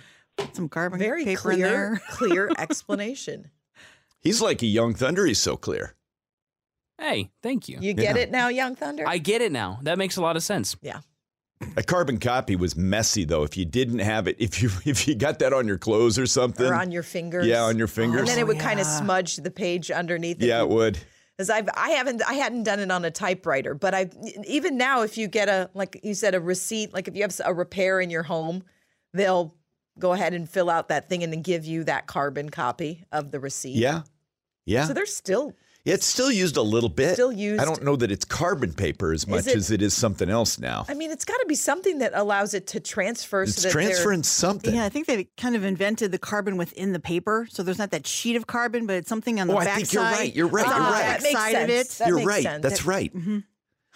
Some 0.52 0.68
carbon 0.68 0.98
Very 0.98 1.24
paper 1.24 1.52
in 1.52 1.58
clear, 1.58 1.68
there. 1.68 2.00
clear 2.10 2.50
explanation. 2.58 3.50
he's 4.20 4.40
like 4.40 4.62
a 4.62 4.66
young 4.66 4.94
thunder. 4.94 5.26
He's 5.26 5.38
so 5.40 5.56
clear. 5.56 5.94
hey, 6.98 7.30
thank 7.42 7.68
you. 7.68 7.78
You 7.80 7.92
get 7.94 8.16
Yeah. 8.16 8.22
it 8.22 8.30
now, 8.30 8.48
Young 8.48 8.74
Thunder? 8.74 9.04
I 9.06 9.18
get 9.18 9.40
it 9.42 9.52
now. 9.52 9.78
That 9.82 9.98
makes 9.98 10.16
a 10.16 10.22
lot 10.22 10.36
of 10.36 10.42
sense. 10.42 10.76
yeah. 10.82 11.00
A 11.76 11.82
carbon 11.82 12.18
copy 12.18 12.54
was 12.56 12.76
messy 12.76 13.24
though. 13.24 13.42
If 13.42 13.56
you 13.56 13.64
didn't 13.64 13.98
have 13.98 14.28
it, 14.28 14.36
if 14.38 14.62
you 14.62 14.70
if 14.84 15.08
you 15.08 15.14
got 15.14 15.38
that 15.40 15.52
on 15.52 15.66
your 15.66 15.78
clothes 15.78 16.18
or 16.18 16.26
something, 16.26 16.66
Or 16.66 16.74
on 16.74 16.90
your 16.92 17.02
fingers. 17.02 17.46
yeah, 17.46 17.62
on 17.62 17.78
your 17.78 17.88
fingers, 17.88 18.20
And 18.20 18.28
then 18.28 18.38
it 18.38 18.46
would 18.46 18.58
kind 18.60 18.80
of 18.80 18.86
oh, 18.86 18.98
smudge 19.00 19.36
the 19.36 19.50
page 19.50 19.90
underneath. 19.90 20.40
yeah, 20.40 20.62
it 20.62 20.68
would. 20.68 20.98
Because 21.36 21.50
I've 21.50 21.68
I 21.74 21.90
haven't 21.90 22.22
I 22.28 22.34
hadn't 22.34 22.64
done 22.64 22.80
it 22.80 22.90
on 22.90 23.04
a 23.04 23.10
typewriter, 23.10 23.74
but 23.74 23.94
I 23.94 24.10
even 24.46 24.76
now 24.76 25.02
if 25.02 25.16
you 25.18 25.28
get 25.28 25.48
a 25.48 25.70
like 25.74 26.00
you 26.02 26.14
said 26.14 26.34
a 26.34 26.40
receipt, 26.40 26.92
like 26.92 27.08
if 27.08 27.16
you 27.16 27.22
have 27.22 27.34
a 27.44 27.54
repair 27.54 28.00
in 28.00 28.10
your 28.10 28.24
home, 28.24 28.64
they'll 29.12 29.54
go 29.98 30.12
ahead 30.12 30.34
and 30.34 30.48
fill 30.48 30.70
out 30.70 30.88
that 30.88 31.08
thing 31.08 31.22
and 31.24 31.32
then 31.32 31.42
give 31.42 31.64
you 31.64 31.84
that 31.84 32.06
carbon 32.06 32.50
copy 32.50 33.04
of 33.12 33.30
the 33.32 33.40
receipt. 33.40 33.74
Yeah, 33.76 34.02
yeah. 34.64 34.86
So 34.86 34.94
they're 34.94 35.06
still 35.06 35.54
it's 35.84 36.04
still 36.04 36.30
used 36.30 36.56
a 36.56 36.62
little 36.62 36.88
bit. 36.88 37.14
Still 37.14 37.32
used. 37.32 37.60
I 37.60 37.64
don't 37.64 37.82
know 37.82 37.96
that 37.96 38.10
it's 38.10 38.24
carbon 38.24 38.72
paper 38.74 39.12
as 39.12 39.26
much 39.26 39.46
it- 39.46 39.56
as 39.56 39.70
it 39.70 39.80
is 39.80 39.94
something 39.94 40.28
else 40.28 40.58
now. 40.58 40.84
I 40.88 40.94
mean, 40.94 41.10
it's 41.10 41.24
got 41.24 41.38
to 41.38 41.46
be 41.46 41.54
something 41.54 41.98
that 41.98 42.12
allows 42.14 42.52
it 42.54 42.66
to 42.68 42.80
transfer. 42.80 43.42
It's 43.44 43.54
so 43.56 43.68
that 43.68 43.72
transferring 43.72 44.22
something. 44.22 44.74
Yeah, 44.74 44.84
I 44.84 44.88
think 44.90 45.06
they 45.06 45.28
kind 45.36 45.56
of 45.56 45.64
invented 45.64 46.12
the 46.12 46.18
carbon 46.18 46.56
within 46.56 46.92
the 46.92 47.00
paper, 47.00 47.46
so 47.50 47.62
there's 47.62 47.78
not 47.78 47.90
that 47.92 48.06
sheet 48.06 48.36
of 48.36 48.46
carbon, 48.46 48.86
but 48.86 48.96
it's 48.96 49.08
something 49.08 49.40
on 49.40 49.46
the 49.46 49.54
Oh, 49.54 49.58
I 49.58 49.64
back 49.64 49.76
think 49.76 49.92
you're 49.92 50.02
side. 50.02 50.18
right. 50.18 50.36
You're 50.36 50.46
right. 50.48 50.66
It's 50.66 50.74
You're 50.74 50.82
right. 50.84 51.02
That 51.02 51.22
makes 51.22 51.38
side 51.40 51.54
of 51.54 51.70
sense. 51.70 51.94
it. 51.94 51.98
That 51.98 52.08
You're 52.08 52.16
makes 52.16 52.26
right. 52.28 52.42
sense. 52.42 52.62
That's 52.62 52.84
right. 52.84 53.14
Mm-hmm. 53.16 53.38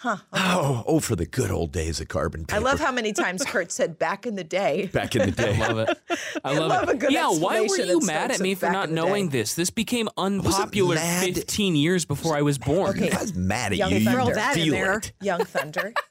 Huh. 0.03 0.17
Oh, 0.33 0.83
oh, 0.85 0.99
for 0.99 1.15
the 1.15 1.25
good 1.25 1.49
old 1.49 1.71
days 1.71 2.01
of 2.01 2.09
carbon 2.09 2.43
paper. 2.43 2.59
I 2.59 2.61
love 2.61 2.77
how 2.81 2.91
many 2.91 3.13
times 3.13 3.41
Kurt 3.45 3.71
said 3.71 3.97
back 3.97 4.25
in 4.25 4.35
the 4.35 4.43
day. 4.43 4.87
back 4.93 5.15
in 5.15 5.29
the 5.29 5.31
day. 5.31 5.55
I 5.55 5.67
love 5.71 5.77
it. 5.79 5.97
I 6.43 6.57
love, 6.57 6.69
love 6.69 6.89
it. 6.89 6.95
a 6.95 6.97
good 6.97 7.11
yeah, 7.13 7.29
why 7.29 7.61
were 7.61 7.77
you 7.77 8.01
mad 8.01 8.29
at 8.29 8.41
me 8.41 8.53
for 8.53 8.69
not 8.69 8.91
knowing 8.91 9.29
day. 9.29 9.39
this? 9.39 9.53
This 9.53 9.69
became 9.69 10.09
unpopular 10.17 10.97
15 10.97 11.77
years 11.77 12.03
before 12.03 12.35
I 12.35 12.41
was 12.41 12.57
born. 12.57 12.89
Okay. 13.01 13.11
I 13.11 13.21
was 13.21 13.33
mad 13.33 13.71
at 13.71 13.77
Young 13.77 13.91
you. 13.91 13.99
You 13.99 14.03
Thunder. 14.03 14.23
Throw 14.25 14.33
that 14.33 14.57
in 14.57 14.69
there. 14.71 14.97
it. 14.97 15.13
Young 15.21 15.45
Thunder. 15.45 15.93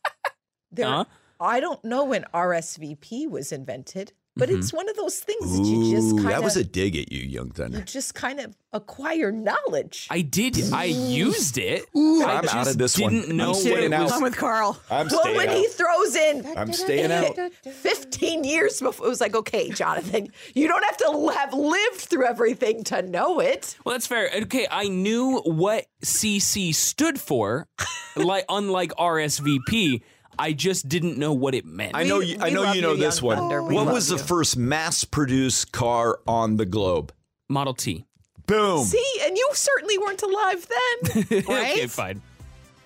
There, 0.74 0.86
Huh? 0.86 1.04
I 1.38 1.60
don't 1.60 1.84
know 1.84 2.04
when 2.04 2.24
RSVP 2.32 3.28
was 3.28 3.52
invented, 3.52 4.14
but 4.36 4.48
Mm-hmm. 4.48 4.58
it's 4.58 4.72
one 4.72 4.88
of 4.88 4.96
those 4.96 5.18
things 5.18 5.56
that 5.58 5.64
you 5.64 5.90
just 5.90 6.12
Ooh, 6.14 6.16
kind 6.16 6.28
that 6.30 6.38
of 6.38 6.44
was 6.44 6.56
a 6.56 6.64
dig 6.64 6.96
at 6.96 7.12
you, 7.12 7.20
Young 7.20 7.52
you 7.70 7.82
just 7.82 8.14
kind 8.14 8.40
of 8.40 8.54
acquire 8.72 9.30
knowledge. 9.30 10.08
I 10.10 10.22
did. 10.22 10.58
I 10.72 10.84
used 10.84 11.58
it. 11.58 11.84
Ooh, 11.96 12.22
I 12.24 12.36
I'm 12.36 12.42
just 12.44 12.54
out 12.54 12.68
of 12.68 12.78
this 12.78 12.98
one. 12.98 13.12
didn't 13.12 13.38
I'm 13.40 13.48
what 13.48 13.56
staying 13.56 13.84
it 13.84 13.92
out. 13.92 14.04
was. 14.04 14.12
I'm 14.12 14.22
with 14.22 14.36
Karl. 14.36 14.80
I'm 14.90 15.08
well, 15.08 15.20
staying 15.20 15.36
when 15.36 15.48
out. 15.50 15.56
he 15.56 15.66
throws 15.66 16.16
in 16.16 16.46
I'm 16.56 16.72
staying 16.72 17.12
out. 17.12 17.36
15 17.64 18.44
years 18.44 18.80
before, 18.80 19.06
it 19.06 19.10
was 19.10 19.20
like, 19.20 19.34
okay, 19.36 19.68
Jonathan, 19.70 20.28
you 20.54 20.66
don't 20.68 20.84
have 20.84 20.96
to 20.98 21.32
have 21.36 21.52
lived 21.52 22.00
through 22.00 22.24
everything 22.26 22.84
to 22.84 23.02
know 23.02 23.40
it. 23.40 23.76
Well, 23.84 23.94
that's 23.94 24.06
fair. 24.06 24.30
Okay, 24.44 24.66
I 24.70 24.88
knew 24.88 25.40
what 25.44 25.86
CC 26.04 26.74
stood 26.74 27.20
for, 27.20 27.68
like 28.16 28.44
unlike 28.48 28.92
RSVP. 28.92 30.02
I 30.38 30.52
just 30.52 30.88
didn't 30.88 31.18
know 31.18 31.32
what 31.32 31.54
it 31.54 31.64
meant. 31.64 31.94
I 31.94 32.04
know 32.04 32.20
you, 32.20 32.38
I 32.40 32.50
know 32.50 32.72
you 32.72 32.80
know 32.82 32.96
this 32.96 33.20
one. 33.20 33.36
Thunder. 33.36 33.62
What 33.62 33.86
love 33.86 33.92
was 33.92 34.08
the 34.08 34.18
first 34.18 34.56
mass-produced 34.56 35.72
car 35.72 36.18
on 36.26 36.56
the 36.56 36.64
globe? 36.66 37.12
Model 37.48 37.74
T. 37.74 38.06
Boom. 38.46 38.84
See, 38.84 39.20
and 39.22 39.36
you 39.36 39.48
certainly 39.52 39.98
weren't 39.98 40.22
alive 40.22 40.66
then. 40.68 41.24
Right? 41.48 41.72
okay, 41.72 41.86
fine. 41.86 42.22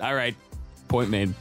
All 0.00 0.14
right. 0.14 0.34
Point 0.88 1.10
made. 1.10 1.32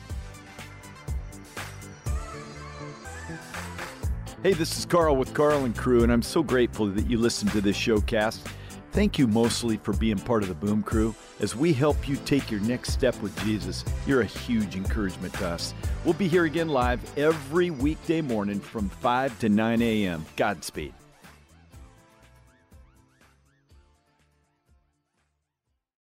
Hey, 4.43 4.53
this 4.53 4.77
is 4.77 4.85
Karl 4.85 5.15
with 5.15 5.33
Karl 5.33 5.65
and 5.65 5.75
Crew, 5.75 6.03
and 6.03 6.11
I'm 6.11 6.21
so 6.21 6.43
grateful 6.43 6.85
that 6.87 7.09
you 7.09 7.17
listened 7.17 7.51
to 7.53 7.61
this 7.61 7.75
showcast. 7.75 8.45
Thank 8.95 9.19
you 9.19 9.27
mostly 9.27 9.75
for 9.75 9.91
being 9.91 10.17
part 10.17 10.41
of 10.41 10.47
the 10.47 10.55
Boom 10.55 10.81
Crew. 10.81 11.13
As 11.41 11.53
we 11.53 11.73
help 11.73 12.07
you 12.07 12.15
take 12.23 12.49
your 12.49 12.61
next 12.61 12.93
step 12.93 13.13
with 13.21 13.37
Jesus, 13.43 13.83
you're 14.07 14.21
a 14.21 14.25
huge 14.25 14.77
encouragement 14.77 15.33
to 15.33 15.49
us. 15.49 15.73
We'll 16.05 16.13
be 16.13 16.29
here 16.29 16.45
again 16.45 16.69
live 16.69 17.01
every 17.17 17.71
weekday 17.71 18.21
morning 18.21 18.61
from 18.61 18.87
5 18.87 19.37
to 19.39 19.49
9 19.49 19.81
a.m. 19.81 20.25
Godspeed. 20.37 20.93